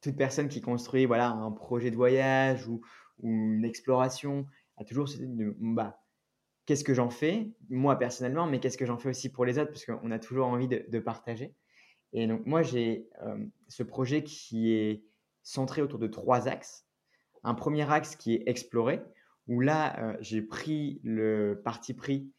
toute 0.01 0.17
personne 0.17 0.49
qui 0.49 0.61
construit 0.61 1.07
voilà, 1.07 1.31
un 1.31 1.53
projet 1.53 1.91
de 1.91 1.97
voyage 1.97 2.67
ou, 2.69 2.81
une 3.21 3.65
exploration 3.65 4.47
a 4.77 4.85
toujours 4.85 5.09
cette 5.09 5.23
idée 5.23 5.45
de 5.45 5.57
bah, 5.59 6.01
qu'est-ce 6.67 6.85
que 6.85 6.95
j'en 6.95 7.11
fais, 7.11 7.51
moi 7.69 7.99
personnellement, 7.99 8.47
mais 8.47 8.61
qu'est-ce 8.61 8.79
que 8.79 8.87
j'en 8.87 8.97
fais 8.97 9.09
aussi 9.09 9.33
pour 9.33 9.45
les 9.45 9.59
autres, 9.59 9.73
parce 9.73 9.85
qu'on 9.85 10.13
a 10.13 10.21
toujours 10.21 10.47
envie 10.47 10.69
de, 10.69 10.99
partager. 11.01 11.53
Et 12.13 12.27
donc, 12.27 12.47
moi, 12.47 12.63
j'ai 12.63 13.09
ce 13.69 13.83
projet 13.83 14.23
qui 14.25 14.73
est 14.73 15.05
centré 15.43 15.83
autour 15.83 15.99
de 15.99 16.07
trois 16.07 16.49
axes. 16.49 16.87
Un 17.45 17.55
premier 17.55 17.91
axe 17.91 18.17
qui 18.17 18.35
est 18.35 18.43
explorer, 18.47 19.03
où 19.47 19.61
là, 19.61 20.17
j'ai 20.21 20.43
pris 20.43 21.01
le 21.05 21.61
parti 21.65 21.95
pris 21.95 22.33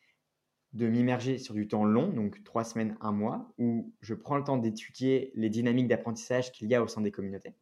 de 0.74 0.88
m'immerger 0.88 1.40
sur 1.40 1.56
du 1.56 1.68
temps 1.68 1.84
long, 1.84 2.10
donc 2.10 2.44
trois 2.44 2.64
semaines, 2.64 2.96
un 3.02 3.12
mois, 3.12 3.52
où 3.58 3.92
je 4.02 4.14
prends 4.14 4.38
le 4.38 4.44
temps 4.44 4.58
d'étudier 4.58 5.32
les 5.34 5.50
dynamiques 5.50 5.88
d'apprentissage 5.88 6.52
qu'il 6.52 6.68
y 6.68 6.76
a 6.76 6.84
au 6.84 6.88
sein 6.88 7.02
des 7.02 7.12
communautés. 7.12 7.56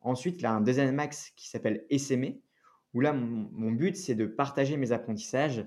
Ensuite, 0.00 0.42
là, 0.42 0.52
un 0.52 0.60
deuxième 0.60 0.98
axe 0.98 1.30
qui 1.36 1.48
s'appelle 1.48 1.86
essaimer, 1.90 2.42
où 2.92 3.00
là, 3.00 3.12
mon, 3.12 3.72
but, 3.72 3.96
c'est 3.96 4.14
de 4.14 4.26
partager 4.26 4.76
mes 4.76 4.92
apprentissages 4.92 5.66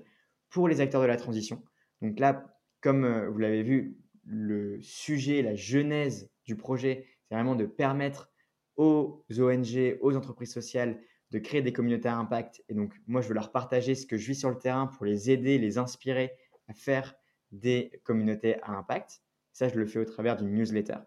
pour 0.50 0.68
les 0.68 0.82
acteurs 0.82 1.02
de 1.02 1.08
la 1.08 1.18
transition. 1.18 1.64
Donc 2.02 2.20
là, 2.20 2.58
comme 2.82 3.28
vous 3.28 3.38
l'avez 3.38 3.64
vu, 3.64 3.98
le 4.28 4.80
sujet, 4.82 5.42
la 5.42 5.56
genèse 5.56 6.30
du 6.46 6.56
projet, 6.56 7.08
c'est 7.24 7.36
vraiment 7.36 7.56
de 7.56 7.66
permettre 7.66 8.32
aux 8.76 9.24
ONG, 9.38 9.98
aux 10.02 10.16
entreprises 10.16 10.54
sociales 10.54 11.00
de 11.32 11.40
créer 11.40 11.62
des 11.62 11.74
communautés 11.74 12.08
à 12.10 12.18
impact. 12.18 12.64
Et 12.70 12.74
donc, 12.74 12.94
moi, 13.08 13.22
je 13.22 13.28
veux 13.28 13.34
leur 13.34 13.52
partager 13.52 13.96
ce 13.96 14.06
que 14.06 14.18
je 14.18 14.28
vis 14.28 14.36
sur 14.36 14.50
le 14.50 14.58
terrain 14.58 14.88
pour 14.88 15.06
les 15.06 15.32
aider, 15.32 15.58
les 15.58 15.78
inspirer 15.78 16.32
à 16.68 16.74
faire 16.74 17.16
des 17.52 17.92
communautés 18.04 18.62
à 18.64 18.72
impact. 18.72 19.22
Ça, 19.52 19.68
je 19.68 19.76
le 19.76 19.86
fais 19.86 20.00
au 20.00 20.06
travers 20.06 20.38
d'une 20.38 20.54
newsletter. 20.54 21.00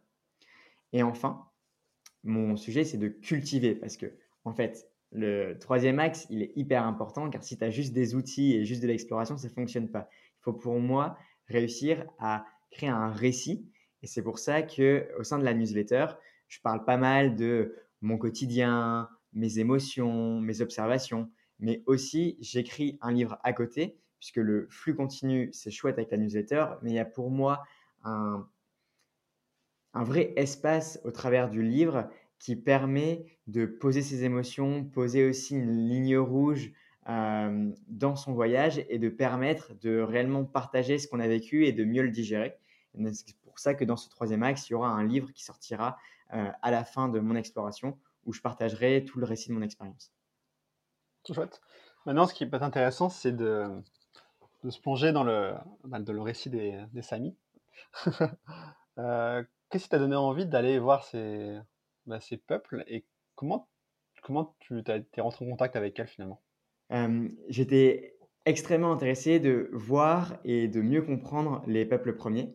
Et 0.93 1.03
enfin, 1.03 1.47
mon 2.25 2.57
sujet, 2.57 2.85
c'est 2.85 2.99
de 2.99 3.09
cultiver 3.09 3.75
parce 3.75 3.97
que, 3.97 4.07
en 4.45 4.53
fait, 4.53 4.91
le 5.13 5.55
troisième 5.59 5.99
axe, 5.99 6.27
il 6.31 6.43
est 6.43 6.53
hyper 6.57 6.85
important 6.85 7.31
car 7.31 7.43
si 7.43 7.57
tu 7.57 7.65
as 7.65 7.71
juste 7.71 7.93
des 7.93 8.15
outils 8.15 8.55
et 8.57 8.65
juste 8.65 8.83
de 8.83 8.89
l'exploration, 8.89 9.37
ça 9.37 9.49
ne 9.49 9.53
fonctionne 9.53 9.91
pas. 9.91 10.09
Il 10.39 10.43
faut 10.43 10.53
pour 10.53 10.79
moi 10.79 11.17
réussir 11.47 12.05
à 12.19 12.45
créer 12.71 12.89
un 12.89 13.11
récit. 13.11 13.71
Et 14.03 14.07
c'est 14.07 14.23
pour 14.23 14.39
ça 14.39 14.63
que 14.63 15.09
au 15.19 15.25
sein 15.25 15.39
de 15.39 15.45
la 15.45 15.55
newsletter, 15.55 16.07
je 16.49 16.61
parle 16.61 16.85
pas 16.85 16.97
mal 16.97 17.37
de 17.37 17.77
mon 18.01 18.19
quotidien, 18.19 19.09
mes 19.33 19.59
émotions, 19.59 20.41
mes 20.41 20.61
observations, 20.63 21.31
mais 21.59 21.83
aussi 21.87 22.37
j'écris 22.41 22.99
un 23.03 23.13
livre 23.13 23.39
à 23.45 23.53
côté, 23.53 23.99
puisque 24.19 24.37
le 24.37 24.67
flux 24.71 24.95
continu, 24.95 25.51
c'est 25.53 25.71
chouette 25.71 25.99
avec 25.99 26.11
la 26.11 26.19
newsletter, 26.19 26.67
mais 26.83 26.91
il 26.91 26.95
y 26.95 26.99
a 26.99 27.05
pour 27.05 27.31
moi 27.31 27.63
un, 28.03 28.49
un 29.95 30.05
vrai 30.05 30.33
espace 30.37 31.01
au 31.05 31.11
travers 31.11 31.51
du 31.51 31.63
livre 31.63 32.09
qui 32.39 32.57
permet 32.57 33.27
de 33.47 33.67
poser 33.67 34.03
ses 34.03 34.25
émotions, 34.25 34.85
poser 34.85 35.29
aussi 35.29 35.55
une 35.55 35.89
ligne 35.89 36.17
rouge 36.17 36.73
euh, 37.09 37.71
dans 37.89 38.15
son 38.15 38.33
voyage 38.33 38.85
et 38.89 38.99
de 38.99 39.09
permettre 39.09 39.75
de 39.81 40.01
réellement 40.01 40.45
partager 40.45 40.99
ce 40.99 41.09
qu'on 41.09 41.21
a 41.21 41.29
vécu 41.29 41.67
et 41.67 41.73
de 41.73 41.85
mieux 41.85 42.03
le 42.03 42.11
digérer. 42.11 42.59
C'est 43.13 43.37
pour 43.43 43.59
ça 43.59 43.75
que 43.75 43.85
dans 43.85 43.97
ce 43.97 44.09
troisième 44.11 44.43
axe, 44.43 44.69
il 44.69 44.73
y 44.73 44.75
aura 44.75 44.91
un 44.91 45.05
livre 45.05 45.33
qui 45.33 45.45
sortira 45.45 45.97
euh, 46.35 46.51
à 46.63 46.71
la 46.71 46.85
fin 46.85 47.09
de 47.09 47.21
mon 47.21 47.35
exploration 47.37 47.99
où 48.27 48.33
je 48.33 48.41
partagerai 48.41 49.05
tout 49.05 49.19
le 49.19 49.27
récit 49.27 49.49
de 49.49 49.55
mon 49.55 49.63
expérience. 49.63 50.13
Tout 51.25 51.35
chouette. 51.35 51.61
Maintenant, 52.07 52.27
ce 52.27 52.35
qui 52.35 52.47
peut 52.47 52.57
être 52.57 52.63
intéressant, 52.63 53.09
c'est 53.09 53.33
de, 53.33 53.83
se 54.69 54.81
plonger 54.81 55.13
dans 55.13 55.25
le, 55.25 55.55
bah, 55.85 55.99
le 55.99 56.21
récit 56.21 56.51
des, 56.51 56.85
des 56.93 57.03
Samis. 57.03 57.37
euh, 58.99 59.43
Qu'est-ce 59.71 59.85
qui 59.85 59.91
t'a 59.91 59.99
donné 59.99 60.17
envie 60.17 60.47
d'aller 60.47 60.79
voir 60.79 61.05
ces, 61.05 61.59
bah, 62.07 62.21
ces 62.21 62.37
peuples 62.37 62.85
et 62.89 63.07
comment, 63.37 63.69
comment 64.23 64.55
tu 64.59 64.83
es 64.87 65.21
rentré 65.21 65.47
en 65.47 65.51
contact 65.51 65.77
avec 65.77 65.99
elles 65.99 66.09
finalement? 66.09 66.43
J'étais 67.49 68.19
extrêmement 68.47 68.93
intéressé 68.93 69.39
de 69.39 69.71
voir 69.73 70.39
et 70.45 70.67
de 70.69 70.81
mieux 70.81 71.03
comprendre 71.03 71.63
les 71.67 71.85
peuples 71.85 72.15
premiers. 72.15 72.55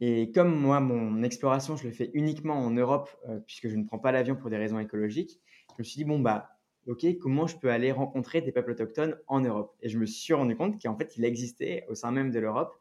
Et 0.00 0.30
comme 0.32 0.54
moi, 0.54 0.80
mon 0.80 1.22
exploration, 1.22 1.76
je 1.76 1.86
le 1.86 1.92
fais 1.92 2.10
uniquement 2.12 2.58
en 2.58 2.70
Europe, 2.70 3.10
puisque 3.46 3.68
je 3.68 3.76
ne 3.76 3.84
prends 3.84 3.98
pas 3.98 4.12
l'avion 4.12 4.36
pour 4.36 4.50
des 4.50 4.56
raisons 4.56 4.78
écologiques, 4.78 5.40
je 5.70 5.74
me 5.78 5.84
suis 5.84 5.98
dit, 5.98 6.04
bon, 6.04 6.18
bah, 6.18 6.58
ok, 6.86 7.06
comment 7.18 7.46
je 7.46 7.56
peux 7.56 7.70
aller 7.70 7.92
rencontrer 7.92 8.40
des 8.40 8.52
peuples 8.52 8.72
autochtones 8.72 9.16
en 9.26 9.40
Europe? 9.40 9.74
Et 9.80 9.88
je 9.88 9.98
me 9.98 10.06
suis 10.06 10.34
rendu 10.34 10.56
compte 10.56 10.82
qu'en 10.82 10.96
fait, 10.96 11.16
il 11.16 11.24
existait 11.24 11.84
au 11.88 11.94
sein 11.94 12.10
même 12.10 12.30
de 12.30 12.38
l'Europe 12.38 12.74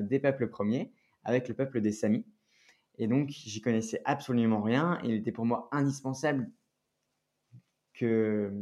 des 0.00 0.18
peuples 0.18 0.48
premiers, 0.48 0.92
avec 1.24 1.48
le 1.48 1.54
peuple 1.54 1.80
des 1.80 1.92
Samis. 1.92 2.26
Et 2.98 3.06
donc, 3.06 3.28
j'y 3.28 3.60
connaissais 3.60 4.02
absolument 4.04 4.60
rien. 4.60 4.98
Et 5.04 5.08
il 5.08 5.14
était 5.14 5.30
pour 5.30 5.46
moi 5.46 5.68
indispensable 5.72 6.50
que, 7.94 8.52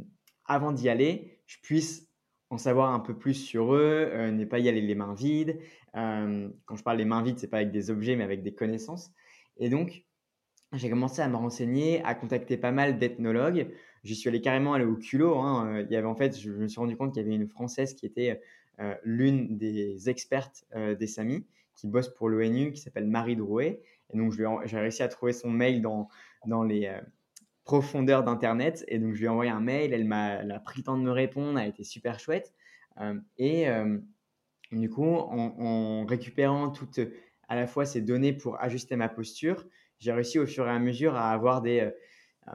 avant 0.44 0.72
d'y 0.72 0.88
aller, 0.88 1.36
je 1.46 1.59
puisse 1.62 2.09
en 2.50 2.59
savoir 2.59 2.92
un 2.92 3.00
peu 3.00 3.16
plus 3.16 3.35
sur 3.35 3.74
eux, 3.74 4.09
euh, 4.12 4.30
ne 4.30 4.44
pas 4.44 4.59
y 4.59 4.68
aller 4.68 4.80
les 4.80 4.94
mains 4.94 5.14
vides. 5.14 5.59
Euh, 5.96 6.48
quand 6.64 6.76
je 6.76 6.82
parle 6.82 6.98
des 6.98 7.04
mains 7.04 7.22
vides, 7.22 7.38
c'est 7.38 7.48
pas 7.48 7.59
avec 7.59 7.72
des 7.72 7.90
objets, 7.90 8.16
mais 8.16 8.24
avec 8.24 8.42
des 8.42 8.54
connaissances. 8.54 9.11
Et 9.56 9.68
donc, 9.68 10.04
j'ai 10.72 10.90
commencé 10.90 11.22
à 11.22 11.28
me 11.28 11.37
renseigner, 11.37 12.02
à 12.04 12.14
contacter 12.14 12.56
pas 12.56 12.72
mal 12.72 12.98
d'ethnologues. 12.98 13.72
J'y 14.04 14.14
suis 14.14 14.28
allé 14.28 14.40
carrément 14.40 14.74
aller 14.74 14.85
au 14.85 14.96
culot. 14.96 15.38
Hein. 15.38 15.80
Il 15.80 15.92
y 15.92 15.96
avait 15.96 16.06
en 16.06 16.14
fait, 16.14 16.38
je 16.38 16.50
me 16.50 16.68
suis 16.68 16.78
rendu 16.78 16.96
compte 16.96 17.14
qu'il 17.14 17.22
y 17.22 17.26
avait 17.26 17.35
une 17.35 17.48
française 17.48 17.94
qui 17.94 18.06
était 18.06 18.40
euh, 18.78 18.94
l'une 19.02 19.56
des 19.56 20.09
expertes 20.09 20.64
des 20.74 21.06
SAMI, 21.06 21.46
qui 21.74 21.88
bosse 21.88 22.12
pour 22.14 22.28
l'ONU, 22.28 22.72
qui 22.72 22.80
s'appelle 22.80 23.06
Marie 23.06 23.37
Drouet. 23.37 23.80
Et 24.12 24.18
donc, 24.18 24.32
j'ai 24.32 24.78
réussi 24.78 25.02
à 25.02 25.09
trouver 25.09 25.32
son 25.32 25.50
mail 25.50 25.82
dans, 25.82 26.09
dans 26.46 26.62
les 26.62 27.00
euh, 27.66 27.72
profondeurs 27.76 28.24
d'Internet. 28.24 28.85
Et 28.88 28.98
donc, 28.98 29.14
je 29.14 29.20
lui 29.20 29.26
ai 29.26 29.29
envoyé 29.29 29.50
un 29.50 29.61
mail. 29.61 29.92
Elle 29.92 30.05
m'a 30.05 30.38
a 30.38 30.59
pris 30.61 30.81
le 30.81 30.85
temps 30.85 30.96
de 30.96 31.02
me 31.02 31.11
répondre. 31.11 31.59
Elle 31.59 31.66
a 31.66 31.68
été 31.68 31.85
super 31.85 32.18
chouette. 32.18 32.55
Euh, 33.00 33.18
et 33.38 33.68
euh, 33.68 33.98
du 34.72 34.88
coup, 34.88 35.05
en, 35.05 36.07
récupérant 36.07 36.70
toutes 36.70 37.00
à 37.48 37.57
la 37.57 37.66
fois 37.66 37.85
ces 37.85 38.00
données 38.00 38.33
pour 38.33 38.61
ajuster 38.61 38.96
ma 38.96 39.09
posture, 39.09 39.64
j'ai 39.98 40.12
réussi 40.12 40.38
au 40.38 40.46
fur 40.46 40.66
et 40.66 40.70
à 40.70 40.79
mesure 40.79 41.14
à 41.14 41.31
avoir 41.31 41.62
des, 41.62 41.90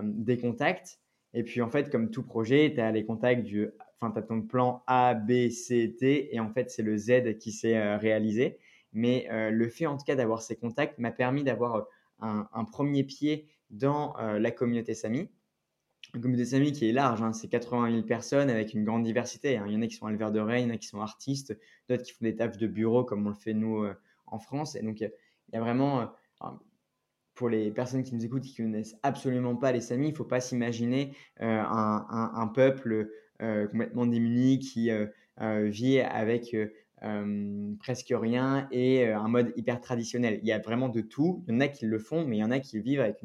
des 0.01 0.37
contacts. 0.37 0.99
Et 1.33 1.43
puis, 1.43 1.61
en 1.61 1.69
fait, 1.69 1.89
comme 1.89 2.11
tout 2.11 2.23
projet, 2.23 2.71
tu 2.73 2.81
as 2.81 2.91
les 2.91 3.05
contacts 3.05 3.43
du. 3.43 3.69
Enfin, 3.99 4.11
tu 4.11 4.19
as 4.19 4.23
ton 4.23 4.41
plan 4.41 4.83
A, 4.87 5.13
B, 5.13 5.49
C, 5.49 5.95
T. 5.97 6.35
Et 6.35 6.39
en 6.39 6.49
fait, 6.49 6.69
c'est 6.69 6.83
le 6.83 6.97
Z 6.97 7.37
qui 7.39 7.51
s'est 7.51 7.95
réalisé. 7.95 8.57
Mais 8.93 9.27
euh, 9.31 9.51
le 9.51 9.69
fait 9.69 9.85
en 9.85 9.97
tout 9.97 10.05
cas 10.05 10.15
d'avoir 10.15 10.41
ces 10.41 10.55
contacts 10.55 10.99
m'a 10.99 11.11
permis 11.11 11.43
d'avoir 11.43 11.75
euh, 11.75 12.43
un, 12.53 12.65
premier 12.65 13.03
pied 13.03 13.47
dans 13.71 14.17
euh, 14.19 14.39
la 14.39 14.51
communauté 14.51 14.93
Sami. 14.93 15.29
La 16.13 16.19
communauté 16.19 16.45
Sami 16.45 16.71
qui 16.71 16.89
est 16.89 16.91
large, 16.91 17.21
hein, 17.21 17.33
c'est 17.33 17.47
80 17.47 17.91
000 17.91 18.03
personnes 18.03 18.49
avec 18.49 18.73
une 18.73 18.83
grande 18.83 19.03
diversité. 19.03 19.57
Hein. 19.57 19.65
Il 19.67 19.73
y 19.73 19.77
en 19.77 19.81
a 19.81 19.87
qui 19.87 19.95
sont 19.95 20.09
éleveurs 20.09 20.31
de 20.31 20.39
reines, 20.39 20.65
il 20.65 20.67
y 20.69 20.71
en 20.71 20.75
a 20.75 20.77
qui 20.77 20.87
sont 20.87 21.01
artistes, 21.01 21.57
d'autres 21.89 22.03
qui 22.03 22.11
font 22.11 22.25
des 22.25 22.35
tâches 22.35 22.57
de 22.57 22.67
bureau 22.67 23.03
comme 23.03 23.25
on 23.25 23.29
le 23.29 23.35
fait 23.35 23.53
nous 23.53 23.85
en 24.27 24.39
France. 24.39 24.75
Et 24.75 24.81
donc 24.81 24.99
il 24.99 25.11
y, 25.53 25.55
a 25.55 25.59
vraiment, 25.59 26.11
pour 27.33 27.49
les 27.49 27.71
personnes 27.71 28.03
qui 28.03 28.13
nous 28.13 28.25
écoutent 28.25 28.43
qui 28.43 28.61
ne 28.61 28.67
connaissent 28.67 28.97
absolument 29.03 29.55
pas 29.55 29.71
les 29.71 29.81
Samis, 29.81 30.07
il 30.07 30.11
ne 30.11 30.17
faut 30.17 30.25
pas 30.25 30.41
s'imaginer 30.41 31.15
un, 31.39 32.51
peuple 32.53 33.09
complètement 33.39 34.05
démuni 34.05 34.59
qui 34.59 34.89
vit 35.39 35.99
avec 35.99 36.53
euh, 37.03 37.73
presque 37.79 38.13
rien 38.15 38.67
et 38.69 39.07
euh, 39.07 39.17
un 39.17 39.27
mode 39.27 39.53
hyper 39.55 39.81
traditionnel. 39.81 40.39
Il 40.43 40.47
y 40.47 40.51
a 40.51 40.59
vraiment 40.59 40.87
de 40.87 41.01
tout. 41.01 41.43
Il 41.47 41.53
y 41.53 41.57
en 41.57 41.59
a 41.59 41.67
qui 41.67 41.85
le 41.85 41.97
font, 41.97 42.25
mais 42.25 42.37
il 42.37 42.39
y 42.41 42.43
en 42.43 42.51
a 42.51 42.59
qui 42.59 42.79
vivent 42.79 43.01
avec 43.01 43.23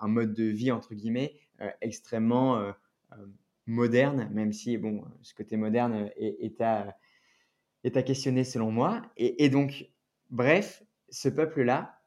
un, 0.00 0.08
mode 0.08 0.34
de 0.34 0.44
vie, 0.44 0.72
entre 0.72 0.94
guillemets, 0.94 1.34
euh, 1.60 1.70
extrêmement 1.80 2.72
moderne, 3.66 4.28
même 4.32 4.52
si, 4.52 4.76
bon, 4.76 5.04
ce 5.22 5.34
côté 5.34 5.56
moderne 5.56 6.10
est, 6.16 6.60
à, 6.60 6.96
est 7.84 7.96
à 7.96 8.02
questionner 8.02 8.44
selon 8.44 8.70
moi. 8.70 9.02
Et, 9.16 9.48
donc, 9.48 9.88
bref, 10.30 10.82
ce 11.08 11.28
peuple-là, 11.28 12.00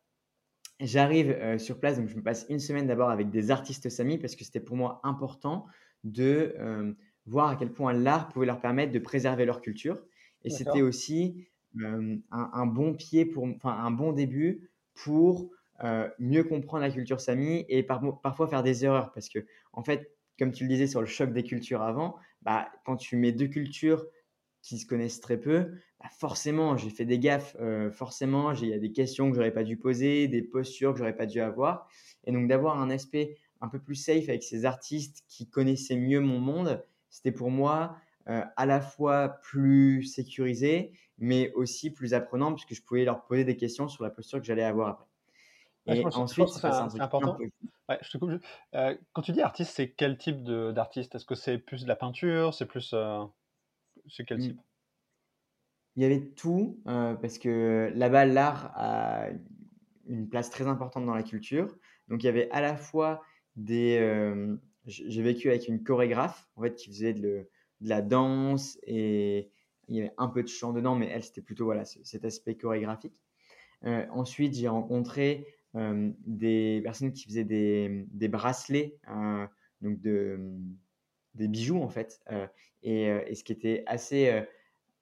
j'arrive 0.79 1.57
sur 1.57 1.79
place, 1.79 1.97
donc 1.97 2.09
je 2.09 2.15
me 2.15 2.21
passe 2.21 2.45
une 2.49 2.59
semaine 2.59 2.87
d'abord 2.87 3.09
avec 3.09 3.29
des 3.29 3.51
artistes 3.51 3.89
samis 3.89 4.17
parce 4.17 4.35
que 4.35 4.43
c'était 4.43 4.59
pour 4.59 4.75
moi 4.75 4.99
important 5.03 5.65
de 6.03 6.55
voir 7.25 7.49
à 7.49 7.55
quel 7.55 7.71
point 7.71 7.93
l'art 7.93 8.29
pouvait 8.29 8.45
leur 8.45 8.59
permettre 8.59 8.91
de 8.91 8.99
préserver 8.99 9.45
leur 9.45 9.61
culture. 9.61 10.03
Et 10.43 10.49
c'était 10.49 10.81
aussi 10.81 11.47
un, 12.31 12.65
bon 12.65 12.93
pied, 12.93 13.25
pour, 13.25 13.43
enfin 13.43 13.71
un 13.71 13.91
bon 13.91 14.11
début 14.13 14.69
pour 14.93 15.51
mieux 16.19 16.43
comprendre 16.43 16.83
la 16.83 16.91
culture 16.91 17.21
sami 17.21 17.65
et 17.69 17.83
parfois 17.83 18.47
faire 18.47 18.63
des 18.63 18.85
erreurs. 18.85 19.11
Parce 19.11 19.29
que, 19.29 19.39
en 19.73 19.83
fait, 19.83 20.11
comme 20.39 20.51
tu 20.51 20.63
le 20.63 20.69
disais 20.69 20.87
sur 20.87 21.01
le 21.01 21.07
choc 21.07 21.31
des 21.33 21.43
cultures 21.43 21.81
avant, 21.81 22.15
bah, 22.41 22.69
quand 22.85 22.95
tu 22.95 23.15
mets 23.15 23.31
deux 23.31 23.47
cultures 23.47 24.05
qui 24.61 24.77
se 24.79 24.85
connaissent 24.85 25.21
très 25.21 25.37
peu, 25.37 25.71
bah, 25.99 26.09
forcément, 26.17 26.77
j'ai 26.77 26.89
fait 26.89 27.05
des 27.05 27.19
gaffes. 27.19 27.55
forcément, 27.91 28.51
il 28.53 28.69
y 28.69 28.73
a 28.73 28.79
des 28.79 28.91
questions 28.91 29.29
que 29.29 29.35
j'aurais 29.35 29.53
pas 29.53 29.63
dû 29.63 29.77
poser, 29.77 30.27
des 30.27 30.41
postures 30.41 30.93
que 30.93 30.99
j'aurais 30.99 31.15
pas 31.15 31.25
dû 31.25 31.39
avoir. 31.39 31.87
Et 32.25 32.31
donc, 32.31 32.47
d'avoir 32.47 32.79
un 32.79 32.89
aspect 32.89 33.37
un 33.61 33.67
peu 33.67 33.79
plus 33.79 33.95
safe 33.95 34.29
avec 34.29 34.43
ces 34.43 34.65
artistes 34.65 35.23
qui 35.27 35.49
connaissaient 35.49 35.95
mieux 35.95 36.19
mon 36.19 36.39
monde, 36.39 36.83
c'était 37.09 37.31
pour 37.31 37.51
moi 37.51 37.97
euh, 38.29 38.43
à 38.55 38.65
la 38.65 38.81
fois 38.81 39.29
plus 39.41 40.03
sécurisé, 40.03 40.91
mais 41.17 41.51
aussi 41.53 41.91
plus 41.91 42.13
apprenant, 42.13 42.53
puisque 42.53 42.73
je 42.73 42.81
pouvais 42.81 43.05
leur 43.05 43.23
poser 43.23 43.43
des 43.45 43.55
questions 43.55 43.87
sur 43.87 44.03
la 44.03 44.09
posture 44.09 44.39
que 44.39 44.45
j'allais 44.45 44.63
avoir 44.63 44.89
après. 44.89 45.16
Et 45.87 46.05
ensuite, 46.05 46.49
c'est 46.49 47.01
important. 47.01 47.37
Ouais, 47.89 47.97
je 48.01 48.09
te 48.11 48.17
coupe. 48.17 48.31
quand 49.13 49.21
tu 49.21 49.31
dis 49.31 49.41
artiste, 49.41 49.73
c'est 49.75 49.91
quel 49.91 50.17
type 50.17 50.43
d'artiste? 50.43 51.15
Est-ce 51.15 51.25
que 51.25 51.35
c'est 51.35 51.57
plus 51.57 51.83
de 51.83 51.87
la 51.87 51.95
peinture? 51.95 52.53
C'est 52.53 52.65
plus. 52.65 52.93
c'est 54.07 54.25
quel 54.25 54.37
mmh. 54.37 54.41
type? 54.41 54.59
Il 55.95 56.03
y 56.03 56.05
avait 56.05 56.21
tout, 56.21 56.81
parce 56.85 57.37
que 57.37 57.91
là-bas, 57.95 58.25
l'art 58.25 58.71
a 58.75 59.27
une 60.05 60.29
place 60.29 60.49
très 60.49 60.67
importante 60.67 61.05
dans 61.05 61.15
la 61.15 61.23
culture. 61.23 61.75
Donc, 62.07 62.23
il 62.23 62.25
y 62.25 62.29
avait 62.29 62.49
à 62.51 62.61
la 62.61 62.75
fois 62.75 63.23
des. 63.55 63.99
j'ai 64.85 65.21
vécu 65.21 65.49
avec 65.49 65.67
une 65.67 65.83
chorégraphe, 65.83 66.49
en 66.55 66.63
fait, 66.63 66.75
qui 66.75 66.89
faisait 66.89 67.13
de, 67.13 67.49
la 67.81 68.01
danse 68.01 68.79
et 68.83 69.51
il 69.87 69.95
y 69.95 69.99
avait 70.01 70.13
un 70.17 70.27
peu 70.27 70.41
de 70.41 70.47
chant 70.47 70.73
dedans, 70.73 70.95
mais 70.95 71.07
elle, 71.07 71.23
c'était 71.23 71.41
plutôt 71.41 71.65
voilà, 71.65 71.85
cet 71.85 72.25
aspect 72.25 72.55
chorégraphique. 72.55 73.21
ensuite, 73.83 74.55
j'ai 74.55 74.67
rencontré 74.67 75.47
des 76.25 76.81
personnes 76.83 77.11
qui 77.11 77.25
faisaient 77.25 77.43
des, 77.43 78.27
bracelets, 78.27 78.97
hein, 79.07 79.49
donc 79.81 79.99
de, 80.01 80.39
des 81.35 81.47
bijoux 81.47 81.81
en 81.81 81.89
fait. 81.89 82.21
Et, 82.83 83.35
ce 83.35 83.43
qui 83.43 83.51
était 83.51 83.83
assez 83.87 84.43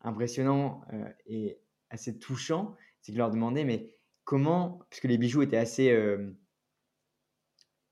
impressionnant 0.01 0.82
et 1.28 1.57
assez 1.89 2.17
touchant, 2.17 2.76
c'est 3.01 3.11
que 3.11 3.15
je 3.15 3.19
leur 3.19 3.32
demandais, 3.32 3.63
mais 3.63 3.91
comment, 4.23 4.82
puisque 4.89 5.05
les 5.05 5.17
bijoux 5.17 5.41
étaient 5.41 5.57
assez... 5.57 5.95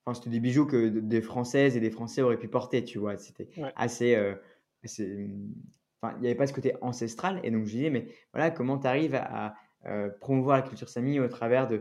Enfin, 0.05 0.15
c'était 0.15 0.31
des 0.31 0.41
bijoux 0.41 0.65
que 0.65 0.89
des 0.89 1.21
Françaises 1.21 1.77
et 1.77 1.79
des 1.79 1.91
Français 1.91 2.21
auraient 2.21 2.39
pu 2.39 2.49
porter, 2.49 2.83
tu 2.83 2.99
vois. 2.99 3.17
C'était 3.17 3.49
assez... 3.75 4.17
Enfin, 6.01 6.15
il 6.17 6.21
n'y 6.21 6.27
avait 6.27 6.35
pas 6.35 6.47
ce 6.47 6.53
côté 6.53 6.73
ancestral. 6.81 7.39
Et 7.43 7.51
donc, 7.51 7.65
je 7.65 7.71
disais, 7.71 7.89
mais 7.89 8.07
voilà, 8.33 8.51
comment 8.51 8.77
tu 8.77 8.87
arrives 8.87 9.15
à, 9.15 9.55
euh, 9.85 10.09
promouvoir 10.21 10.57
la 10.57 10.63
culture 10.63 10.89
Sami 10.89 11.19
au 11.19 11.27
travers 11.27 11.67
d'un 11.67 11.79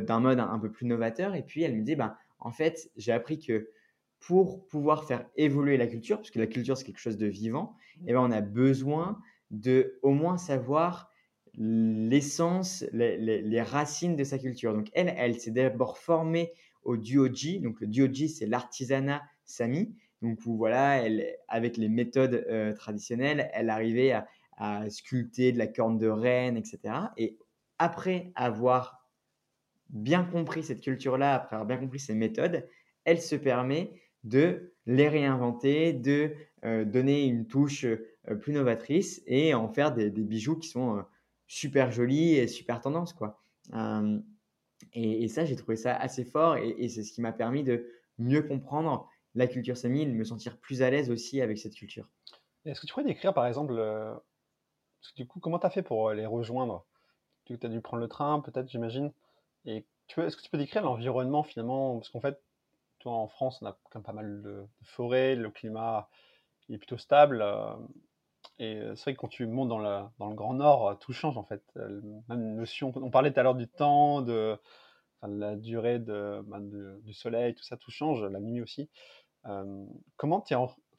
de, 0.00 0.18
mode 0.18 0.40
un, 0.40 0.58
peu 0.58 0.70
plus 0.70 0.86
novateur. 0.86 1.34
Et 1.34 1.42
puis 1.42 1.62
elle 1.62 1.76
me 1.76 1.82
dit, 1.82 1.94
ben, 1.94 2.16
en 2.40 2.50
fait, 2.50 2.90
j'ai 2.96 3.12
appris 3.12 3.38
que 3.38 3.70
pour 4.18 4.66
pouvoir 4.66 5.04
faire 5.04 5.26
évoluer 5.36 5.76
la 5.76 5.86
culture, 5.86 6.16
parce 6.16 6.30
que 6.30 6.38
la 6.40 6.46
culture 6.46 6.76
c'est 6.76 6.84
quelque 6.84 6.98
chose 6.98 7.18
de 7.18 7.26
vivant, 7.26 7.76
et 8.00 8.10
eh 8.10 8.12
ben, 8.12 8.20
on 8.20 8.30
a 8.30 8.40
besoin 8.40 9.18
de 9.50 9.98
au 10.02 10.10
moins 10.10 10.36
savoir 10.36 11.10
l'essence, 11.56 12.84
les, 12.92 13.16
les, 13.18 13.62
racines 13.62 14.16
de 14.16 14.24
sa 14.24 14.38
culture. 14.38 14.74
Donc 14.74 14.88
elle, 14.92 15.14
elle 15.16 15.38
s'est 15.38 15.52
d'abord 15.52 15.98
formée 15.98 16.52
au 16.82 16.96
duoji. 16.96 17.60
Donc 17.60 17.80
le 17.80 17.86
duoji, 17.86 18.28
c'est 18.28 18.46
l'artisanat 18.46 19.22
Sami. 19.44 19.94
Donc 20.22 20.40
voilà, 20.44 20.96
elle, 20.96 21.36
avec 21.48 21.76
les 21.76 21.88
méthodes 21.88 22.44
euh, 22.48 22.72
traditionnelles, 22.72 23.50
elle 23.52 23.70
arrivait 23.70 24.12
à, 24.12 24.26
à, 24.56 24.88
sculpter 24.90 25.52
de 25.52 25.58
la 25.58 25.66
corne 25.66 25.98
de 25.98 26.08
reine, 26.08 26.56
etc. 26.56 26.78
Et 27.16 27.38
après 27.78 28.32
avoir 28.34 29.08
bien 29.90 30.24
compris 30.24 30.62
cette 30.62 30.80
culture-là, 30.80 31.34
après 31.34 31.56
avoir 31.56 31.66
bien 31.66 31.78
compris 31.78 32.00
ces 32.00 32.14
méthodes, 32.14 32.66
elle 33.04 33.20
se 33.20 33.36
permet 33.36 33.92
de 34.24 34.74
les 34.86 35.08
réinventer, 35.08 35.92
de 35.92 36.34
euh, 36.64 36.84
donner 36.84 37.24
une 37.24 37.46
touche 37.46 37.84
euh, 37.84 38.34
plus 38.40 38.52
novatrice 38.52 39.22
et 39.26 39.54
en 39.54 39.68
faire 39.68 39.92
des, 39.92 40.10
bijoux 40.10 40.58
qui 40.58 40.68
sont 40.68 40.98
euh, 40.98 41.02
super 41.46 41.90
jolis 41.90 42.34
et 42.34 42.48
super 42.48 42.80
tendance. 42.80 43.12
Quoi. 43.12 43.42
Et, 44.92 45.28
ça, 45.28 45.44
j'ai 45.44 45.56
trouvé 45.56 45.76
ça 45.76 45.94
assez 45.94 46.24
fort 46.24 46.56
et, 46.56 46.88
c'est 46.88 47.02
ce 47.02 47.12
qui 47.12 47.20
m'a 47.20 47.32
permis 47.32 47.64
de 47.64 47.86
mieux 48.18 48.42
comprendre 48.42 49.08
la 49.34 49.46
culture 49.46 49.76
sami 49.76 50.06
de 50.06 50.12
me 50.12 50.24
sentir 50.24 50.58
plus 50.58 50.82
à 50.82 50.90
l'aise 50.90 51.10
aussi 51.10 51.40
avec 51.40 51.58
cette 51.58 51.74
culture. 51.74 52.08
Est-ce 52.64 52.80
que 52.80 52.86
tu 52.86 52.92
pourrais 52.92 53.04
décrire 53.04 53.34
par 53.34 53.46
exemple, 53.46 53.74
du 55.16 55.26
coup, 55.26 55.40
comment 55.40 55.58
tu 55.58 55.66
as 55.66 55.70
fait 55.70 55.82
pour 55.82 56.12
les 56.12 56.26
rejoindre? 56.26 56.86
Tu 57.44 57.58
as 57.62 57.68
dû 57.68 57.80
prendre 57.80 58.02
le 58.02 58.08
train, 58.08 58.40
peut-être, 58.40 58.68
j'imagine. 58.68 59.12
Et 59.64 59.84
est-ce 60.16 60.36
que 60.36 60.42
tu 60.42 60.50
peux 60.50 60.58
décrire 60.58 60.82
l'environnement 60.82 61.42
finalement? 61.42 61.98
Parce 61.98 62.10
qu'en 62.10 62.20
fait, 62.20 62.40
toi 62.98 63.12
en 63.12 63.28
France, 63.28 63.60
on 63.62 63.66
a 63.66 63.72
quand 63.90 63.96
même 63.96 64.02
pas 64.02 64.12
mal 64.12 64.42
de, 64.42 64.66
forêts, 64.82 65.34
le 65.34 65.50
climat 65.50 66.08
est 66.70 66.78
plutôt 66.78 66.96
stable. 66.96 67.42
Euh, 67.42 67.74
et 68.58 68.80
c'est 68.94 69.02
vrai 69.02 69.14
que 69.14 69.20
quand 69.20 69.28
tu 69.28 69.46
montes 69.46 69.68
dans, 69.68 70.10
dans 70.18 70.28
le 70.28 70.34
Grand 70.34 70.54
Nord, 70.54 70.88
euh, 70.88 70.94
tout 70.94 71.12
change 71.12 71.36
en 71.36 71.44
fait. 71.44 71.62
Euh, 71.76 72.00
même 72.28 72.54
notion, 72.54 72.92
on 72.96 73.10
parlait 73.10 73.32
tout 73.32 73.40
à 73.40 73.42
l'heure 73.42 73.54
du 73.54 73.68
temps, 73.68 74.22
de, 74.22 74.58
la 75.22 75.56
durée 75.56 75.98
bah, 75.98 76.60
de, 76.60 77.00
du 77.02 77.12
soleil, 77.12 77.54
tout 77.54 77.64
ça, 77.64 77.76
tout 77.76 77.90
change, 77.90 78.22
la 78.24 78.40
nuit 78.40 78.60
aussi. 78.60 78.90
comment 80.16 80.40
tu 80.40 80.54
es 80.54 80.56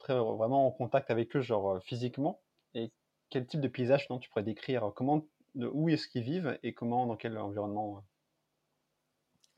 vraiment 0.08 0.66
en 0.66 0.70
contact 0.70 1.10
avec 1.10 1.34
eux, 1.36 1.40
genre 1.40 1.80
physiquement? 1.82 2.40
Et 2.74 2.92
quel 3.30 3.46
type 3.46 3.60
de 3.60 3.68
paysage 3.68 4.08
tu 4.20 4.28
pourrais 4.28 4.42
décrire? 4.42 4.92
Comment 4.94 5.24
de 5.56 5.68
où 5.72 5.88
est-ce 5.88 6.06
qu'ils 6.06 6.22
vivent 6.22 6.58
et 6.62 6.72
comment, 6.74 7.06
dans 7.06 7.16
quel 7.16 7.36
environnement 7.38 8.04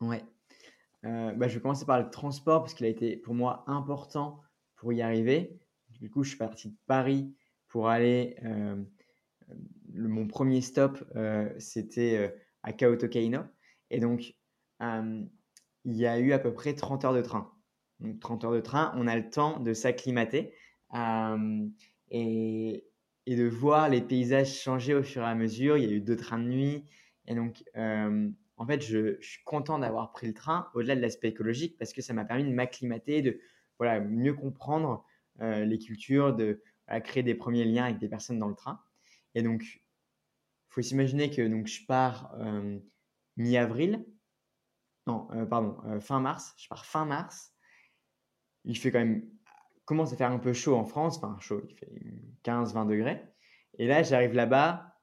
Ouais. 0.01 0.24
Euh, 1.05 1.32
bah, 1.32 1.49
je 1.49 1.55
vais 1.55 1.61
commencer 1.61 1.84
par 1.84 2.01
le 2.01 2.11
transport 2.11 2.62
parce 2.62 2.74
qu'il 2.74 2.86
a 2.86 2.88
été 2.88 3.16
pour 3.16 3.34
moi 3.34 3.64
important 3.66 4.40
pour 4.76 4.92
y 4.92 5.03
arriver. 5.03 5.61
Du 6.01 6.11
coup, 6.11 6.22
je 6.22 6.30
suis 6.30 6.38
parti 6.38 6.70
de 6.70 6.76
Paris 6.86 7.34
pour 7.68 7.88
aller. 7.88 8.36
Euh, 8.44 8.82
mon 9.94 10.26
premier 10.26 10.61
stop, 10.61 11.03
euh, 11.16 11.53
c'était 11.59 12.34
à 12.62 12.72
Kaotokeino. 12.72 13.42
Et 13.90 14.01
donc, 14.01 14.34
il 14.80 15.28
y 15.84 16.07
a 16.07 16.18
eu 16.18 16.32
à 16.32 16.38
peu 16.38 16.53
près 16.53 16.74
30 16.74 17.05
heures 17.05 17.14
de 17.14 17.22
train. 17.22 17.53
Donc, 18.01 18.20
30 18.20 18.44
heures 18.44 18.53
de 18.53 18.61
train, 18.61 18.92
on 18.96 19.07
a 19.07 19.16
le 19.16 19.28
temps 19.30 19.61
de 19.61 19.72
s'acclimater. 19.72 20.53
et, 22.11 22.88
et 23.29 23.37
de 23.37 23.47
voir 23.47 23.91
les 23.91 24.01
paysages 24.01 24.59
changer 24.59 24.95
au 24.95 25.03
fur 25.03 25.20
et 25.20 25.26
à 25.26 25.35
mesure. 25.35 25.76
Il 25.76 25.85
y 25.85 25.87
a 25.87 25.91
eu 25.91 26.01
deux 26.01 26.16
trains 26.16 26.39
de 26.39 26.49
nuit. 26.49 26.87
Et 27.26 27.35
donc, 27.35 27.62
euh, 27.76 28.26
en 28.57 28.66
fait, 28.66 28.81
je, 28.81 29.20
suis 29.20 29.45
content 29.45 29.79
d'avoir 29.79 30.12
pris 30.12 30.26
le 30.26 30.33
train 30.33 30.70
au-delà 30.72 30.97
de 30.97 31.03
l'aspect 31.03 31.29
écologique 31.29 31.76
parce 31.76 31.93
que 31.93 32.01
ça 32.01 32.14
m'a 32.14 32.24
permis 32.24 32.45
de 32.45 32.55
m'acclimater, 32.55 33.20
de 33.20 33.39
voilà, 33.79 34.01
mieux 34.01 34.33
comprendre 34.33 35.05
euh, 35.43 35.66
les 35.66 35.79
cultures, 35.79 36.35
de 36.35 36.62
créer 37.05 37.22
des 37.22 37.35
premiers 37.35 37.66
liens 37.66 37.85
avec 37.85 37.99
des 37.99 38.09
personnes 38.09 38.39
dans 38.39 38.49
le 38.49 38.55
train. 38.55 38.81
Et 39.35 39.43
donc, 39.43 39.62
il 39.62 39.83
faut 40.70 40.81
s'imaginer 40.81 41.29
que 41.29 41.47
donc, 41.47 41.66
je 41.66 41.85
pars 41.85 42.35
euh, 42.41 42.79
mi-avril. 43.37 44.07
Non, 45.07 45.29
pardon, 45.51 45.76
fin 46.01 46.20
mars. 46.20 46.55
Je 46.57 46.66
pars 46.68 46.87
fin 46.87 47.05
mars. 47.05 47.53
Il 48.64 48.79
fait 48.79 48.91
quand 48.91 49.01
même 49.01 49.29
commence 49.89 50.12
à 50.12 50.16
faire 50.16 50.30
un 50.30 50.39
peu 50.39 50.53
chaud 50.53 50.76
en 50.76 50.84
France, 50.84 51.16
enfin 51.16 51.34
chaud, 51.41 51.62
il 51.66 51.74
fait 51.74 51.91
15-20 52.45 52.86
degrés. 52.86 53.22
Et 53.78 53.86
là, 53.86 54.03
j'arrive 54.03 54.34
là-bas, 54.34 54.99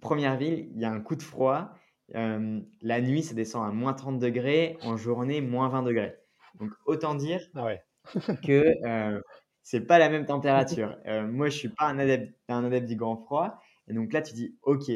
première 0.00 0.36
ville, 0.36 0.70
il 0.74 0.80
y 0.80 0.84
a 0.84 0.90
un 0.90 1.00
coup 1.00 1.14
de 1.14 1.22
froid. 1.22 1.70
Euh, 2.16 2.60
la 2.80 3.00
nuit, 3.00 3.22
ça 3.22 3.34
descend 3.34 3.64
à 3.64 3.70
moins 3.70 3.94
30 3.94 4.18
degrés, 4.18 4.76
en 4.82 4.96
journée, 4.96 5.40
moins 5.40 5.68
20 5.68 5.84
degrés. 5.84 6.16
Donc, 6.58 6.72
autant 6.84 7.14
dire 7.14 7.42
ah 7.54 7.64
ouais. 7.64 7.80
que 8.44 8.74
euh, 8.84 9.20
c'est 9.62 9.86
pas 9.86 10.00
la 10.00 10.08
même 10.08 10.26
température. 10.26 10.96
Euh, 11.06 11.28
moi, 11.28 11.48
je 11.48 11.56
suis 11.56 11.68
pas 11.68 11.84
un 11.84 12.00
adepte, 12.00 12.36
un 12.48 12.64
adepte 12.64 12.88
du 12.88 12.96
grand 12.96 13.16
froid. 13.16 13.60
Et 13.86 13.94
donc 13.94 14.12
là, 14.12 14.20
tu 14.20 14.34
dis, 14.34 14.58
OK, 14.62 14.90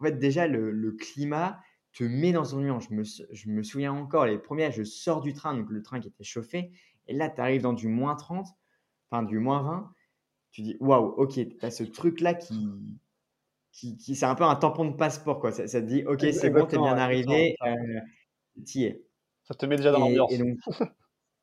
en 0.00 0.04
fait, 0.04 0.18
déjà, 0.18 0.48
le, 0.48 0.72
le 0.72 0.92
climat 0.92 1.60
te 1.92 2.02
met 2.02 2.32
dans 2.32 2.44
son 2.44 2.58
nuance. 2.58 2.88
Je 2.90 2.94
me, 2.94 3.04
je 3.04 3.50
me 3.50 3.62
souviens 3.62 3.92
encore, 3.92 4.26
les 4.26 4.38
premières, 4.38 4.72
je 4.72 4.82
sors 4.82 5.20
du 5.20 5.32
train, 5.32 5.54
donc 5.54 5.70
le 5.70 5.80
train 5.80 6.00
qui 6.00 6.08
était 6.08 6.24
chauffé, 6.24 6.72
et 7.08 7.14
là, 7.14 7.28
tu 7.28 7.40
arrives 7.40 7.62
dans 7.62 7.72
du 7.72 7.88
moins 7.88 8.14
30, 8.14 8.46
enfin 9.10 9.22
du 9.22 9.38
moins 9.38 9.62
20. 9.62 9.92
Tu 10.52 10.62
dis, 10.62 10.76
waouh, 10.80 11.06
ok, 11.16 11.34
tu 11.34 11.58
as 11.62 11.70
ce 11.70 11.84
truc-là 11.84 12.34
qui, 12.34 12.68
qui, 13.72 14.14
c'est 14.14 14.26
un 14.26 14.34
peu 14.34 14.44
un 14.44 14.56
tampon 14.56 14.86
de 14.86 14.96
passeport. 14.96 15.40
Quoi. 15.40 15.52
Ça, 15.52 15.66
te 15.66 15.86
dit, 15.86 16.04
ok, 16.04 16.20
c'est 16.32 16.50
bon, 16.50 16.66
tu 16.66 16.76
es 16.76 16.78
bien 16.78 16.96
arrivé, 16.96 17.56
euh, 17.64 18.00
tu 18.66 18.78
y 18.78 18.84
es. 18.84 19.04
Ça 19.44 19.54
te 19.54 19.66
met 19.66 19.76
déjà 19.76 19.92
dans 19.92 20.00
l'ambiance. 20.00 20.32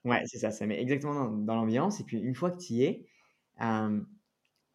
ouais, 0.06 0.22
c'est 0.26 0.38
ça, 0.38 0.52
ça 0.52 0.66
met 0.66 0.80
exactement 0.80 1.30
dans, 1.30 1.56
l'ambiance. 1.56 2.00
Et 2.00 2.04
puis, 2.04 2.20
une 2.20 2.36
fois 2.36 2.52
que 2.52 2.58
tu 2.58 2.74
y 2.74 2.84
es, 2.84 3.06
euh, 3.62 4.00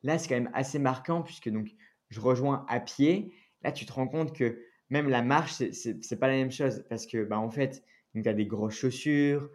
là, 0.02 0.18
c'est 0.18 0.28
quand 0.28 0.34
même 0.34 0.50
assez 0.52 0.78
marquant 0.78 1.22
puisque 1.22 1.48
donc, 1.48 1.70
je 2.08 2.20
rejoins 2.20 2.64
à 2.68 2.80
pied. 2.80 3.32
Là, 3.62 3.72
tu 3.72 3.86
te 3.86 3.92
rends 3.92 4.08
compte 4.08 4.34
que 4.34 4.64
même 4.88 5.08
la 5.08 5.22
marche, 5.22 5.52
c'est 5.52 6.18
pas 6.18 6.28
la 6.28 6.34
même 6.34 6.50
chose 6.50 6.84
parce 6.88 7.06
que, 7.06 7.24
bah, 7.24 7.38
en 7.38 7.50
fait, 7.50 7.84
tu 8.14 8.28
as 8.28 8.34
des 8.34 8.46
grosses 8.46 8.74
chaussures, 8.74 9.48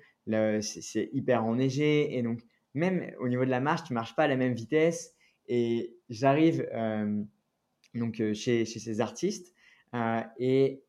c'est 0.61 1.09
hyper 1.13 1.45
enneigé. 1.45 2.17
Et 2.17 2.21
donc, 2.21 2.41
même 2.73 3.11
au 3.19 3.28
niveau 3.28 3.45
de 3.45 3.49
la 3.49 3.59
marche, 3.59 3.84
tu 3.84 3.93
marches 3.93 4.15
pas 4.15 4.23
à 4.23 4.28
la 4.28 4.36
même 4.36 4.53
vitesse. 4.53 5.13
Et 5.47 5.95
j'arrive 6.09 6.67
euh, 6.73 7.23
donc 7.93 8.19
euh, 8.19 8.34
chez, 8.34 8.65
chez, 8.65 8.80
ces 8.80 9.01
artistes. 9.01 9.53
Euh, 9.93 10.21
et 10.38 10.84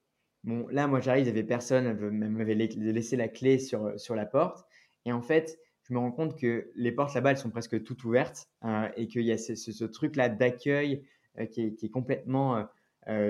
bon, 0.45 0.67
là, 0.69 0.87
moi, 0.87 1.01
j'arrive, 1.01 1.23
il 1.23 1.33
n'y 1.33 1.39
avait 1.39 1.47
personne, 1.47 1.87
elle 1.87 2.31
m'avait 2.31 2.55
laissé 2.55 3.17
la 3.17 3.29
clé 3.29 3.59
sur, 3.59 3.99
sur 3.99 4.15
la 4.15 4.27
porte. 4.27 4.67
Et 5.05 5.13
en 5.13 5.23
fait, 5.23 5.59
je 5.85 5.95
me 5.95 5.99
rends 5.99 6.13
compte 6.13 6.39
que 6.39 6.71
les 6.75 6.93
portes 6.93 7.15
là-bas, 7.15 7.33
elles 7.33 7.39
sont 7.39 7.51
presque 7.51 7.83
toutes 7.85 8.03
ouvertes 8.05 8.49
et 8.97 9.07
qu'il 9.07 9.23
y 9.23 9.31
a 9.31 9.39
ce, 9.39 9.85
truc-là 9.85 10.29
d'accueil 10.29 11.05
qui, 11.53 11.61
est 11.61 11.91
complètement 11.91 12.67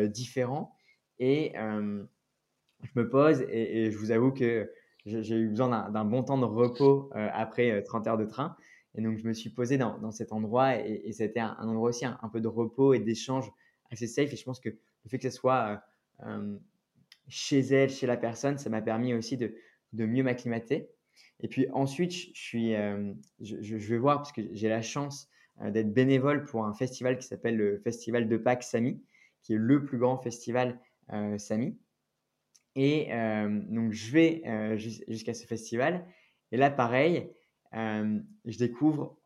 différent. 0.07 0.75
Et 1.19 1.53
je 1.55 2.91
me 2.95 3.09
pose 3.11 3.43
et, 3.51 3.91
je 3.91 3.99
vous 3.99 4.11
avoue 4.11 4.33
que 4.33 4.71
j'ai 5.07 5.37
eu 5.37 5.49
besoin 5.49 5.91
d'un 5.91 6.05
bon 6.05 6.25
temps 6.25 6.39
de 6.39 6.45
repos 6.45 7.11
euh, 7.15 7.29
après 7.33 7.83
30 7.83 8.07
euh, 8.07 8.11
heures 8.11 8.19
de 8.19 8.25
train. 8.25 8.57
Et 8.97 9.03
donc, 9.03 9.19
je 9.19 9.27
me 9.27 9.33
suis 9.33 9.51
posé 9.51 9.79
dans, 9.79 9.99
dans 9.99 10.11
cet 10.11 10.33
endroit 10.33 10.77
et, 10.77 11.13
c'était 11.13 11.41
un, 11.41 11.57
endroit 11.61 11.91
aussi 11.91 12.05
un, 12.05 12.29
peu 12.33 12.41
de 12.41 12.49
repos 12.49 12.93
et 12.93 12.99
d'échange 12.99 13.51
assez 13.91 14.07
safe. 14.07 14.33
Et 14.33 14.37
je 14.37 14.45
pense 14.45 14.59
que 14.59 14.71
le 14.71 15.09
fait 15.09 15.19
que 15.19 15.31
ce 15.31 15.37
soit 15.37 15.83
euh, 16.25 16.57
chez 17.29 17.61
elle, 17.61 17.91
chez 17.91 18.07
la 18.07 18.17
personne, 18.17 18.59
ça 18.59 18.69
m'a 18.69 18.83
permis 18.83 19.15
aussi 19.15 19.37
de, 19.37 19.55
de 19.93 20.07
mieux 20.07 20.23
m'acclimater. 20.23 20.89
Et 21.41 21.49
puis 21.49 21.69
ensuite, 21.73 22.13
je, 22.13 22.31
suis, 22.35 22.73
je, 23.41 23.57
je, 23.61 23.77
vais 23.77 23.99
voir, 23.99 24.17
parce 24.17 24.33
que 24.33 24.43
j'ai 24.53 24.69
la 24.69 24.83
chance 24.83 25.29
d'être 25.61 25.93
bénévole 25.93 26.45
pour 26.45 26.65
un 26.65 26.75
festival 26.75 27.19
qui 27.19 27.27
s'appelle 27.27 27.57
le 27.57 27.79
Festival 27.79 28.29
de 28.29 28.37
Pâques 28.39 28.63
Sami, 28.63 29.03
qui 29.43 29.53
est 29.55 29.59
le 29.59 29.85
plus 29.85 29.99
grand 29.99 30.17
festival 30.17 30.81
Sami. 31.39 31.77
Et 32.77 33.09
donc, 33.71 33.93
je 33.93 34.13
vais 34.13 34.79
jusqu'à 34.79 35.35
ce 35.35 35.47
festival. 35.47 36.07
Et 36.53 36.57
là, 36.57 36.71
pareil, 36.71 37.33
je 37.73 38.59
découvre 38.59 39.19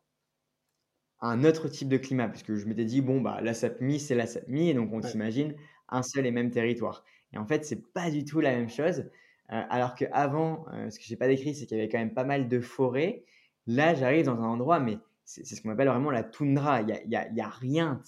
un 1.19 1.43
autre 1.43 1.67
type 1.67 1.89
de 1.89 1.97
climat, 1.97 2.27
parce 2.27 2.41
que 2.41 2.55
je 2.55 2.65
m'étais 2.65 2.85
dit, 2.85 3.01
bon, 3.01 3.21
bah, 3.21 3.41
la 3.41 3.53
SAPMI, 3.53 3.99
c'est 3.99 4.15
la 4.15 4.25
SAPMI, 4.25 4.69
et 4.69 4.73
donc 4.73 4.91
on 4.91 5.01
s'imagine 5.03 5.53
un 5.89 6.01
seul 6.01 6.25
et 6.25 6.31
même 6.31 6.49
territoire. 6.49 7.03
Et 7.33 7.37
en 7.37 7.45
fait, 7.45 7.63
c'est 7.63 7.93
pas 7.93 8.09
du 8.09 8.25
tout 8.25 8.39
la 8.39 8.55
même 8.55 8.69
chose. 8.69 9.05
alors 9.51 9.95
qu'avant, 9.95 10.65
ce 10.89 10.97
que 10.97 11.05
j'ai 11.05 11.17
pas 11.17 11.27
décrit, 11.27 11.53
c'est 11.53 11.65
qu'il 11.65 11.77
y 11.77 11.79
avait 11.81 11.89
quand 11.89 11.99
même 11.99 12.13
pas 12.13 12.23
mal 12.23 12.47
de 12.47 12.59
forêts. 12.61 13.25
Là, 13.67 13.93
j'arrive 13.93 14.25
dans 14.25 14.41
un 14.41 14.47
endroit, 14.47 14.79
mais 14.79 14.97
c'est 15.25 15.45
ce 15.45 15.61
qu'on 15.61 15.69
appelle 15.69 15.87
vraiment 15.87 16.11
la 16.11 16.23
toundra. 16.23 16.81
Il 16.81 16.87
n'y 16.87 16.93
a, 16.93 17.03
y 17.05 17.15
a, 17.15 17.31
y 17.31 17.41
a, 17.41 17.47
rien. 17.47 18.01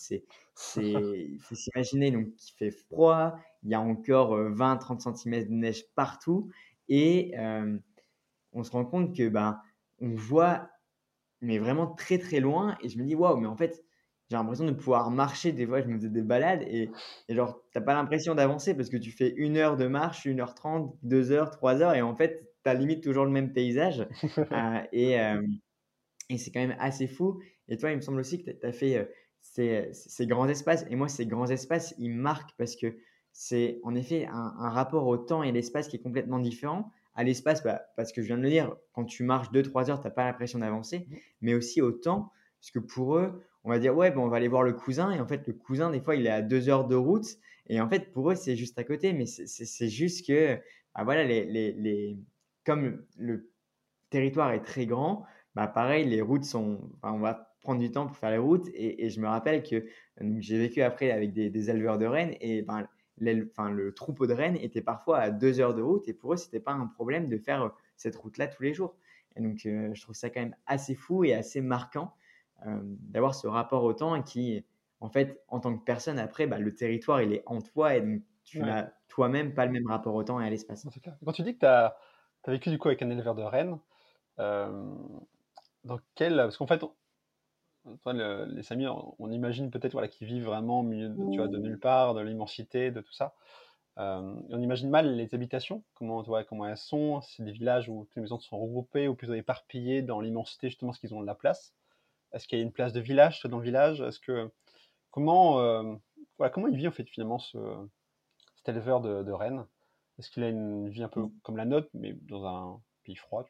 Il 0.77 1.39
faut 1.39 1.55
s'imaginer 1.55 2.11
donc 2.11 2.27
il 2.27 2.51
fait 2.57 2.71
froid, 2.71 3.35
il 3.63 3.69
y 3.69 3.73
a 3.73 3.79
encore 3.79 4.37
20-30 4.37 5.17
cm 5.17 5.47
de 5.47 5.53
neige 5.53 5.85
partout. 5.95 6.49
Et 6.89 7.33
on 8.51 8.63
se 8.63 8.71
rend 8.71 8.85
compte 8.85 9.15
que 9.15 9.29
ben, 9.29 9.59
on 9.99 10.13
voit 10.15 10.69
mais 11.41 11.57
vraiment 11.57 11.87
très 11.87 12.17
très 12.17 12.39
loin. 12.39 12.77
Et 12.81 12.89
je 12.89 12.97
me 12.97 13.05
dis 13.05 13.15
waouh 13.15 13.37
mais 13.37 13.47
en 13.47 13.55
fait 13.55 13.83
j'ai 14.29 14.37
l'impression 14.37 14.65
de 14.65 14.71
pouvoir 14.71 15.11
marcher. 15.11 15.51
Des 15.51 15.65
fois 15.65 15.81
je 15.81 15.87
me 15.87 15.97
faisais 15.97 16.09
des 16.09 16.21
balades 16.21 16.63
et, 16.63 16.89
et 17.29 17.35
genre 17.35 17.61
t'as 17.71 17.81
pas 17.81 17.93
l'impression 17.93 18.35
d'avancer 18.35 18.73
parce 18.75 18.89
que 18.89 18.97
tu 18.97 19.11
fais 19.11 19.33
une 19.37 19.57
heure 19.57 19.77
de 19.77 19.87
marche 19.87 20.25
une 20.25 20.39
heure 20.39 20.55
trente 20.55 20.95
deux 21.03 21.31
heures 21.31 21.51
trois 21.51 21.81
heures. 21.81 21.95
Et 21.95 22.01
en 22.01 22.15
fait 22.15 22.53
tu 22.63 22.69
as 22.69 22.73
limite 22.73 23.03
toujours 23.03 23.25
le 23.25 23.31
même 23.31 23.53
paysage. 23.53 24.07
Euh, 24.51 24.81
et, 24.91 25.19
et 26.29 26.37
c'est 26.37 26.51
quand 26.51 26.59
même 26.59 26.75
assez 26.79 27.07
fou. 27.07 27.41
Et 27.67 27.77
toi 27.77 27.91
il 27.91 27.97
me 27.97 28.01
semble 28.01 28.19
aussi 28.19 28.43
que 28.43 28.51
tu 28.51 28.65
as 28.65 28.71
fait 28.71 29.09
ces, 29.41 29.89
ces, 29.93 30.27
grands 30.27 30.47
espaces. 30.47 30.85
Et 30.89 30.95
moi 30.95 31.07
ces 31.07 31.25
grands 31.25 31.47
espaces 31.47 31.93
ils 31.97 32.11
marquent 32.11 32.55
parce 32.57 32.75
que 32.75 32.97
c'est 33.33 33.79
en 33.83 33.95
effet 33.95 34.27
un, 34.31 34.69
rapport 34.69 35.07
au 35.07 35.17
temps 35.17 35.43
et 35.43 35.51
l'espace 35.51 35.87
qui 35.87 35.97
est 35.97 36.01
complètement 36.01 36.39
différent. 36.39 36.91
À 37.15 37.23
l'espace, 37.23 37.63
bah, 37.63 37.81
parce 37.95 38.11
que 38.11 38.21
je 38.21 38.27
viens 38.27 38.37
de 38.37 38.43
le 38.43 38.49
dire, 38.49 38.75
quand 38.93 39.05
tu 39.05 39.23
marches 39.23 39.51
2-3 39.51 39.89
heures, 39.89 39.99
tu 39.99 40.07
n'as 40.07 40.13
pas 40.13 40.25
l'impression 40.25 40.59
d'avancer, 40.59 40.99
mmh. 40.99 41.15
mais 41.41 41.53
aussi 41.53 41.79
au 41.79 41.91
temps, 41.91 42.31
parce 42.59 42.71
que 42.71 42.79
pour 42.79 43.17
eux, 43.17 43.43
on 43.63 43.69
va 43.69 43.77
dire, 43.77 43.95
ouais, 43.95 44.09
bon, 44.09 44.23
on 44.23 44.29
va 44.29 44.37
aller 44.37 44.47
voir 44.47 44.63
le 44.63 44.73
cousin, 44.73 45.11
et 45.11 45.19
en 45.19 45.27
fait, 45.27 45.45
le 45.47 45.53
cousin, 45.53 45.91
des 45.91 46.01
fois, 46.01 46.15
il 46.15 46.25
est 46.25 46.31
à 46.31 46.41
2 46.41 46.69
heures 46.69 46.87
de 46.87 46.95
route, 46.95 47.27
et 47.67 47.79
en 47.79 47.87
fait, 47.87 48.11
pour 48.11 48.31
eux, 48.31 48.35
c'est 48.35 48.55
juste 48.55 48.79
à 48.79 48.83
côté, 48.83 49.13
mais 49.13 49.25
c'est 49.25 49.89
juste 49.89 50.25
que, 50.25 50.55
bah, 50.95 51.03
voilà, 51.03 51.23
les, 51.23 51.45
les, 51.45 51.71
les, 51.73 52.17
comme 52.65 53.05
le 53.17 53.51
territoire 54.09 54.51
est 54.51 54.63
très 54.63 54.87
grand, 54.87 55.23
bah, 55.55 55.67
pareil, 55.67 56.05
les 56.05 56.21
routes 56.21 56.45
sont, 56.45 56.79
on 57.03 57.19
va 57.19 57.53
prendre 57.61 57.79
du 57.79 57.91
temps 57.91 58.07
pour 58.07 58.17
faire 58.17 58.31
les 58.31 58.37
routes, 58.37 58.67
et, 58.73 59.05
et 59.05 59.09
je 59.09 59.19
me 59.19 59.27
rappelle 59.27 59.63
que 59.63 59.85
j'ai 60.39 60.57
vécu 60.57 60.81
après 60.81 61.11
avec 61.11 61.33
des, 61.33 61.49
des 61.49 61.69
éleveurs 61.69 61.97
de 61.97 62.05
rennes, 62.05 62.35
et 62.41 62.61
ben, 62.61 62.87
enfin, 63.51 63.69
le 63.69 63.93
troupeau 63.93 64.27
de 64.27 64.33
rennes 64.33 64.57
était 64.57 64.81
parfois 64.81 65.19
à 65.19 65.29
deux 65.31 65.59
heures 65.59 65.73
de 65.73 65.81
route 65.81 66.07
et 66.07 66.13
pour 66.13 66.33
eux, 66.33 66.37
c'était 66.37 66.59
pas 66.59 66.71
un 66.71 66.87
problème 66.87 67.29
de 67.29 67.37
faire 67.37 67.63
euh, 67.63 67.69
cette 67.95 68.15
route-là 68.15 68.47
tous 68.47 68.63
les 68.63 68.73
jours. 68.73 68.95
Et 69.35 69.41
donc, 69.41 69.65
euh, 69.65 69.91
je 69.93 70.01
trouve 70.01 70.15
ça 70.15 70.29
quand 70.29 70.41
même 70.41 70.55
assez 70.65 70.95
fou 70.95 71.23
et 71.23 71.33
assez 71.33 71.61
marquant 71.61 72.13
euh, 72.65 72.79
d'avoir 72.83 73.35
ce 73.35 73.47
rapport 73.47 73.83
au 73.83 73.93
temps 73.93 74.21
qui, 74.21 74.63
en 74.99 75.09
fait, 75.09 75.41
en 75.47 75.59
tant 75.59 75.75
que 75.77 75.83
personne, 75.83 76.19
après, 76.19 76.47
bah, 76.47 76.59
le 76.59 76.73
territoire, 76.73 77.21
il 77.21 77.33
est 77.33 77.43
en 77.45 77.61
toi 77.61 77.95
et 77.95 78.01
donc 78.01 78.21
tu 78.43 78.59
n'as 78.59 78.89
toi-même 79.07 79.53
pas 79.53 79.65
le 79.65 79.71
même 79.71 79.87
rapport 79.87 80.13
au 80.15 80.23
temps 80.23 80.41
et 80.41 80.45
à 80.45 80.49
l'espace. 80.49 80.85
Quand 81.23 81.31
tu 81.31 81.43
dis 81.43 81.53
que 81.53 81.59
tu 81.59 81.65
as, 81.65 81.95
as, 82.45 82.51
vécu 82.51 82.69
du 82.69 82.77
coup 82.77 82.89
avec 82.89 83.01
un 83.01 83.09
éleveur 83.09 83.35
de 83.35 83.43
rennes, 83.43 83.79
dans 85.83 85.99
quel. 86.15 86.37
Parce 86.37 86.57
qu'en 86.57 86.67
fait, 86.67 86.83
les 88.13 88.63
Samis, 88.63 88.87
on, 88.87 89.31
imagine 89.31 89.71
peut-être 89.71 89.93
voilà, 89.93 90.07
qu'ils 90.07 90.27
vivent 90.27 90.45
vraiment 90.45 90.79
au 90.79 90.83
milieu 90.83 91.09
de, 91.09 91.31
tu 91.31 91.37
vois, 91.37 91.47
de 91.47 91.57
nulle 91.57 91.79
part, 91.79 92.13
de 92.13 92.21
l'immensité, 92.21 92.91
de 92.91 93.01
tout 93.01 93.13
ça. 93.13 93.35
Euh, 93.99 94.35
on 94.49 94.61
imagine 94.61 94.89
mal 94.89 95.15
les 95.15 95.35
habitations, 95.35 95.83
comment, 95.93 96.23
comment 96.47 96.65
elles 96.65 96.77
sont. 96.77 97.21
C'est 97.21 97.43
des 97.43 97.51
villages 97.51 97.89
où 97.89 98.05
toutes 98.05 98.15
les 98.15 98.21
maisons 98.21 98.39
sont 98.39 98.59
regroupées 98.59 99.07
ou 99.07 99.15
plutôt 99.15 99.33
éparpillées 99.33 100.01
dans 100.01 100.19
l'immensité, 100.19 100.69
justement, 100.69 100.91
parce 100.91 100.99
qu'ils 100.99 101.13
ont 101.13 101.21
de 101.21 101.27
la 101.27 101.35
place. 101.35 101.73
Est-ce 102.31 102.47
qu'il 102.47 102.57
y 102.57 102.61
a 102.61 102.65
une 102.65 102.71
place 102.71 102.93
de 102.93 102.99
village 102.99 103.41
dans 103.43 103.59
le 103.59 103.63
village? 103.63 104.01
Est-ce 104.01 104.19
que 104.19 104.51
comment 105.11 105.59
euh, 105.59 105.95
voilà, 106.37 106.49
comment 106.49 106.67
il 106.67 106.75
vit 106.75 106.87
en 106.87 106.91
fait 106.91 107.07
finalement 107.07 107.37
ce, 107.37 107.57
cet 108.55 108.69
éleveur 108.69 109.01
de, 109.01 109.31
rennes? 109.31 109.65
Est-ce 110.17 110.31
qu'il 110.31 110.43
a 110.43 110.49
une 110.49 110.89
vie 110.89 111.03
un 111.03 111.09
peu 111.09 111.21
mmh. 111.21 111.31
comme 111.43 111.57
la 111.57 111.65
nôtre, 111.65 111.89
mais 111.93 112.13
dans 112.13 112.45
un 112.45 112.81
pays 113.03 113.15
froid 113.15 113.45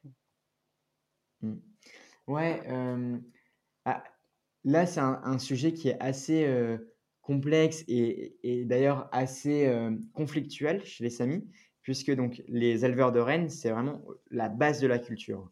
mmh. 1.41 1.53
Ouais. 2.28 2.61
Ah, 3.86 4.03
Là, 4.65 4.86
c'est 4.86 5.01
un, 5.01 5.39
sujet 5.39 5.74
qui 5.74 5.89
est 5.89 5.99
assez 5.99 6.47
complexe 7.21 7.84
et, 7.88 8.63
d'ailleurs 8.65 9.09
assez 9.11 9.69
conflictuel 10.13 10.84
chez 10.86 11.03
les 11.03 11.09
Samis, 11.09 11.45
puisque 11.82 12.11
donc 12.11 12.41
les 12.47 12.86
éleveurs 12.86 13.11
de 13.11 13.19
rennes, 13.19 13.49
c'est 13.49 13.71
vraiment 13.71 14.01
la 14.32 14.47
base 14.47 14.80
de 14.80 14.88
la 14.88 14.99
culture. 14.99 15.51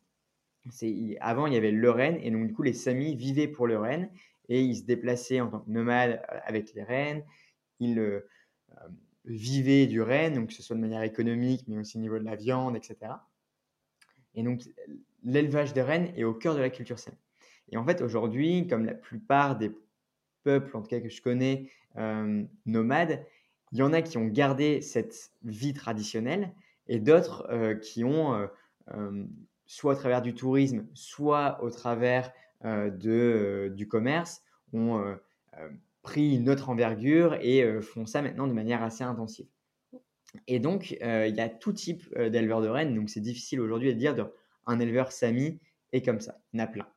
Avant, 1.19 1.47
il 1.47 1.53
y 1.53 1.57
avait 1.57 1.71
le 1.71 1.91
renne, 1.91 2.19
et 2.21 2.31
donc 2.31 2.47
du 2.47 2.53
coup, 2.53 2.63
les 2.63 2.73
Samis 2.73 3.15
vivaient 3.15 3.49
pour 3.49 3.67
le 3.67 3.77
renne, 3.77 4.09
et 4.47 4.61
ils 4.61 4.77
se 4.77 4.83
déplaçaient 4.83 5.41
en 5.41 5.49
tant 5.49 5.59
que 5.59 5.69
nomades 5.69 6.21
avec 6.45 6.73
les 6.73 6.83
rennes. 6.83 7.23
Ils 7.81 8.23
vivaient 9.25 9.87
du 9.87 10.01
renne, 10.01 10.35
donc 10.35 10.49
que 10.49 10.53
ce 10.53 10.63
soit 10.63 10.77
de 10.77 10.81
manière 10.81 11.03
économique, 11.03 11.65
mais 11.67 11.77
aussi 11.77 11.97
au 11.97 12.01
niveau 12.01 12.17
de 12.17 12.23
la 12.23 12.37
viande, 12.37 12.77
etc. 12.77 13.11
Et 14.35 14.43
donc, 14.43 14.61
l'élevage 15.23 15.73
des 15.73 15.81
rennes 15.81 16.11
est 16.15 16.23
au 16.23 16.33
cœur 16.33 16.55
de 16.55 16.61
la 16.61 16.69
culture 16.69 16.99
sami. 16.99 17.17
Et 17.71 17.77
en 17.77 17.85
fait, 17.85 18.01
aujourd'hui, 18.01 18.67
comme 18.67 18.85
la 18.85 18.93
plupart 18.93 19.57
des 19.57 19.71
peuples, 20.43 20.75
en 20.75 20.81
tout 20.81 20.89
cas 20.89 20.99
que 20.99 21.09
je 21.09 21.21
connais, 21.21 21.69
euh, 21.97 22.43
nomades, 22.65 23.25
il 23.71 23.79
y 23.79 23.81
en 23.81 23.93
a 23.93 24.01
qui 24.01 24.17
ont 24.17 24.27
gardé 24.27 24.81
cette 24.81 25.31
vie 25.43 25.73
traditionnelle 25.73 26.53
et 26.87 26.99
d'autres 26.99 27.47
euh, 27.49 27.75
qui 27.75 28.03
ont, 28.03 28.47
euh, 28.93 29.25
soit 29.65 29.93
au 29.93 29.95
travers 29.95 30.21
du 30.21 30.33
tourisme, 30.33 30.85
soit 30.93 31.63
au 31.63 31.69
travers 31.69 32.31
de, 32.63 33.73
du 33.75 33.87
commerce, 33.87 34.43
ont 34.71 35.17
pris 36.03 36.35
une 36.35 36.47
autre 36.47 36.69
envergure 36.69 37.33
et 37.41 37.81
font 37.81 38.05
ça 38.05 38.21
maintenant 38.21 38.45
de 38.45 38.53
manière 38.53 38.83
assez 38.83 39.03
intensive. 39.03 39.47
Et 40.45 40.59
donc, 40.59 40.91
il 40.91 41.35
y 41.35 41.41
a 41.41 41.49
tout 41.49 41.73
type 41.73 42.15
d'éleveurs 42.15 42.61
de 42.61 42.67
rennes, 42.67 42.93
donc 42.93 43.09
c'est 43.09 43.19
difficile 43.19 43.61
aujourd'hui 43.61 43.91
de 43.93 43.97
dire 43.97 44.15
un 44.65 44.79
éleveur 44.79 45.11
sami 45.11 45.59
est 45.91 46.03
comme 46.03 46.19
ça, 46.19 46.39
il 46.53 46.59
y 46.59 46.61
en 46.61 46.65
a 46.65 46.67
plein. 46.67 46.87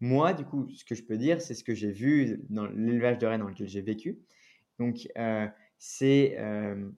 Moi, 0.00 0.32
du 0.32 0.44
coup, 0.44 0.68
ce 0.70 0.84
que 0.84 0.94
je 0.94 1.02
peux 1.02 1.18
dire, 1.18 1.42
c'est 1.42 1.54
ce 1.54 1.62
que 1.62 1.74
j'ai 1.74 1.90
vu 1.90 2.40
dans 2.48 2.66
l'élevage 2.66 3.18
de 3.18 3.26
rennes 3.26 3.42
dans 3.42 3.48
lequel 3.48 3.68
j'ai 3.68 3.82
vécu. 3.82 4.18
Donc, 4.78 5.06
euh, 5.18 5.46
c'est 5.78 6.36
euh, 6.38 6.88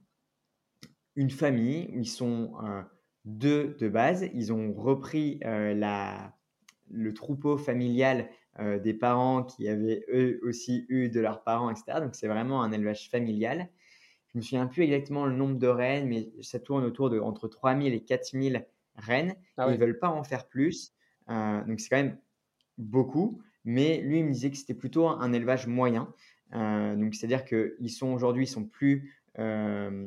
une 1.16 1.30
famille 1.30 1.90
où 1.92 1.98
ils 1.98 2.08
sont 2.08 2.54
euh, 2.64 2.82
deux 3.24 3.76
de 3.80 3.88
base. 3.88 4.28
Ils 4.34 4.52
ont 4.52 4.72
repris 4.72 5.40
la, 5.42 6.32
le 6.90 7.12
troupeau 7.12 7.58
familial 7.58 8.28
des 8.60 8.92
parents 8.92 9.42
qui 9.42 9.66
avaient 9.66 10.04
eux 10.12 10.38
aussi 10.42 10.84
eu 10.88 11.08
de 11.08 11.20
leurs 11.20 11.42
parents, 11.42 11.70
etc. 11.70 12.00
Donc, 12.00 12.14
c'est 12.14 12.28
vraiment 12.28 12.62
un 12.62 12.70
élevage 12.70 13.10
familial. 13.10 13.68
Je 14.28 14.38
me 14.38 14.42
souviens 14.42 14.66
plus 14.66 14.84
exactement 14.84 15.26
le 15.26 15.34
nombre 15.34 15.58
de 15.58 15.66
rennes, 15.66 16.06
mais 16.06 16.30
ça 16.40 16.60
tourne 16.60 16.84
autour 16.84 17.10
de 17.10 17.18
entre 17.18 17.48
3000 17.48 17.94
et 17.94 18.04
4000 18.04 18.66
rennes. 18.96 19.34
Ah 19.56 19.66
ils 19.68 19.72
ne 19.72 19.78
veulent 19.78 19.98
pas 19.98 20.10
en 20.10 20.24
faire 20.24 20.48
plus. 20.48 20.94
donc, 21.28 21.80
c'est 21.80 21.88
quand 21.88 21.96
même 21.96 22.18
beaucoup, 22.78 23.42
mais 23.64 24.00
lui, 24.00 24.18
il 24.18 24.24
me 24.24 24.32
disait 24.32 24.50
que 24.50 24.56
c'était 24.56 24.74
plutôt 24.74 25.06
un 25.08 25.32
élevage 25.32 25.66
moyen. 25.66 26.12
Euh, 26.54 26.96
donc, 26.96 27.14
c'est-à-dire 27.14 27.44
qu'ils 27.44 27.90
sont 27.90 28.08
aujourd'hui, 28.12 28.44
ils 28.44 28.48
sont 28.48 28.64
plus, 28.64 29.14
euh, 29.38 30.06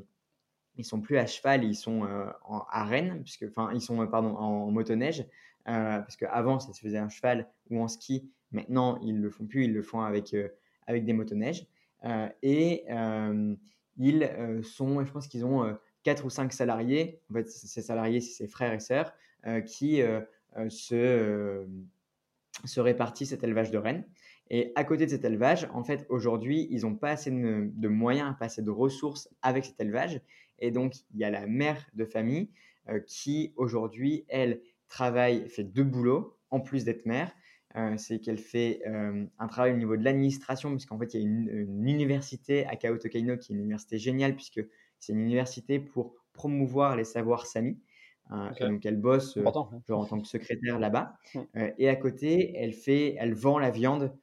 ils 0.76 0.86
sont 0.86 1.02
plus 1.02 1.18
à 1.18 1.26
cheval, 1.26 1.64
ils 1.64 1.76
sont 1.76 2.06
euh, 2.06 2.28
en, 2.44 2.60
à 2.70 2.84
Rennes, 2.86 3.22
puisque, 3.24 3.46
enfin, 3.50 3.72
ils 3.74 3.82
sont 3.82 4.06
pardon 4.08 4.36
en 4.36 4.72
motoneige, 4.72 5.26
parce 5.66 6.16
qu'avant 6.16 6.60
ça 6.60 6.74
se 6.74 6.80
faisait 6.80 7.00
en 7.00 7.10
cheval 7.10 7.50
ou 7.70 7.82
en 7.82 7.88
ski. 7.88 8.30
Maintenant, 8.52 9.00
ils 9.02 9.20
le 9.20 9.30
font 9.32 9.48
plus, 9.48 9.66
ils 9.66 9.74
le 9.74 9.82
font 9.82 10.02
avec 10.02 10.36
avec 10.88 11.04
des 11.06 11.14
motoneiges. 11.14 11.66
et 12.44 12.86
ils 13.98 14.64
sont, 14.64 15.04
je 15.04 15.12
pense 15.12 15.28
qu'ils 15.28 15.46
ont 15.46 15.76
quatre 16.06 16.24
ou 16.24 16.30
cinq 16.30 16.54
salariés. 16.54 17.20
En 17.30 17.34
fait, 17.34 17.50
ces 17.50 17.82
salariés, 17.82 18.22
c'est 18.22 18.46
ses 18.46 18.48
frères 18.48 18.72
et 18.72 18.80
sœurs 18.80 19.14
qui 19.66 20.02
se 20.70 21.68
se 22.64 22.80
répartit 22.80 23.26
cet 23.26 23.44
élevage 23.44 23.72
de 23.72 23.78
rennes. 23.78 24.06
Et 24.50 24.72
à 24.76 24.84
côté 24.84 25.06
de 25.06 25.12
cet 25.12 25.26
élevage, 25.26 25.68
en 25.74 25.84
fait, 25.84 26.06
aujourd'hui, 26.10 26.68
ils 26.70 26.82
n'ont 26.82 26.96
pas 26.96 27.12
assez 27.12 27.32
de, 27.32 27.88
moyens, 27.88 28.36
pas 28.40 28.46
assez 28.46 28.62
de 28.62 28.70
ressources 28.70 29.30
avec 29.42 29.66
cet 29.66 29.80
élevage. 29.82 30.22
Et 30.60 30.72
donc, 30.72 30.94
il 31.14 31.20
y 31.20 31.24
a 31.24 31.32
la 31.32 31.48
mère 31.48 31.84
de 31.94 32.06
famille 32.06 32.50
euh, 32.90 33.00
qui, 33.00 33.54
aujourd'hui, 33.58 34.26
elle 34.30 34.62
travaille, 34.88 35.50
fait 35.50 35.64
deux 35.64 35.84
boulots 35.84 36.38
en 36.52 36.60
plus 36.60 36.86
d'être 36.86 37.06
mère. 37.06 37.32
Euh, 37.76 37.98
c'est 37.98 38.20
qu'elle 38.20 38.38
fait 38.38 38.82
euh, 38.88 39.26
un 39.38 39.48
travail 39.48 39.74
au 39.74 39.78
niveau 39.78 39.98
de 39.98 40.04
l'administration, 40.04 40.70
puisqu'en 40.72 40.98
fait, 40.98 41.14
il 41.14 41.20
y 41.20 41.24
a 41.24 41.28
une, 41.28 41.88
université 41.88 42.66
à 42.68 42.76
Kaotokaino 42.76 43.38
qui 43.38 43.52
est 43.52 43.56
une 43.56 43.62
université 43.62 43.98
géniale, 43.98 44.36
puisque 44.36 44.62
c'est 45.06 45.14
une 45.14 45.22
université 45.22 45.80
pour 45.80 46.16
promouvoir 46.34 46.96
les 46.96 47.04
savoirs 47.04 47.46
sami. 47.46 47.80
donc 48.60 48.86
elle 48.86 48.98
bosse 48.98 49.38
genre 49.38 50.00
en 50.00 50.06
tant 50.06 50.20
que 50.20 50.28
secrétaire 50.28 50.80
là-bas. 50.80 51.14
Mmh. 51.34 51.40
et 51.78 51.90
à 51.90 51.96
côté, 51.96 52.54
elle 52.56 52.74
fait, 52.74 53.16
elle 53.20 53.34
vend 53.34 53.60
la 53.60 53.70
viande 53.70 54.16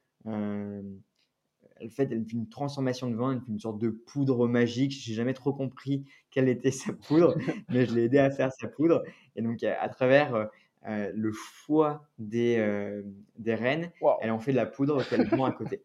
elle 1.82 1.90
fait, 1.90 2.08
une 2.32 2.48
transformation 2.48 3.10
de 3.10 3.16
vin, 3.16 3.42
une 3.48 3.58
sorte 3.58 3.78
de 3.78 3.90
poudre 3.90 4.46
magique. 4.46 4.92
J'ai 4.92 5.14
jamais 5.14 5.34
trop 5.34 5.52
compris 5.52 6.04
quelle 6.30 6.48
était 6.48 6.70
sa 6.70 6.92
poudre, 6.92 7.34
mais 7.68 7.86
je 7.86 7.94
l'ai 7.94 8.04
aidé 8.04 8.18
à 8.18 8.30
faire 8.30 8.52
sa 8.52 8.68
poudre. 8.68 9.02
Et 9.36 9.42
donc, 9.42 9.62
à, 9.62 9.88
travers 9.88 10.34
euh, 10.34 10.44
euh, 10.88 11.10
le 11.14 11.32
foie 11.32 12.08
des, 12.18 12.56
euh, 12.58 13.02
des 13.38 13.54
rennes, 13.54 13.90
elle 14.20 14.30
en 14.30 14.38
fait 14.38 14.52
de 14.52 14.56
la 14.56 14.66
poudre 14.66 15.06
qu'elle 15.08 15.26
vend 15.28 15.44
à 15.44 15.52
côté. 15.52 15.82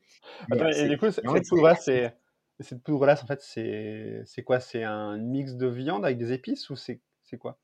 et 0.77 0.87
du 0.87 0.97
coup, 0.97 1.11
cette 1.11 1.25
poudre-là, 1.25 1.75
c'est. 1.75 2.13
Cette 2.59 2.83
poudre-là, 2.83 3.15
en 3.21 3.27
fait, 3.27 3.41
c'est 3.41 4.43
quoi? 4.43 4.59
C'est 4.59 4.83
un 4.83 5.17
mix 5.17 5.55
de 5.55 5.67
viande 5.67 6.03
avec 6.03 6.17
des 6.17 6.31
épices 6.31 6.69
ou 6.69 6.75
c'est 6.75 7.01
quoi? 7.39 7.59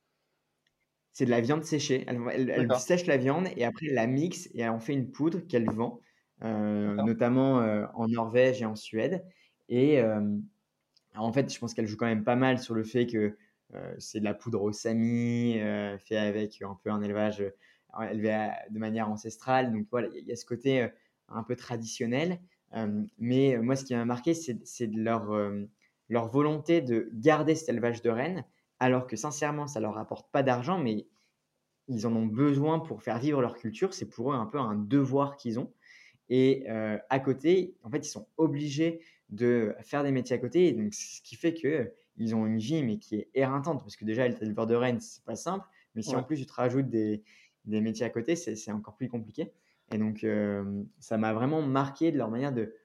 C'est 1.11 1.25
de 1.25 1.31
la 1.31 1.41
viande 1.41 1.63
séchée. 1.63 2.05
Elle, 2.07 2.49
elle 2.49 2.75
sèche 2.75 3.05
la 3.05 3.17
viande 3.17 3.47
et 3.55 3.65
après 3.65 3.87
elle 3.87 3.95
la 3.95 4.07
mixe 4.07 4.47
et 4.53 4.61
elle 4.61 4.69
en 4.69 4.79
fait 4.79 4.93
une 4.93 5.11
poudre 5.11 5.39
qu'elle 5.47 5.69
vend. 5.69 5.99
Euh, 6.43 6.95
notamment 6.95 7.61
euh, 7.61 7.85
en 7.93 8.07
Norvège 8.07 8.61
et 8.61 8.65
en 8.65 8.75
Suède. 8.75 9.23
Et 9.69 10.01
en 11.15 11.31
fait, 11.31 11.51
je 11.51 11.59
pense 11.59 11.73
qu'elle 11.73 11.87
joue 11.87 11.97
quand 11.97 12.05
même 12.05 12.23
pas 12.23 12.35
mal 12.35 12.59
sur 12.59 12.75
le 12.75 12.83
fait 12.83 13.07
que 13.07 13.37
c'est 13.97 14.19
de 14.19 14.25
la 14.25 14.35
poudre 14.35 14.61
au 14.61 14.71
sami, 14.71 15.59
fait 15.99 16.17
avec 16.17 16.61
un 16.61 16.77
peu 16.83 16.91
un 16.91 17.01
élevage 17.01 17.43
élevé 18.11 18.49
de 18.69 18.79
manière 18.79 19.09
ancestrale. 19.09 19.71
Donc 19.71 19.87
voilà, 19.89 20.09
il 20.15 20.27
y, 20.27 20.31
a 20.31 20.35
ce 20.35 20.45
côté 20.45 20.87
un 21.29 21.43
peu 21.43 21.55
traditionnel. 21.55 22.39
Mais 23.17 23.57
moi, 23.61 23.75
ce 23.75 23.85
qui 23.85 23.95
m'a 23.95 24.05
marqué, 24.05 24.33
c'est 24.33 24.87
leur, 24.87 25.31
leur 26.09 26.27
volonté 26.27 26.81
de 26.81 27.09
garder 27.13 27.55
cet 27.55 27.69
élevage 27.69 28.01
de 28.01 28.09
rennes, 28.09 28.45
alors 28.79 29.07
que 29.07 29.15
sincèrement, 29.15 29.67
ça 29.67 29.79
leur 29.79 29.97
apporte 29.97 30.31
pas 30.31 30.43
d'argent, 30.43 30.79
mais 30.79 31.07
ils 31.87 32.07
en 32.07 32.15
ont 32.15 32.25
besoin 32.25 32.79
pour 32.79 33.03
faire 33.03 33.19
vivre 33.19 33.41
leur 33.41 33.55
culture. 33.55 33.93
C'est 33.93 34.09
pour 34.09 34.31
eux 34.33 34.35
un 34.35 34.45
peu 34.45 34.59
un 34.59 34.75
devoir 34.75 35.37
qu'ils 35.37 35.59
ont. 35.59 35.73
Et 36.29 36.67
à 36.67 37.19
côté, 37.19 37.75
en 37.83 37.89
fait, 37.89 37.99
ils 37.99 38.09
sont 38.09 38.27
obligés 38.37 39.01
de 39.29 39.75
faire 39.81 40.03
des 40.03 40.11
métiers 40.11 40.35
à 40.35 40.39
côté. 40.39 40.67
Et 40.67 40.73
donc, 40.73 40.93
ce 40.93 41.21
qui 41.21 41.35
fait 41.35 41.53
qu'ils 41.53 42.35
ont 42.35 42.45
une 42.45 42.57
vie, 42.57 42.83
mais 42.83 42.97
qui 42.97 43.15
est 43.15 43.29
éreintante. 43.33 43.81
Parce 43.81 43.95
que 43.95 44.05
déjà, 44.05 44.25
être 44.25 44.41
éleveur 44.41 44.67
de 44.67 44.75
rennes, 44.75 44.99
c'est 44.99 45.23
pas 45.23 45.35
simple. 45.35 45.67
Mais 45.95 46.01
si 46.01 46.15
en 46.15 46.23
plus, 46.23 46.37
tu 46.37 46.45
te 46.45 46.53
rajoutes 46.53 46.89
des, 46.89 47.23
des 47.65 47.81
métiers 47.81 48.05
à 48.05 48.09
côté, 48.09 48.35
c'est 48.35 48.71
encore 48.71 48.95
plus 48.95 49.09
compliqué. 49.09 49.51
Et 49.91 49.97
donc, 49.97 50.25
ça 50.99 51.17
m'a 51.17 51.33
vraiment 51.33 51.61
marqué 51.61 52.11
de 52.11 52.17
leur 52.17 52.29
manière 52.29 52.51
de. 52.51 52.75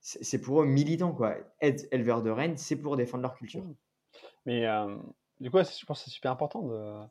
c'est 0.00 0.40
pour 0.40 0.62
eux 0.62 0.66
militant, 0.66 1.12
quoi. 1.12 1.36
Être 1.60 1.86
éleveur 1.92 2.22
de 2.22 2.30
rennes, 2.30 2.56
c'est 2.56 2.76
pour 2.76 2.96
défendre 2.96 3.22
leur 3.22 3.34
culture. 3.34 3.64
Mmh. 3.64 3.74
Mais 4.46 4.66
du 5.40 5.50
coup, 5.50 5.58
je 5.58 5.84
pense 5.84 5.98
que 5.98 6.04
c'est 6.04 6.14
super 6.14 6.30
important 6.30 6.62
de, 6.62 7.06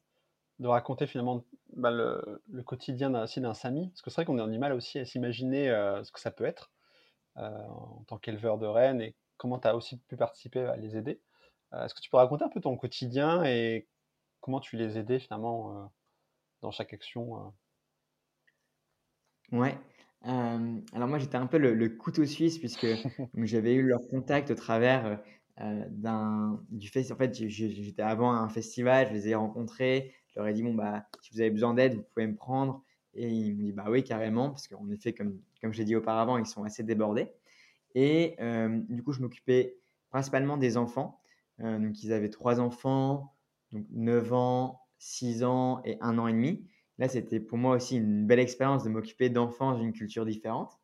de 0.60 0.68
raconter 0.68 1.08
finalement 1.08 1.44
bah, 1.74 1.92
le, 1.92 2.42
quotidien 2.64 3.14
aussi 3.24 3.42
d'un 3.42 3.54
Sami, 3.54 3.90
parce 3.90 4.02
que 4.02 4.10
c'est 4.10 4.16
vrai 4.16 4.26
qu'on 4.26 4.40
a 4.40 4.48
du 4.48 4.58
mal 4.58 4.74
aussi 4.74 5.00
à 5.00 5.06
s'imaginer 5.06 5.70
euh, 5.70 6.04
ce 6.04 6.12
que 6.12 6.20
ça 6.20 6.32
peut 6.32 6.46
être 6.46 6.72
euh, 7.38 7.50
en 7.68 8.04
tant 8.08 8.18
qu'éleveur 8.18 8.58
de 8.58 8.66
rennes 8.66 9.02
et 9.02 9.16
comment 9.38 9.60
tu 9.60 9.68
as 9.68 9.76
aussi 9.76 9.98
pu 9.98 10.16
participer 10.16 10.62
à 10.62 10.78
les 10.78 10.96
aider. 10.96 11.22
Euh, 11.74 11.86
est-ce 11.86 11.94
que 11.94 12.02
tu 12.02 12.10
peux 12.10 12.18
raconter 12.18 12.46
un 12.46 12.50
peu 12.50 12.62
ton 12.62 12.78
quotidien 12.78 13.44
et 13.44 13.88
comment 14.40 14.60
tu 14.60 14.78
les 14.78 14.98
aidais 14.98 15.20
finalement 15.20 15.92
dans 16.62 16.72
chaque 16.72 16.94
action 16.94 17.54
Ouais. 19.52 19.78
alors 20.22 21.08
moi 21.08 21.20
j'étais 21.20 21.38
un 21.38 21.46
peu 21.46 21.58
le, 21.58 21.90
couteau 21.90 22.26
suisse 22.26 22.58
puisque 22.58 22.86
j'avais 23.44 23.74
eu 23.76 23.84
leur 23.84 24.02
contact 24.10 24.52
au 24.52 24.56
travers 24.56 25.22
d'un 25.58 26.62
du 26.70 26.90
fait 26.90 27.12
en 27.12 27.16
fait 27.16 27.34
j'étais 27.34 28.02
avant 28.02 28.34
un 28.34 28.50
festival, 28.50 29.08
je 29.10 29.14
les 29.14 29.30
ai 29.30 29.36
rencontrés, 29.36 30.14
je 30.36 30.42
leur 30.42 30.50
ai 30.50 30.54
dit, 30.54 30.64
bon, 30.64 30.74
bah, 30.74 31.08
si 31.22 31.34
vous 31.34 31.40
avez 31.40 31.50
besoin 31.50 31.74
d'aide, 31.74 31.96
vous 31.96 32.04
pouvez 32.14 32.28
me 32.28 32.36
prendre. 32.36 32.84
Et 33.14 33.30
ils 33.30 33.56
m'ont 33.56 33.64
dit, 33.64 33.72
bah 33.72 33.86
oui, 33.88 34.04
carrément, 34.04 34.50
parce 34.50 34.68
qu'en 34.68 34.90
effet, 34.90 35.14
comme, 35.14 35.40
comme 35.62 35.72
j'ai 35.72 35.86
dit 35.86 35.96
auparavant, 35.96 36.38
ils 36.38 36.46
sont 36.46 36.66
assez 36.66 36.84
débordés. 36.84 37.32
Et 37.96 38.36
euh, 38.42 38.82
du 38.90 39.02
coup, 39.02 39.14
je 39.14 39.22
m'occupais 39.22 39.78
principalement 40.10 40.58
des 40.58 40.76
enfants. 40.76 41.22
Donc, 41.60 42.04
ils 42.04 42.12
avaient 42.12 42.30
trois 42.30 42.60
enfants, 42.60 43.34
donc 43.72 43.86
9 43.92 44.34
ans, 44.34 44.82
6 45.00 45.46
ans 45.46 45.82
et 45.86 45.98
1 46.02 46.18
an 46.18 46.28
et 46.28 46.34
demi. 46.34 46.68
Là, 46.98 47.10
c'était 47.10 47.40
pour 47.40 47.58
moi 47.58 47.76
aussi 47.76 47.98
une 47.98 48.26
belle 48.26 48.40
expérience 48.40 48.84
de 48.84 48.90
m'occuper 48.90 49.30
d'enfants 49.30 49.78
d'une 49.78 49.92
culture 49.92 50.26
différente. 50.26 50.80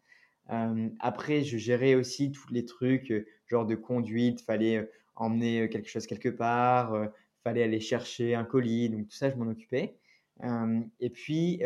Après, 0.99 1.43
je 1.43 1.57
gérais 1.57 1.95
aussi 1.95 2.32
tous 2.32 2.51
les 2.51 2.66
trucs, 2.66 3.14
genre 3.47 3.66
de 3.66 3.76
conduite, 3.76 4.41
fallait 4.41 4.89
emmener 5.16 5.70
quelque 5.70 5.88
chose 5.89 6.07
quelque 6.07 6.30
part, 6.30 7.09
fallait 7.43 7.64
aller 7.64 7.80
chercher 7.80 8.36
un 8.36 8.43
colis, 8.43 8.89
donc 8.89 9.07
tout 9.07 9.16
ça, 9.16 9.30
je 9.30 9.36
m'en 9.36 9.49
occupais. 9.49 9.95
Et 10.99 11.09
puis, 11.09 11.62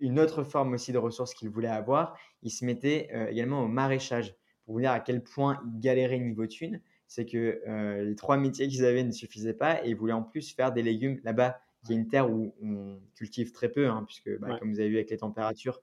une 0.00 0.18
autre 0.18 0.42
forme 0.42 0.72
aussi 0.72 0.90
de 0.90 0.98
ressources 0.98 1.34
qu'il 1.34 1.50
voulait 1.50 1.68
avoir, 1.68 2.18
il 2.42 2.50
se 2.50 2.64
mettait 2.64 3.08
également 3.30 3.62
au 3.62 3.68
maraîchage. 3.68 4.34
Pour 4.64 4.74
vous 4.74 4.80
dire 4.80 4.90
à 4.90 5.00
quel 5.00 5.22
point 5.22 5.62
il 5.64 5.80
galérait 5.80 6.18
niveau 6.18 6.46
thune, 6.46 6.80
c'est 7.06 7.24
que 7.24 7.62
les 8.02 8.16
trois 8.16 8.36
métiers 8.36 8.66
qu'ils 8.66 8.84
avaient 8.84 9.04
ne 9.04 9.12
suffisaient 9.12 9.54
pas 9.54 9.84
et 9.84 9.90
il 9.90 9.96
voulait 9.96 10.12
en 10.12 10.22
plus 10.22 10.52
faire 10.52 10.72
des 10.72 10.82
légumes 10.82 11.20
là-bas, 11.22 11.60
qui 11.84 11.92
est 11.92 11.96
une 11.96 12.08
terre 12.08 12.30
où 12.30 12.54
on 12.62 13.00
cultive 13.14 13.52
très 13.52 13.68
peu, 13.68 13.88
hein, 13.88 14.04
puisque 14.04 14.36
bah, 14.38 14.58
comme 14.58 14.70
vous 14.70 14.80
avez 14.80 14.88
vu 14.88 14.96
avec 14.96 15.10
les 15.10 15.18
températures, 15.18 15.80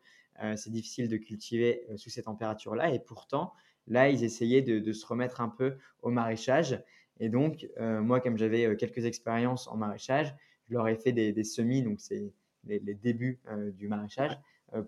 c'est 0.58 0.70
difficile 0.70 1.08
de 1.08 1.16
cultiver 1.16 1.88
sous 1.96 2.10
ces 2.10 2.24
températures-là. 2.24 2.94
Et 2.94 3.00
pourtant, 3.00 3.54
là, 3.88 4.10
ils 4.10 4.24
essayaient 4.24 4.62
de, 4.62 4.94
se 4.94 5.06
remettre 5.06 5.42
un 5.42 5.50
peu 5.50 5.76
au 6.02 6.10
maraîchage. 6.10 6.82
Et 7.20 7.30
donc, 7.30 7.68
euh, 7.78 8.02
moi, 8.02 8.20
comme 8.20 8.38
j'avais 8.38 8.66
euh, 8.66 8.76
quelques 8.76 9.06
expériences 9.06 9.68
en 9.68 9.78
maraîchage, 9.78 10.36
je 10.68 10.74
leur 10.74 10.88
ai 10.88 10.96
fait 10.96 11.12
des, 11.12 11.44
semis, 11.44 11.84
donc 11.84 12.02
c'est 12.02 12.34
les, 12.66 12.80
débuts 12.80 13.40
euh, 13.48 13.72
du 13.72 13.88
maraîchage, 13.88 14.38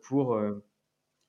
pour, 0.01 0.37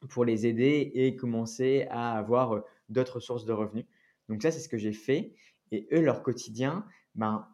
pour 0.08 0.24
les 0.24 0.46
aider 0.46 0.90
et 0.94 1.14
commencer 1.14 1.86
à 1.90 2.18
avoir 2.18 2.64
d'autres 2.88 3.20
sources 3.20 3.44
de 3.44 3.52
revenus. 3.52 3.84
Donc 4.28 4.42
ça, 4.42 4.50
c'est 4.50 4.58
ce 4.58 4.68
que 4.68 4.78
j'ai 4.78 4.94
fait. 4.94 5.32
Et 5.70 5.86
eux, 5.92 6.00
leur 6.00 6.22
quotidien, 6.22 6.84
ben, 7.14 7.46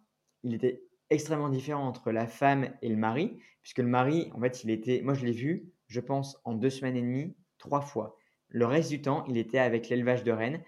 il 0.44 0.54
était 0.54 0.82
extrêmement 1.14 1.48
différent 1.48 1.86
entre 1.86 2.12
la 2.12 2.26
femme 2.26 2.70
et 2.82 2.88
le 2.88 2.96
mari, 2.96 3.38
puisque 3.62 3.78
le 3.78 3.88
mari, 3.88 4.30
en 4.34 4.40
fait, 4.40 4.64
il 4.64 4.70
était, 4.70 5.00
moi 5.02 5.14
je 5.14 5.24
l'ai 5.24 5.32
vu, 5.32 5.70
je 5.86 6.00
pense, 6.00 6.40
en 6.44 6.54
deux 6.54 6.70
semaines 6.70 6.96
et 6.96 7.02
demie, 7.02 7.34
trois 7.58 7.80
fois. 7.80 8.16
Le 8.48 8.66
reste 8.66 8.90
du 8.90 9.00
temps, 9.00 9.24
il 9.26 9.38
était 9.38 9.58
avec 9.58 9.88
l'élevage 9.88 10.22
de 10.22 10.32
rennes 10.32 10.60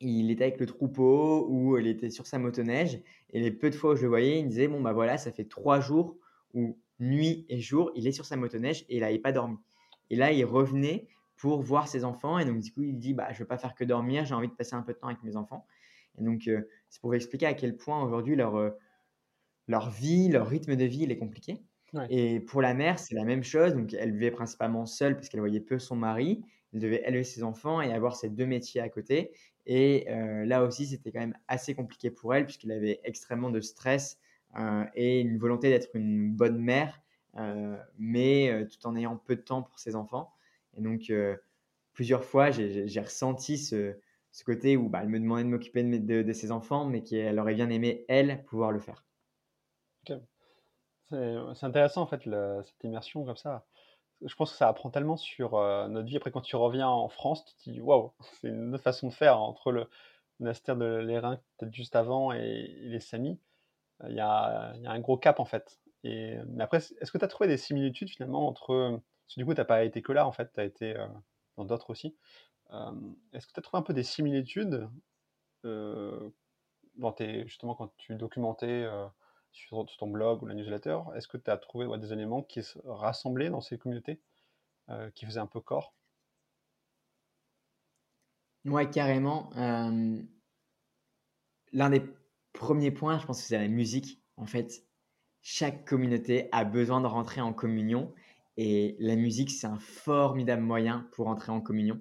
il 0.00 0.30
était 0.30 0.44
avec 0.44 0.60
le 0.60 0.66
troupeau 0.66 1.46
ou 1.48 1.78
il 1.78 1.86
était 1.86 2.10
sur 2.10 2.26
sa 2.26 2.38
motoneige. 2.38 3.00
Et 3.30 3.40
les 3.40 3.50
peu 3.50 3.70
de 3.70 3.74
fois 3.74 3.92
où 3.92 3.96
je 3.96 4.02
le 4.02 4.08
voyais, 4.08 4.38
il 4.38 4.44
me 4.44 4.50
disait 4.50 4.68
Bon, 4.68 4.80
bah 4.80 4.92
voilà, 4.92 5.16
ça 5.16 5.32
fait 5.32 5.44
trois 5.44 5.80
jours 5.80 6.16
où 6.52 6.78
nuit 7.00 7.46
et 7.48 7.60
jour, 7.60 7.90
il 7.94 8.06
est 8.06 8.12
sur 8.12 8.24
sa 8.24 8.36
motoneige 8.36 8.84
et 8.88 8.96
il 8.96 9.00
n'avait 9.00 9.18
pas 9.18 9.32
dormi. 9.32 9.56
Et 10.10 10.16
là, 10.16 10.32
il 10.32 10.44
revenait 10.44 11.08
pour 11.36 11.60
voir 11.62 11.88
ses 11.88 12.04
enfants. 12.04 12.38
Et 12.38 12.44
donc, 12.44 12.60
du 12.60 12.72
coup, 12.72 12.82
il 12.82 12.98
dit 12.98 13.14
bah, 13.14 13.28
Je 13.30 13.34
ne 13.34 13.38
veux 13.40 13.46
pas 13.46 13.58
faire 13.58 13.74
que 13.74 13.84
dormir, 13.84 14.24
j'ai 14.24 14.34
envie 14.34 14.48
de 14.48 14.54
passer 14.54 14.74
un 14.74 14.82
peu 14.82 14.92
de 14.92 14.98
temps 14.98 15.08
avec 15.08 15.22
mes 15.22 15.36
enfants. 15.36 15.66
Et 16.18 16.22
donc, 16.22 16.46
euh, 16.48 16.68
c'est 16.94 17.00
pour 17.00 17.12
expliquer 17.16 17.46
à 17.46 17.54
quel 17.54 17.76
point 17.76 18.04
aujourd'hui 18.04 18.36
leur, 18.36 18.54
euh, 18.54 18.70
leur 19.66 19.90
vie, 19.90 20.28
leur 20.28 20.46
rythme 20.46 20.76
de 20.76 20.84
vie, 20.84 21.02
il 21.02 21.10
est 21.10 21.18
compliqué. 21.18 21.60
Et 22.08 22.38
pour 22.38 22.62
la 22.62 22.72
mère, 22.72 23.00
c'est 23.00 23.16
la 23.16 23.24
même 23.24 23.42
chose. 23.42 23.74
Donc, 23.74 23.94
elle 23.94 24.12
vivait 24.12 24.30
principalement 24.30 24.86
seule 24.86 25.16
parce 25.16 25.28
qu'elle 25.28 25.40
voyait 25.40 25.60
peu 25.60 25.80
son 25.80 25.96
mari. 25.96 26.44
Elle 26.72 26.78
devait 26.78 27.02
élever 27.04 27.24
ses 27.24 27.42
enfants 27.42 27.80
et 27.80 27.92
avoir 27.92 28.14
ces 28.14 28.28
deux 28.28 28.46
métiers 28.46 28.80
à 28.80 28.88
côté. 28.88 29.32
Et 29.66 30.06
euh, 30.08 30.44
là 30.44 30.62
aussi, 30.62 30.86
c'était 30.86 31.10
quand 31.10 31.18
même 31.18 31.36
assez 31.48 31.74
compliqué 31.74 32.12
pour 32.12 32.32
elle 32.32 32.44
puisqu'elle 32.44 32.70
avait 32.70 33.00
extrêmement 33.02 33.50
de 33.50 33.60
stress 33.60 34.18
euh, 34.56 34.84
et 34.94 35.20
une 35.20 35.36
volonté 35.38 35.68
d'être 35.70 35.88
une 35.94 36.30
bonne 36.32 36.60
mère, 36.60 37.00
euh, 37.38 37.76
mais 37.98 38.66
tout 38.68 38.86
en 38.86 38.94
ayant 38.94 39.16
peu 39.16 39.34
de 39.34 39.42
temps 39.42 39.62
pour 39.62 39.80
ses 39.80 39.96
enfants. 39.96 40.32
Et 40.76 40.80
donc, 40.80 41.12
plusieurs 41.92 42.24
fois, 42.24 42.52
j'ai 42.52 43.00
ressenti 43.00 43.58
ce, 43.58 43.96
ce, 44.34 44.44
côté 44.44 44.76
où 44.76 44.88
bah, 44.88 45.00
elle 45.02 45.08
me 45.08 45.20
demandait 45.20 45.44
de 45.44 45.48
m'occuper 45.48 45.82
de, 45.82 46.22
de, 46.22 46.32
ses 46.32 46.52
enfants, 46.52 46.84
mais 46.84 47.02
qu'elle 47.02 47.38
aurait 47.38 47.54
bien 47.54 47.70
aimé, 47.70 48.04
elle, 48.08 48.44
pouvoir 48.44 48.72
le 48.72 48.80
faire. 48.80 49.04
C'est 51.10 51.64
intéressant, 51.64 52.02
en 52.02 52.06
fait, 52.06 52.22
cette 52.24 52.84
immersion 52.84 53.24
comme 53.24 53.36
ça 53.36 53.64
je 54.22 54.34
pense 54.34 54.52
que 54.52 54.56
ça 54.56 54.68
apprend 54.68 54.90
tellement 54.90 55.16
sur 55.16 55.54
euh, 55.54 55.88
notre 55.88 56.08
vie. 56.08 56.16
Après, 56.16 56.30
quand 56.30 56.40
tu 56.40 56.56
reviens 56.56 56.88
en 56.88 57.08
France, 57.08 57.44
tu 57.44 57.54
te 57.56 57.70
dis 57.70 57.80
waouh, 57.80 58.12
c'est 58.40 58.48
une 58.48 58.74
autre 58.74 58.82
façon 58.82 59.08
de 59.08 59.12
faire 59.12 59.40
entre 59.40 59.72
le 59.72 59.88
monastère 60.40 60.76
de 60.76 60.84
l'Airain, 60.84 61.38
peut-être 61.58 61.74
juste 61.74 61.96
avant, 61.96 62.32
et, 62.32 62.74
les 62.80 63.00
Samis. 63.00 63.38
Euh, 64.02 64.08
il 64.10 64.16
y, 64.16 64.20
a, 64.20 64.74
un 64.84 65.00
gros 65.00 65.16
cap 65.16 65.40
en 65.40 65.44
fait. 65.44 65.80
Et, 66.04 66.36
mais 66.48 66.64
après, 66.64 66.78
est-ce 66.78 67.10
que 67.12 67.18
tu 67.18 67.24
as 67.24 67.28
trouvé 67.28 67.48
des 67.48 67.56
similitudes 67.56 68.10
finalement 68.10 68.46
entre. 68.48 69.00
Parce 69.26 69.34
que 69.36 69.40
du 69.40 69.46
coup, 69.46 69.54
tu 69.54 69.60
n'as 69.60 69.64
pas 69.64 69.84
été 69.84 70.02
que 70.02 70.12
là 70.12 70.26
en 70.26 70.32
fait, 70.32 70.52
tu 70.52 70.60
as 70.60 70.64
été 70.64 70.96
euh, 70.96 71.06
dans 71.56 71.64
d'autres 71.64 71.90
aussi. 71.90 72.16
Est-ce 73.32 73.46
que 73.46 73.52
tu 73.52 73.60
as 73.60 73.62
trouvé 73.62 73.80
un 73.80 73.82
peu 73.82 73.94
des 73.94 74.02
similitudes 74.02 74.88
tes, 77.16 77.46
justement 77.46 77.74
quand 77.74 77.92
tu 77.96 78.14
documentais 78.16 78.86
sur, 79.54 79.86
ton 79.98 80.08
blog 80.08 80.42
ou 80.42 80.46
la 80.46 80.54
newsletter, 80.54 80.98
est-ce 81.14 81.28
que 81.28 81.36
tu 81.36 81.50
as 81.50 81.56
trouvé 81.56 81.86
des 81.98 82.12
éléments 82.12 82.42
qui 82.42 82.62
se 82.62 82.78
rassemblaient 82.84 83.50
dans 83.50 83.60
ces 83.60 83.78
communautés, 83.78 84.20
euh, 84.90 85.10
qui 85.10 85.26
faisaient 85.26 85.40
un 85.40 85.46
peu 85.46 85.60
corps? 85.60 85.94
Ouais, 88.64 88.90
carrément. 88.90 89.50
Euh, 89.56 90.22
l'un 91.72 91.90
des 91.90 92.02
premier 92.52 92.90
point, 92.90 93.18
je 93.18 93.26
pense 93.26 93.42
que 93.42 93.48
c'est 93.48 93.58
la 93.58 93.68
musique. 93.68 94.20
En 94.36 94.46
fait, 94.46 94.84
chaque 95.42 95.84
communauté 95.84 96.48
a 96.52 96.64
besoin 96.64 97.00
de 97.00 97.06
rentrer 97.06 97.40
en 97.40 97.52
communion 97.52 98.12
et 98.56 98.96
la 98.98 99.16
musique, 99.16 99.50
c'est 99.50 99.66
un 99.66 99.78
formidable 99.78 100.62
moyen 100.62 101.08
pour 101.12 101.28
entrer 101.28 101.52
en 101.52 101.60
communion. 101.60 102.00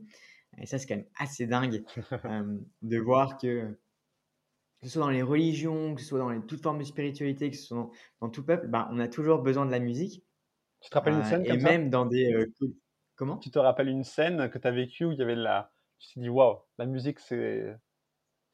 Et 0.58 0.66
ça, 0.66 0.80
c'est 0.80 0.88
quand 0.88 0.96
même 0.98 1.08
assez 1.18 1.48
dingue 1.48 1.84
euh, 2.26 2.58
de 2.82 2.98
voir 3.00 3.38
que, 3.38 3.78
que 4.82 4.88
ce 4.88 4.94
soit 4.94 5.02
dans 5.02 5.10
les 5.10 5.22
religions, 5.22 5.96
que 5.96 6.02
ce 6.02 6.08
soit 6.08 6.20
dans 6.20 6.30
les, 6.30 6.42
toutes 6.46 6.62
formes 6.62 6.80
de 6.80 6.84
spiritualité, 6.84 7.50
que 7.50 7.58
ce 7.58 7.64
soit 7.68 7.90
dans, 8.22 8.30
tout 8.30 8.44
peuple, 8.46 8.68
ben, 8.68 8.88
on 8.92 9.00
a 9.00 9.08
toujours 9.08 9.42
besoin 9.42 9.66
de 9.66 9.72
la 9.72 9.80
musique. 9.80 10.26
Tu 10.82 10.90
te 10.90 10.96
rappelles 10.96 11.16
une 11.16 11.24
Euh, 11.24 11.24
scène 11.24 11.46
et 11.46 11.58
comme 11.58 11.60
ça 11.60 11.72
même 11.72 11.90
dans 11.90 12.06
des... 12.06 12.34
euh, 12.34 12.52
co- 12.60 12.68
comment? 13.16 13.42
Tu 13.42 13.52
te 13.52 13.60
rappelles 13.60 13.90
une 13.90 14.04
scène 14.04 14.50
que 14.50 14.58
tu 14.58 14.68
as 14.68 14.72
vécue 14.72 15.06
où 15.06 15.12
il 15.12 15.20
y 15.20 15.22
avait 15.22 15.36
de 15.36 15.42
la. 15.44 15.74
Tu 16.00 16.14
t'es 16.16 16.22
dit, 16.22 16.30
waouh, 16.30 16.60
la 16.80 16.86
musique, 16.88 17.20
c'est 17.20 17.76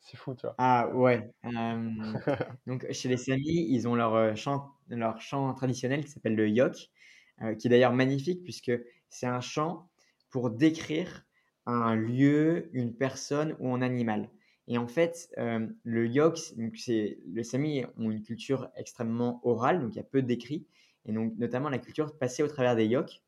c'est 0.02 0.18
fou, 0.18 0.36
tu 0.36 0.48
vois. 0.48 0.58
Ah 0.58 0.90
ouais. 0.94 1.32
euh, 1.46 2.18
donc 2.68 2.92
chez 2.92 3.08
les 3.10 3.18
Samis, 3.18 3.68
ils 3.70 3.88
ont 3.88 3.96
leur 3.96 4.36
chant, 4.36 4.72
leur 4.90 5.22
chant 5.22 5.54
traditionnel 5.54 6.04
qui 6.04 6.12
s'appelle 6.12 6.36
le 6.36 6.50
yok, 6.50 6.76
euh, 7.42 7.56
qui 7.56 7.68
est 7.68 7.70
d'ailleurs 7.70 7.94
magnifique 7.94 8.44
puisque 8.44 8.72
c'est 9.10 9.28
un 9.28 9.40
chant 9.42 9.90
pour 10.30 10.50
décrire 10.52 11.26
un 11.70 11.96
lieu, 11.96 12.70
une 12.74 12.94
personne 12.94 13.56
ou 13.60 13.74
un 13.74 13.82
animal. 13.82 14.30
Et 14.68 14.78
en 14.78 14.88
fait, 14.88 15.30
euh, 15.38 15.68
le 15.84 16.08
yok, 16.08 16.38
les 16.58 17.44
Samis 17.44 17.86
ont 17.98 18.12
une 18.12 18.22
culture 18.22 18.70
extrêmement 18.76 19.42
orale, 19.44 19.82
donc 19.82 19.94
il 19.94 19.98
y 19.98 20.02
a 20.02 20.04
peu 20.04 20.22
d'écrits, 20.22 20.68
et 21.06 21.12
donc 21.12 21.34
notamment 21.38 21.70
la 21.70 21.80
culture 21.80 22.18
passée 22.18 22.44
au 22.44 22.48
travers 22.48 22.76
des 22.76 22.86
yoks. 22.86 23.22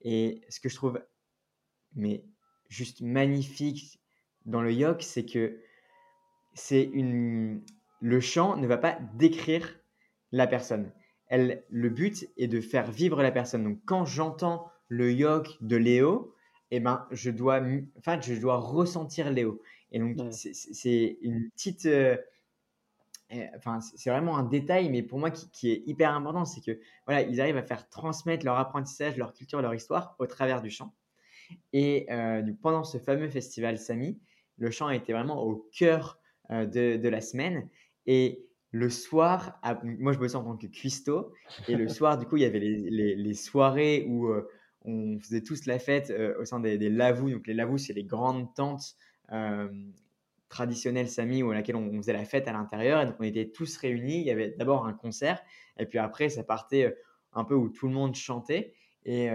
Et 0.00 0.40
ce 0.48 0.60
que 0.60 0.68
je 0.68 0.74
trouve 0.74 1.00
mais 1.94 2.24
juste 2.68 3.00
magnifique 3.00 4.00
dans 4.46 4.62
le 4.62 4.72
yok, 4.72 5.02
c'est 5.02 5.24
que 5.24 5.60
c'est 6.54 6.84
une 6.84 7.62
le 8.00 8.20
chant 8.20 8.56
ne 8.56 8.66
va 8.66 8.78
pas 8.78 8.98
décrire 9.14 9.78
la 10.32 10.46
personne. 10.46 10.92
Elle, 11.26 11.64
le 11.68 11.90
but 11.90 12.28
est 12.36 12.46
de 12.46 12.60
faire 12.60 12.90
vivre 12.90 13.22
la 13.22 13.32
personne. 13.32 13.64
Donc 13.64 13.80
quand 13.84 14.04
j'entends 14.04 14.70
le 14.88 15.12
yok 15.12 15.58
de 15.60 15.76
Léo, 15.76 16.34
eh 16.70 16.80
ben 16.80 17.06
je 17.10 17.30
dois 17.30 17.60
enfin 17.98 18.20
je 18.20 18.34
dois 18.34 18.58
ressentir 18.58 19.30
Léo. 19.30 19.62
Et 19.92 19.98
donc 19.98 20.16
c'est 20.32 21.18
une 21.22 21.50
petite 21.50 21.86
euh, 21.86 22.16
euh, 23.32 23.46
enfin 23.56 23.80
c'est 23.80 24.10
vraiment 24.10 24.38
un 24.38 24.42
détail 24.42 24.88
mais 24.90 25.02
pour 25.02 25.18
moi 25.18 25.30
qui, 25.30 25.50
qui 25.50 25.70
est 25.70 25.82
hyper 25.86 26.12
important, 26.14 26.44
c'est 26.44 26.60
que 26.62 26.80
voilà, 27.06 27.22
ils 27.22 27.40
arrivent 27.40 27.56
à 27.58 27.62
faire 27.62 27.88
transmettre 27.88 28.44
leur 28.44 28.56
apprentissage, 28.56 29.16
leur 29.16 29.32
culture, 29.34 29.60
leur 29.60 29.74
histoire 29.74 30.14
au 30.18 30.26
travers 30.26 30.62
du 30.62 30.70
chant. 30.70 30.94
Et 31.72 32.06
euh, 32.10 32.42
donc, 32.42 32.58
pendant 32.60 32.84
ce 32.84 32.98
fameux 32.98 33.28
festival 33.28 33.78
Sami, 33.78 34.18
le 34.58 34.70
chant 34.70 34.90
était 34.90 35.12
vraiment 35.12 35.42
au 35.42 35.68
cœur 35.72 36.18
euh, 36.50 36.66
de, 36.66 36.96
de 36.96 37.08
la 37.08 37.20
semaine. 37.20 37.68
Et 38.06 38.44
le 38.70 38.90
soir, 38.90 39.58
à- 39.62 39.80
moi 39.84 40.12
je 40.12 40.18
bossais 40.18 40.36
en 40.36 40.44
tant 40.44 40.56
que 40.56 40.66
cuistot, 40.66 41.32
et 41.68 41.74
le 41.74 41.88
soir, 41.88 42.18
du 42.18 42.26
coup, 42.26 42.36
il 42.36 42.42
y 42.42 42.46
avait 42.46 42.58
les, 42.60 42.90
les- 42.90 43.14
les 43.16 43.34
soirées 43.34 44.04
où 44.08 44.28
on 44.88 45.18
faisait 45.20 45.42
tous 45.42 45.66
la 45.66 45.78
fête 45.78 46.10
euh, 46.10 46.34
au 46.40 46.44
sein 46.44 46.60
des, 46.60 46.78
des 46.78 46.88
lavous. 46.88 47.30
Donc 47.30 47.46
les 47.46 47.54
lavous, 47.54 47.78
c'est 47.78 47.92
les 47.92 48.04
grandes 48.04 48.54
tentes 48.54 48.96
euh, 49.32 49.68
traditionnelles 50.48 51.08
Sami 51.08 51.42
où, 51.42 51.50
à 51.50 51.54
laquelle 51.54 51.76
on, 51.76 51.96
faisait 51.98 52.14
la 52.14 52.24
fête 52.24 52.48
à 52.48 52.52
l'intérieur. 52.52 53.02
Et 53.02 53.06
donc 53.06 53.16
on 53.20 53.24
était 53.24 53.50
tous 53.50 53.76
réunis. 53.76 54.20
Il 54.20 54.26
y 54.26 54.30
avait 54.30 54.54
d'abord 54.58 54.86
un 54.86 54.94
concert, 54.94 55.40
et 55.78 55.86
puis 55.86 55.98
après, 55.98 56.30
ça 56.30 56.42
partait 56.42 56.84
euh, 56.84 56.92
un 57.34 57.44
peu 57.44 57.54
où 57.54 57.68
tout 57.68 57.86
le 57.86 57.94
monde 57.94 58.14
chantait. 58.14 58.72
Et 59.04 59.28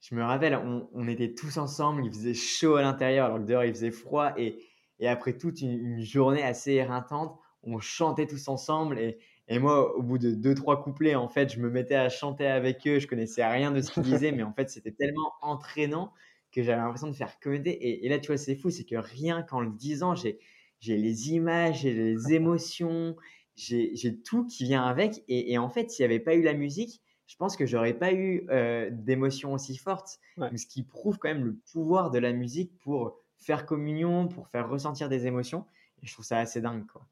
je 0.00 0.14
me 0.14 0.24
rappelle, 0.24 0.56
on, 0.56 1.06
était 1.06 1.34
tous 1.34 1.56
ensemble, 1.56 2.04
il 2.04 2.10
faisait 2.10 2.34
chaud 2.34 2.74
à 2.74 2.82
l'intérieur 2.82 3.26
alors 3.26 3.38
que 3.38 3.44
dehors 3.44 3.64
il 3.64 3.72
faisait 3.72 3.92
froid. 3.92 4.32
Et, 4.36 4.58
et 4.98 5.06
après 5.06 5.36
toute 5.36 5.60
une, 5.60 5.70
une 5.70 6.02
journée 6.02 6.42
assez 6.42 6.72
éreintante, 6.72 7.38
on 7.62 7.78
chantait 7.78 8.26
tous 8.26 8.48
ensemble. 8.48 8.98
Et, 8.98 9.18
et 9.52 9.58
moi, 9.58 9.96
au 9.96 10.02
bout 10.02 10.18
de 10.18 10.32
deux, 10.32 10.54
trois 10.54 10.82
couplets, 10.82 11.14
en 11.14 11.28
fait, 11.28 11.52
je 11.52 11.60
me 11.60 11.70
mettais 11.70 11.94
à 11.94 12.08
chanter 12.08 12.46
avec 12.46 12.86
eux. 12.86 12.98
Je 12.98 13.06
connaissais 13.06 13.44
rien 13.46 13.70
de 13.70 13.80
ce 13.80 13.90
qu'ils 13.92 14.02
disaient, 14.02 14.32
mais 14.32 14.42
en 14.42 14.52
fait, 14.52 14.70
c'était 14.70 14.92
tellement 14.92 15.32
entraînant 15.42 16.12
que 16.52 16.62
j'avais 16.62 16.80
l'impression 16.80 17.08
de 17.08 17.14
faire 17.14 17.38
communauté. 17.40 17.70
Et, 17.70 18.06
et 18.06 18.08
là, 18.08 18.18
tu 18.18 18.28
vois, 18.28 18.36
c'est 18.36 18.56
fou, 18.56 18.70
c'est 18.70 18.84
que 18.84 18.96
rien 18.96 19.42
qu'en 19.42 19.60
le 19.60 19.70
disant, 19.70 20.14
j'ai 20.14 20.38
j'ai 20.80 20.96
les 20.96 21.30
images, 21.32 21.82
j'ai 21.82 21.92
les 21.94 22.32
émotions, 22.32 23.16
j'ai 23.54 23.94
j'ai 23.94 24.20
tout 24.20 24.46
qui 24.46 24.64
vient 24.64 24.84
avec. 24.84 25.22
Et, 25.28 25.52
et 25.52 25.58
en 25.58 25.68
fait, 25.70 25.90
s'il 25.90 26.06
n'y 26.06 26.12
avait 26.12 26.22
pas 26.22 26.34
eu 26.34 26.42
la 26.42 26.54
musique, 26.54 27.02
je 27.26 27.36
pense 27.36 27.56
que 27.56 27.66
j'aurais 27.66 27.94
pas 27.94 28.12
eu 28.12 28.46
euh, 28.50 28.90
d'émotions 28.92 29.52
aussi 29.54 29.76
fortes. 29.76 30.18
Ouais. 30.36 30.52
Ce 30.56 30.66
qui 30.66 30.82
prouve 30.82 31.18
quand 31.18 31.28
même 31.28 31.44
le 31.44 31.56
pouvoir 31.72 32.10
de 32.10 32.18
la 32.18 32.32
musique 32.32 32.78
pour 32.78 33.18
faire 33.38 33.66
communion, 33.66 34.28
pour 34.28 34.48
faire 34.48 34.68
ressentir 34.68 35.08
des 35.08 35.26
émotions. 35.26 35.66
Et 36.02 36.06
je 36.06 36.12
trouve 36.12 36.24
ça 36.24 36.38
assez 36.38 36.60
dingue, 36.60 36.86
quoi. 36.86 37.06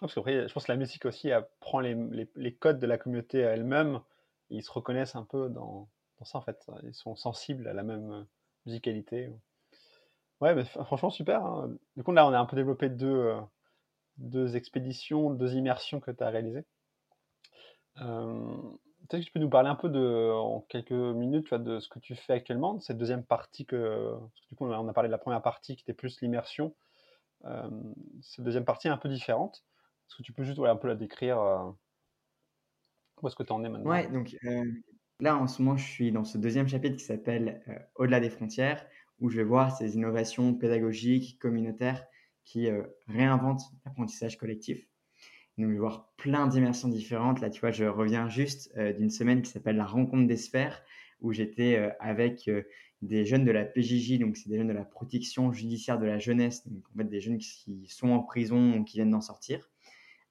Parce 0.00 0.14
qu'après, 0.14 0.48
je 0.48 0.52
pense 0.52 0.64
que 0.64 0.72
la 0.72 0.78
musique 0.78 1.04
aussi 1.04 1.30
prend 1.60 1.80
les, 1.80 2.54
codes 2.58 2.78
de 2.78 2.86
la 2.86 2.98
communauté 2.98 3.38
elle-même. 3.38 4.00
et 4.50 4.56
Ils 4.56 4.62
se 4.62 4.72
reconnaissent 4.72 5.16
un 5.16 5.24
peu 5.24 5.48
dans, 5.50 5.88
ça, 6.22 6.38
en 6.38 6.42
fait. 6.42 6.66
Ils 6.84 6.94
sont 6.94 7.16
sensibles 7.16 7.68
à 7.68 7.74
la 7.74 7.82
même 7.82 8.10
euh, 8.12 8.24
musicalité. 8.66 9.30
Ouais, 10.40 10.54
mais 10.54 10.62
fr- 10.62 10.84
franchement, 10.84 11.10
super. 11.10 11.44
hein. 11.44 11.70
Du 11.96 12.02
coup, 12.02 12.12
là, 12.12 12.26
on 12.26 12.32
a 12.32 12.38
un 12.38 12.46
peu 12.46 12.56
développé 12.56 12.88
deux, 12.88 13.06
euh, 13.08 13.40
deux 14.18 14.56
expéditions, 14.56 15.30
deux 15.30 15.54
immersions 15.54 16.00
que 16.00 16.10
tu 16.10 16.22
as 16.24 16.30
réalisées. 16.30 16.64
Euh, 18.00 18.36
Peut-être 19.08 19.22
que 19.22 19.26
tu 19.26 19.32
peux 19.32 19.40
nous 19.40 19.50
parler 19.50 19.68
un 19.68 19.74
peu 19.74 19.88
de, 19.88 20.30
en 20.30 20.60
quelques 20.68 20.92
minutes, 20.92 21.44
tu 21.44 21.48
vois, 21.48 21.58
de 21.58 21.80
ce 21.80 21.88
que 21.88 21.98
tu 21.98 22.14
fais 22.14 22.34
actuellement, 22.34 22.74
de 22.74 22.80
cette 22.80 22.98
deuxième 22.98 23.24
partie 23.24 23.66
que, 23.66 24.14
parce 24.20 24.40
que 24.42 24.48
du 24.50 24.54
coup, 24.54 24.66
on 24.66 24.88
a 24.88 24.92
parlé 24.92 25.08
de 25.08 25.12
la 25.12 25.18
première 25.18 25.42
partie 25.42 25.74
qui 25.74 25.82
était 25.82 25.94
plus 25.94 26.20
l'immersion. 26.20 26.74
Cette 28.22 28.44
deuxième 28.44 28.64
partie 28.64 28.86
est 28.86 28.90
un 28.90 28.98
peu 28.98 29.08
différente. 29.08 29.64
Est-ce 30.10 30.16
que 30.16 30.22
tu 30.24 30.32
peux 30.32 30.42
juste 30.42 30.58
ouais, 30.58 30.68
un 30.68 30.74
peu 30.74 30.88
la 30.88 30.96
décrire 30.96 31.38
euh, 31.38 31.70
Où 33.22 33.28
est-ce 33.28 33.36
que 33.36 33.44
tu 33.44 33.52
en 33.52 33.62
es 33.62 33.68
maintenant 33.68 33.88
Ouais, 33.88 34.08
donc 34.08 34.36
euh, 34.44 34.64
là 35.20 35.36
en 35.36 35.46
ce 35.46 35.62
moment, 35.62 35.76
je 35.76 35.86
suis 35.86 36.10
dans 36.10 36.24
ce 36.24 36.36
deuxième 36.36 36.66
chapitre 36.66 36.96
qui 36.96 37.04
s'appelle 37.04 37.62
euh, 37.68 37.78
Au-delà 37.94 38.18
des 38.18 38.28
frontières, 38.28 38.84
où 39.20 39.30
je 39.30 39.36
vais 39.36 39.44
voir 39.44 39.76
ces 39.76 39.94
innovations 39.94 40.52
pédagogiques, 40.52 41.38
communautaires 41.38 42.04
qui 42.44 42.68
réinventent 43.06 43.62
l'apprentissage 43.84 44.36
collectif. 44.36 44.88
Donc, 45.58 45.68
je 45.68 45.74
vais 45.74 45.78
voir 45.78 46.10
plein 46.16 46.48
d'immersions 46.48 46.88
différentes. 46.88 47.40
Là, 47.40 47.50
tu 47.50 47.60
vois, 47.60 47.70
je 47.70 47.84
reviens 47.84 48.28
juste 48.28 48.76
d'une 48.96 49.10
semaine 49.10 49.42
qui 49.42 49.50
s'appelle 49.50 49.76
la 49.76 49.84
rencontre 49.84 50.26
des 50.26 50.38
sphères, 50.38 50.82
où 51.20 51.32
j'étais 51.32 51.92
avec 52.00 52.50
des 53.02 53.24
jeunes 53.24 53.44
de 53.44 53.50
la 53.50 53.64
PJJ, 53.66 54.18
donc 54.18 54.36
c'est 54.36 54.48
des 54.48 54.56
jeunes 54.56 54.68
de 54.68 54.72
la 54.72 54.84
protection 54.84 55.52
judiciaire 55.52 55.98
de 55.98 56.06
la 56.06 56.18
jeunesse, 56.18 56.66
donc 56.66 56.82
en 56.92 56.98
fait 56.98 57.04
des 57.04 57.20
jeunes 57.20 57.38
qui 57.38 57.86
sont 57.88 58.10
en 58.10 58.20
prison 58.20 58.78
ou 58.78 58.84
qui 58.84 58.96
viennent 58.96 59.10
d'en 59.10 59.20
sortir. 59.20 59.70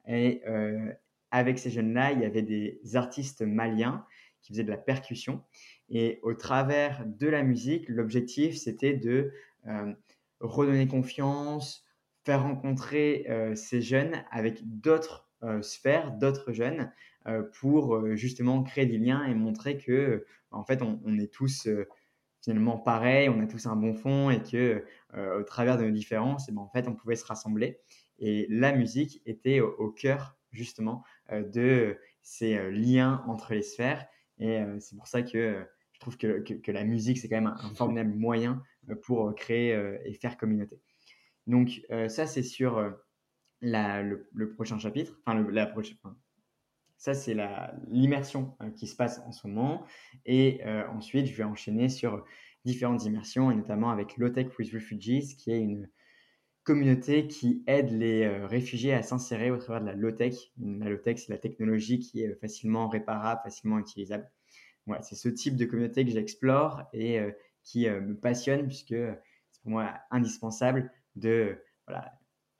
Et 0.09 0.41
euh, 0.47 0.91
avec 1.31 1.59
ces 1.59 1.69
jeunes-là, 1.69 2.11
il 2.11 2.19
y 2.19 2.25
avait 2.25 2.41
des 2.41 2.81
artistes 2.95 3.43
maliens 3.43 4.05
qui 4.41 4.51
faisaient 4.51 4.63
de 4.63 4.71
la 4.71 4.77
percussion. 4.77 5.43
Et 5.89 6.19
au 6.23 6.33
travers 6.33 7.05
de 7.05 7.27
la 7.27 7.43
musique, 7.43 7.87
l'objectif, 7.87 8.57
c'était 8.57 8.93
de 8.93 9.31
euh, 9.67 9.93
redonner 10.39 10.87
confiance, 10.87 11.85
faire 12.25 12.41
rencontrer 12.41 13.27
euh, 13.29 13.55
ces 13.55 13.81
jeunes 13.81 14.23
avec 14.31 14.59
d'autres 14.63 15.27
sphères, 15.61 16.11
d'autres 16.11 16.51
jeunes, 16.51 16.91
pour 17.61 18.13
justement 18.17 18.61
créer 18.61 18.85
des 18.85 18.97
liens 18.97 19.23
et 19.23 19.33
montrer 19.33 19.77
que, 19.77 20.25
en 20.51 20.65
fait, 20.65 20.81
on, 20.81 21.17
est 21.17 21.31
tous 21.31 21.69
finalement 22.43 22.77
pareils, 22.77 23.29
on 23.29 23.39
a 23.39 23.47
tous 23.47 23.65
un 23.65 23.77
bon 23.77 23.93
fond 23.93 24.29
et 24.31 24.43
que, 24.43 24.83
au 25.15 25.43
travers 25.43 25.77
de 25.77 25.85
nos 25.85 25.91
différences, 25.91 26.49
eh 26.49 26.51
ben, 26.51 26.59
en 26.59 26.67
fait, 26.67 26.89
on 26.89 26.93
pouvait 26.93 27.15
se 27.15 27.23
rassembler. 27.23 27.79
Et 28.19 28.47
la 28.49 28.73
musique 28.73 29.21
était 29.25 29.61
au, 29.61 29.89
cœur 29.91 30.37
justement 30.51 31.03
euh, 31.31 31.43
de 31.43 31.97
ces 32.21 32.57
euh, 32.57 32.71
liens 32.71 33.23
entre 33.27 33.53
les 33.53 33.61
sphères. 33.61 34.05
Et 34.39 34.59
euh, 34.59 34.77
c'est 34.79 34.95
pour 34.95 35.07
ça 35.07 35.21
que 35.21 35.65
je 35.93 35.99
trouve 35.99 36.17
que, 36.17 36.39
que, 36.39 36.71
la 36.71 36.83
musique, 36.83 37.17
c'est 37.17 37.27
quand 37.27 37.41
même 37.41 37.53
un, 37.57 37.73
formidable 37.75 38.13
moyen 38.13 38.63
pour 39.03 39.35
créer 39.35 39.77
et 40.05 40.13
faire 40.13 40.37
communauté. 40.37 40.79
Donc 41.45 41.81
ça, 42.07 42.25
c'est 42.25 42.41
sur 42.41 42.95
la, 43.59 44.01
le, 44.01 44.53
prochain 44.53 44.79
chapitre. 44.79 45.19
Enfin, 45.25 45.45
la 45.51 45.65
prochaine. 45.65 45.97
ça, 46.95 47.13
c'est 47.13 47.35
l'immersion 47.89 48.55
qui 48.77 48.87
se 48.87 48.95
passe 48.95 49.19
en 49.25 49.33
ce 49.33 49.45
moment. 49.45 49.85
Et 50.25 50.63
ensuite, 50.89 51.25
je 51.25 51.35
vais 51.35 51.43
enchaîner 51.43 51.89
sur 51.89 52.23
différentes 52.63 53.03
immersions, 53.03 53.51
et 53.51 53.55
notamment 53.55 53.89
avec 53.89 54.15
Low 54.15 54.29
Tech 54.29 54.47
with 54.57 54.71
Refugees, 54.71 55.35
qui 55.35 55.51
est 55.51 55.59
une 55.59 55.89
communauté 56.63 57.27
qui 57.27 57.63
aide 57.67 57.91
les 57.91 58.23
euh, 58.23 58.45
réfugiés 58.45 58.93
à 58.93 59.01
s'insérer 59.01 59.51
au 59.51 59.57
travers 59.57 59.81
de 59.81 59.87
la 59.87 59.93
low-tech. 59.93 60.35
La 60.57 60.89
low-tech, 60.89 61.17
c'est 61.17 61.31
la 61.31 61.37
technologie 61.37 61.99
qui 61.99 62.21
est 62.21 62.35
facilement 62.35 62.87
réparable, 62.87 63.41
facilement 63.43 63.79
utilisable. 63.79 64.29
Voilà, 64.85 65.01
c'est 65.01 65.15
ce 65.15 65.29
type 65.29 65.55
de 65.55 65.65
communauté 65.65 66.05
que 66.05 66.11
j'explore 66.11 66.83
et 66.93 67.19
euh, 67.19 67.31
qui 67.63 67.87
euh, 67.87 68.01
me 68.01 68.15
passionne 68.15 68.67
puisque 68.67 68.95
c'est 69.51 69.61
pour 69.61 69.71
moi 69.71 69.93
indispensable 70.11 70.91
de 71.15 71.57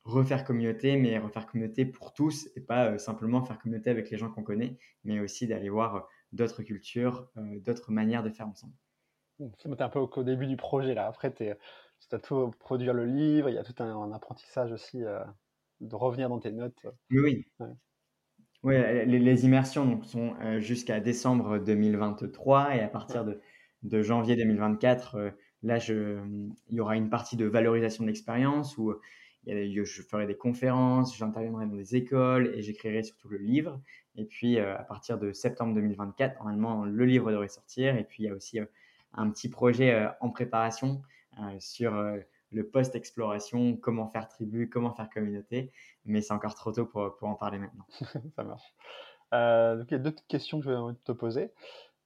refaire 0.09 0.43
communauté, 0.43 0.97
mais 0.97 1.17
refaire 1.17 1.45
communauté 1.45 1.85
pour 1.85 2.13
tous 2.13 2.49
et 2.55 2.61
pas 2.61 2.91
euh, 2.91 2.97
simplement 2.97 3.43
faire 3.43 3.59
communauté 3.59 3.89
avec 3.89 4.09
les 4.09 4.17
gens 4.17 4.29
qu'on 4.29 4.43
connaît, 4.43 4.77
mais 5.03 5.19
aussi 5.19 5.47
d'aller 5.47 5.69
voir 5.69 5.95
euh, 5.95 6.01
d'autres 6.31 6.63
cultures, 6.63 7.29
euh, 7.37 7.59
d'autres 7.59 7.91
manières 7.91 8.23
de 8.23 8.29
faire 8.29 8.47
ensemble. 8.47 8.73
Tu 9.57 9.69
es 9.69 9.81
un 9.81 9.89
peu 9.89 9.99
au, 9.99 10.23
début 10.23 10.47
du 10.47 10.57
projet 10.57 10.93
là. 10.93 11.07
Après, 11.07 11.33
tu 11.33 11.45
as 12.11 12.19
tout 12.19 12.51
produire 12.59 12.93
le 12.93 13.05
livre, 13.05 13.49
il 13.49 13.55
y 13.55 13.57
a 13.57 13.63
tout 13.63 13.75
un, 13.83 13.95
un 13.95 14.11
apprentissage 14.11 14.71
aussi 14.71 15.03
euh, 15.03 15.19
de 15.81 15.95
revenir 15.95 16.29
dans 16.29 16.39
tes 16.39 16.51
notes. 16.51 16.85
Oui. 17.11 17.45
Ouais. 18.63 19.05
les, 19.05 19.45
immersions 19.45 19.85
donc, 19.85 20.05
sont 20.05 20.35
jusqu'à 20.59 20.99
décembre 20.99 21.59
2023 21.59 22.75
et 22.75 22.81
à 22.81 22.87
partir 22.89 23.23
de, 23.23 23.39
de 23.83 24.01
janvier 24.01 24.35
2024, 24.35 25.33
là, 25.63 25.79
je, 25.79 26.19
il 26.67 26.75
y 26.75 26.79
aura 26.81 26.97
une 26.97 27.09
partie 27.09 27.37
de 27.37 27.45
valorisation 27.45 28.03
de 28.03 28.09
l'expérience 28.09 28.77
où 28.77 28.93
je 29.45 30.01
ferai 30.01 30.27
des 30.27 30.35
conférences, 30.35 31.17
j'interviendrai 31.17 31.67
dans 31.67 31.75
des 31.75 31.95
écoles 31.95 32.51
et 32.55 32.61
j'écrirai 32.61 33.03
surtout 33.03 33.29
le 33.29 33.37
livre. 33.37 33.81
Et 34.15 34.25
puis, 34.25 34.59
à 34.59 34.83
partir 34.83 35.17
de 35.17 35.31
septembre 35.31 35.73
2024, 35.75 36.37
normalement, 36.39 36.83
le 36.85 37.05
livre 37.05 37.31
devrait 37.31 37.47
sortir. 37.47 37.95
Et 37.95 38.03
puis, 38.03 38.23
il 38.23 38.25
y 38.25 38.29
a 38.29 38.33
aussi 38.33 38.59
un 39.13 39.29
petit 39.29 39.49
projet 39.49 40.07
en 40.19 40.29
préparation 40.29 41.01
sur 41.59 41.93
le 42.51 42.67
post-exploration, 42.67 43.77
comment 43.77 44.07
faire 44.07 44.27
tribu, 44.27 44.69
comment 44.69 44.93
faire 44.93 45.09
communauté. 45.09 45.71
Mais 46.05 46.21
c'est 46.21 46.33
encore 46.33 46.55
trop 46.55 46.71
tôt 46.71 46.85
pour, 46.85 47.15
pour 47.17 47.27
en 47.27 47.35
parler 47.35 47.59
maintenant. 47.59 47.85
Ça 48.35 48.43
marche. 48.43 48.73
Euh, 49.33 49.77
donc, 49.77 49.91
il 49.91 49.93
y 49.93 49.95
a 49.95 49.99
deux 49.99 50.15
questions 50.27 50.59
que 50.59 50.65
je 50.65 50.71
vais 50.71 50.93
te 51.03 51.11
poser. 51.11 51.51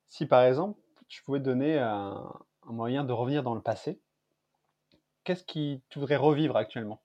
Si 0.07 0.25
par 0.25 0.43
exemple, 0.43 0.79
tu 1.07 1.23
pouvais 1.23 1.39
donner 1.39 1.79
un, 1.79 2.33
moyen 2.65 3.03
de 3.03 3.13
revenir 3.13 3.43
dans 3.43 3.55
le 3.55 3.61
passé, 3.61 3.99
qu'est-ce 5.23 5.43
qui 5.43 5.81
tu 5.89 5.99
voudrais 5.99 6.17
revivre 6.17 6.57
actuellement? 6.57 7.01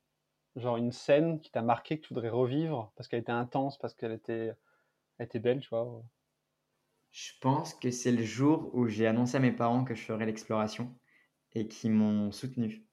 Genre 0.56 0.76
une 0.76 0.92
scène 0.92 1.40
qui 1.40 1.50
t'a 1.50 1.62
marqué, 1.62 2.00
que 2.00 2.06
tu 2.06 2.14
voudrais 2.14 2.30
revivre 2.30 2.92
parce 2.96 3.08
qu'elle 3.08 3.20
était 3.20 3.32
intense, 3.32 3.78
parce 3.78 3.94
qu'elle 3.94 4.12
était, 4.12 4.52
était 5.20 5.38
belle, 5.38 5.60
tu 5.60 5.68
vois 5.68 6.02
Je 7.12 7.32
pense 7.40 7.74
que 7.74 7.90
c'est 7.90 8.12
le 8.12 8.24
jour 8.24 8.70
où 8.74 8.88
j'ai 8.88 9.06
annoncé 9.06 9.36
à 9.36 9.40
mes 9.40 9.52
parents 9.52 9.84
que 9.84 9.94
je 9.94 10.02
ferais 10.02 10.26
l'exploration 10.26 10.92
et 11.54 11.68
qui 11.68 11.90
m'ont 11.90 12.32
soutenu 12.32 12.88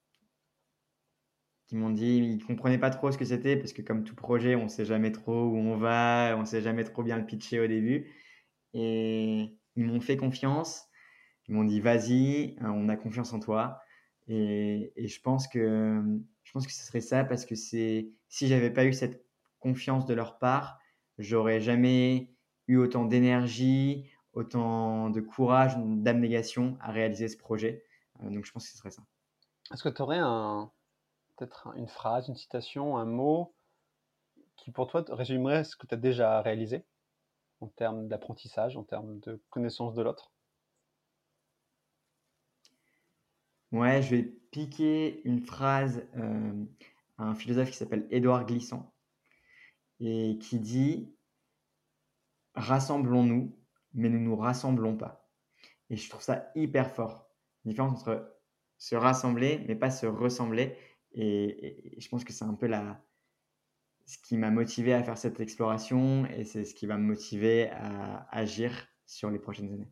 qui 1.66 1.76
m'ont 1.76 1.90
dit 1.90 2.18
ils 2.18 2.44
comprenaient 2.44 2.78
pas 2.78 2.90
trop 2.90 3.10
ce 3.10 3.18
que 3.18 3.24
c'était 3.24 3.56
parce 3.56 3.72
que 3.72 3.82
comme 3.82 4.04
tout 4.04 4.14
projet, 4.14 4.54
on 4.54 4.68
sait 4.68 4.84
jamais 4.84 5.12
trop 5.12 5.44
où 5.46 5.56
on 5.56 5.76
va, 5.76 6.36
on 6.38 6.44
sait 6.44 6.62
jamais 6.62 6.84
trop 6.84 7.02
bien 7.02 7.18
le 7.18 7.26
pitcher 7.26 7.60
au 7.60 7.66
début. 7.66 8.12
Et 8.74 9.56
ils 9.76 9.84
m'ont 9.84 10.00
fait 10.00 10.16
confiance. 10.16 10.88
Ils 11.48 11.54
m'ont 11.54 11.64
dit 11.64 11.80
vas-y, 11.80 12.56
hein, 12.60 12.72
on 12.74 12.88
a 12.88 12.96
confiance 12.96 13.32
en 13.32 13.40
toi. 13.40 13.80
Et, 14.28 14.92
et, 14.96 15.08
je 15.08 15.20
pense 15.20 15.46
que 15.48 16.02
je 16.42 16.52
pense 16.52 16.66
que 16.66 16.72
ce 16.72 16.84
serait 16.84 17.00
ça 17.00 17.24
parce 17.24 17.46
que 17.46 17.54
c'est 17.54 18.10
si 18.28 18.48
j'avais 18.48 18.70
pas 18.70 18.84
eu 18.84 18.92
cette 18.92 19.24
confiance 19.60 20.06
de 20.06 20.14
leur 20.14 20.38
part, 20.38 20.80
j'aurais 21.18 21.60
jamais 21.60 22.32
eu 22.68 22.76
autant 22.76 23.04
d'énergie, 23.04 24.10
autant 24.32 25.10
de 25.10 25.20
courage, 25.20 25.76
d'abnégation 25.78 26.76
à 26.80 26.92
réaliser 26.92 27.28
ce 27.28 27.36
projet. 27.36 27.84
Euh, 28.22 28.30
donc 28.30 28.44
je 28.44 28.52
pense 28.52 28.64
que 28.64 28.70
ce 28.70 28.78
serait 28.78 28.90
ça. 28.90 29.02
Est-ce 29.72 29.82
que 29.82 29.88
tu 29.88 30.02
aurais 30.02 30.18
un, 30.18 30.70
peut-être 31.36 31.72
une 31.76 31.88
phrase, 31.88 32.28
une 32.28 32.36
citation, 32.36 32.96
un 32.96 33.04
mot 33.04 33.54
qui 34.56 34.70
pour 34.70 34.86
toi 34.86 35.04
résumerait 35.08 35.64
ce 35.64 35.76
que 35.76 35.86
tu 35.86 35.94
as 35.94 35.98
déjà 35.98 36.40
réalisé 36.40 36.84
en 37.60 37.68
termes 37.68 38.08
d'apprentissage, 38.08 38.76
en 38.76 38.84
termes 38.84 39.18
de 39.20 39.42
connaissance 39.50 39.94
de 39.94 40.02
l'autre? 40.02 40.32
Ouais, 43.72 44.00
je 44.00 44.14
vais 44.14 44.22
piquer 44.22 45.26
une 45.26 45.44
phrase 45.44 46.06
euh, 46.16 46.64
à 47.18 47.24
un 47.24 47.34
philosophe 47.34 47.70
qui 47.70 47.76
s'appelle 47.76 48.06
Édouard 48.10 48.46
Glissant 48.46 48.94
et 50.00 50.38
qui 50.38 50.60
dit 50.60 51.12
Rassemblons-nous, 52.54 53.58
mais 53.92 54.08
ne 54.08 54.18
nous 54.18 54.36
rassemblons 54.36 54.96
pas. 54.96 55.28
Et 55.90 55.96
je 55.96 56.08
trouve 56.08 56.22
ça 56.22 56.50
hyper 56.54 56.90
fort. 56.90 57.25
Différence 57.66 58.00
entre 58.00 58.36
se 58.78 58.94
rassembler, 58.94 59.64
mais 59.66 59.74
pas 59.74 59.90
se 59.90 60.06
ressembler. 60.06 60.76
Et, 61.12 61.94
je 61.98 62.08
pense 62.08 62.24
que 62.24 62.32
c'est 62.32 62.44
un 62.44 62.54
peu 62.54 62.66
la, 62.66 63.02
ce 64.06 64.18
qui 64.18 64.36
m'a 64.36 64.50
motivé 64.50 64.94
à 64.94 65.02
faire 65.02 65.18
cette 65.18 65.40
exploration 65.40 66.26
et 66.26 66.44
c'est 66.44 66.64
ce 66.64 66.74
qui 66.74 66.86
va 66.86 66.96
me 66.96 67.04
motiver 67.04 67.70
à 67.70 68.26
agir 68.30 68.72
sur 69.06 69.30
les 69.30 69.38
prochaines 69.38 69.72
années. 69.72 69.88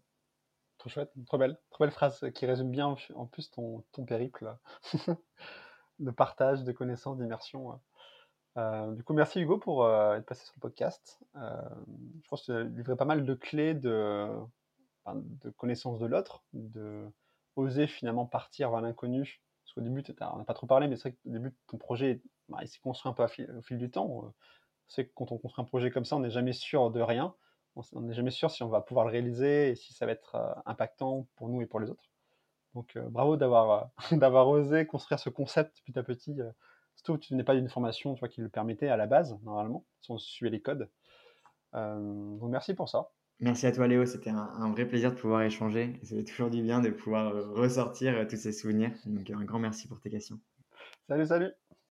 Trop 0.78 0.90
chouette, 0.90 1.12
trop 1.26 1.38
belle, 1.38 1.58
trop 1.70 1.84
belle 1.84 1.92
phrase 1.92 2.24
qui 2.34 2.46
résume 2.46 2.70
bien 2.70 2.94
en 3.14 3.26
plus 3.26 3.50
ton, 3.50 3.84
ton 3.92 4.04
périple 4.04 4.54
de 5.98 6.10
partage, 6.10 6.64
de 6.64 6.72
connaissances, 6.72 7.18
d'immersion. 7.18 7.80
Euh, 8.56 8.92
du 8.92 9.02
coup, 9.02 9.14
merci 9.14 9.40
Hugo 9.40 9.58
pour 9.58 9.84
euh, 9.84 10.16
être 10.16 10.26
passé 10.26 10.44
sur 10.44 10.54
le 10.56 10.60
podcast. 10.60 11.20
Euh, 11.36 11.62
je 12.22 12.28
pense 12.28 12.42
que 12.42 12.46
tu 12.46 12.52
as 12.52 12.62
livré 12.62 12.96
pas 12.96 13.04
mal 13.04 13.24
de 13.24 13.34
clés 13.34 13.74
de, 13.74 14.28
de 15.06 15.50
connaissance 15.50 15.98
de 15.98 16.06
l'autre, 16.06 16.44
de 16.52 17.10
oser 17.56 17.86
finalement 17.86 18.26
partir 18.26 18.70
vers 18.70 18.80
l'inconnu 18.80 19.40
au 19.76 19.80
début, 19.80 20.02
on 20.20 20.38
n'a 20.38 20.44
pas 20.44 20.54
trop 20.54 20.66
parlé, 20.66 20.88
mais 20.88 20.96
c'est 20.96 21.08
vrai 21.08 21.12
qu'au 21.12 21.30
début, 21.30 21.54
ton 21.66 21.78
projet, 21.78 22.22
bah, 22.48 22.58
il 22.62 22.68
s'est 22.68 22.78
construit 22.78 23.10
un 23.10 23.14
peu 23.14 23.24
au 23.24 23.62
fil 23.62 23.78
du 23.78 23.90
temps. 23.90 24.32
C'est 24.86 25.06
que 25.06 25.12
quand 25.14 25.32
on 25.32 25.38
construit 25.38 25.62
un 25.62 25.66
projet 25.66 25.90
comme 25.90 26.04
ça, 26.04 26.16
on 26.16 26.20
n'est 26.20 26.30
jamais 26.30 26.52
sûr 26.52 26.90
de 26.90 27.00
rien. 27.00 27.34
On 27.92 28.02
n'est 28.02 28.14
jamais 28.14 28.30
sûr 28.30 28.50
si 28.50 28.62
on 28.62 28.68
va 28.68 28.80
pouvoir 28.80 29.04
le 29.04 29.10
réaliser 29.10 29.70
et 29.70 29.74
si 29.74 29.92
ça 29.94 30.06
va 30.06 30.12
être 30.12 30.36
euh, 30.36 30.54
impactant 30.64 31.26
pour 31.34 31.48
nous 31.48 31.60
et 31.60 31.66
pour 31.66 31.80
les 31.80 31.90
autres. 31.90 32.08
Donc 32.74 32.94
euh, 32.94 33.08
bravo 33.08 33.36
d'avoir 33.36 33.90
euh, 34.12 34.16
d'avoir 34.16 34.48
osé 34.48 34.86
construire 34.86 35.18
ce 35.18 35.28
concept 35.28 35.82
petit 35.84 35.98
à 35.98 36.04
petit. 36.04 36.38
surtout 36.94 37.14
que 37.14 37.26
tu 37.26 37.34
n'es 37.34 37.42
pas 37.42 37.56
d'une 37.56 37.68
formation 37.68 38.14
qui 38.14 38.40
le 38.42 38.48
permettait 38.48 38.88
à 38.88 38.96
la 38.96 39.06
base, 39.06 39.36
normalement, 39.42 39.84
si 40.02 40.12
on 40.12 40.18
suivait 40.18 40.50
les 40.50 40.62
codes. 40.62 40.88
donc 41.72 42.50
merci 42.50 42.74
pour 42.74 42.88
ça. 42.88 43.10
Merci 43.40 43.66
à 43.66 43.72
toi 43.72 43.86
Léo, 43.88 44.06
c'était 44.06 44.30
un, 44.30 44.70
vrai 44.70 44.86
plaisir 44.86 45.10
de 45.10 45.16
pouvoir 45.16 45.42
échanger. 45.42 45.98
C'est 46.02 46.24
toujours 46.24 46.50
du 46.50 46.62
bien 46.62 46.80
de 46.80 46.90
pouvoir 46.90 47.34
euh, 47.34 47.50
ressortir 47.50 48.14
euh, 48.16 48.24
tous 48.24 48.36
ces 48.36 48.52
souvenirs. 48.52 48.92
Donc 49.06 49.28
un 49.30 49.44
grand 49.44 49.58
merci 49.58 49.88
pour 49.88 50.00
tes 50.00 50.10
questions. 50.10 50.40
Salut, 51.08 51.26
salut 51.26 51.50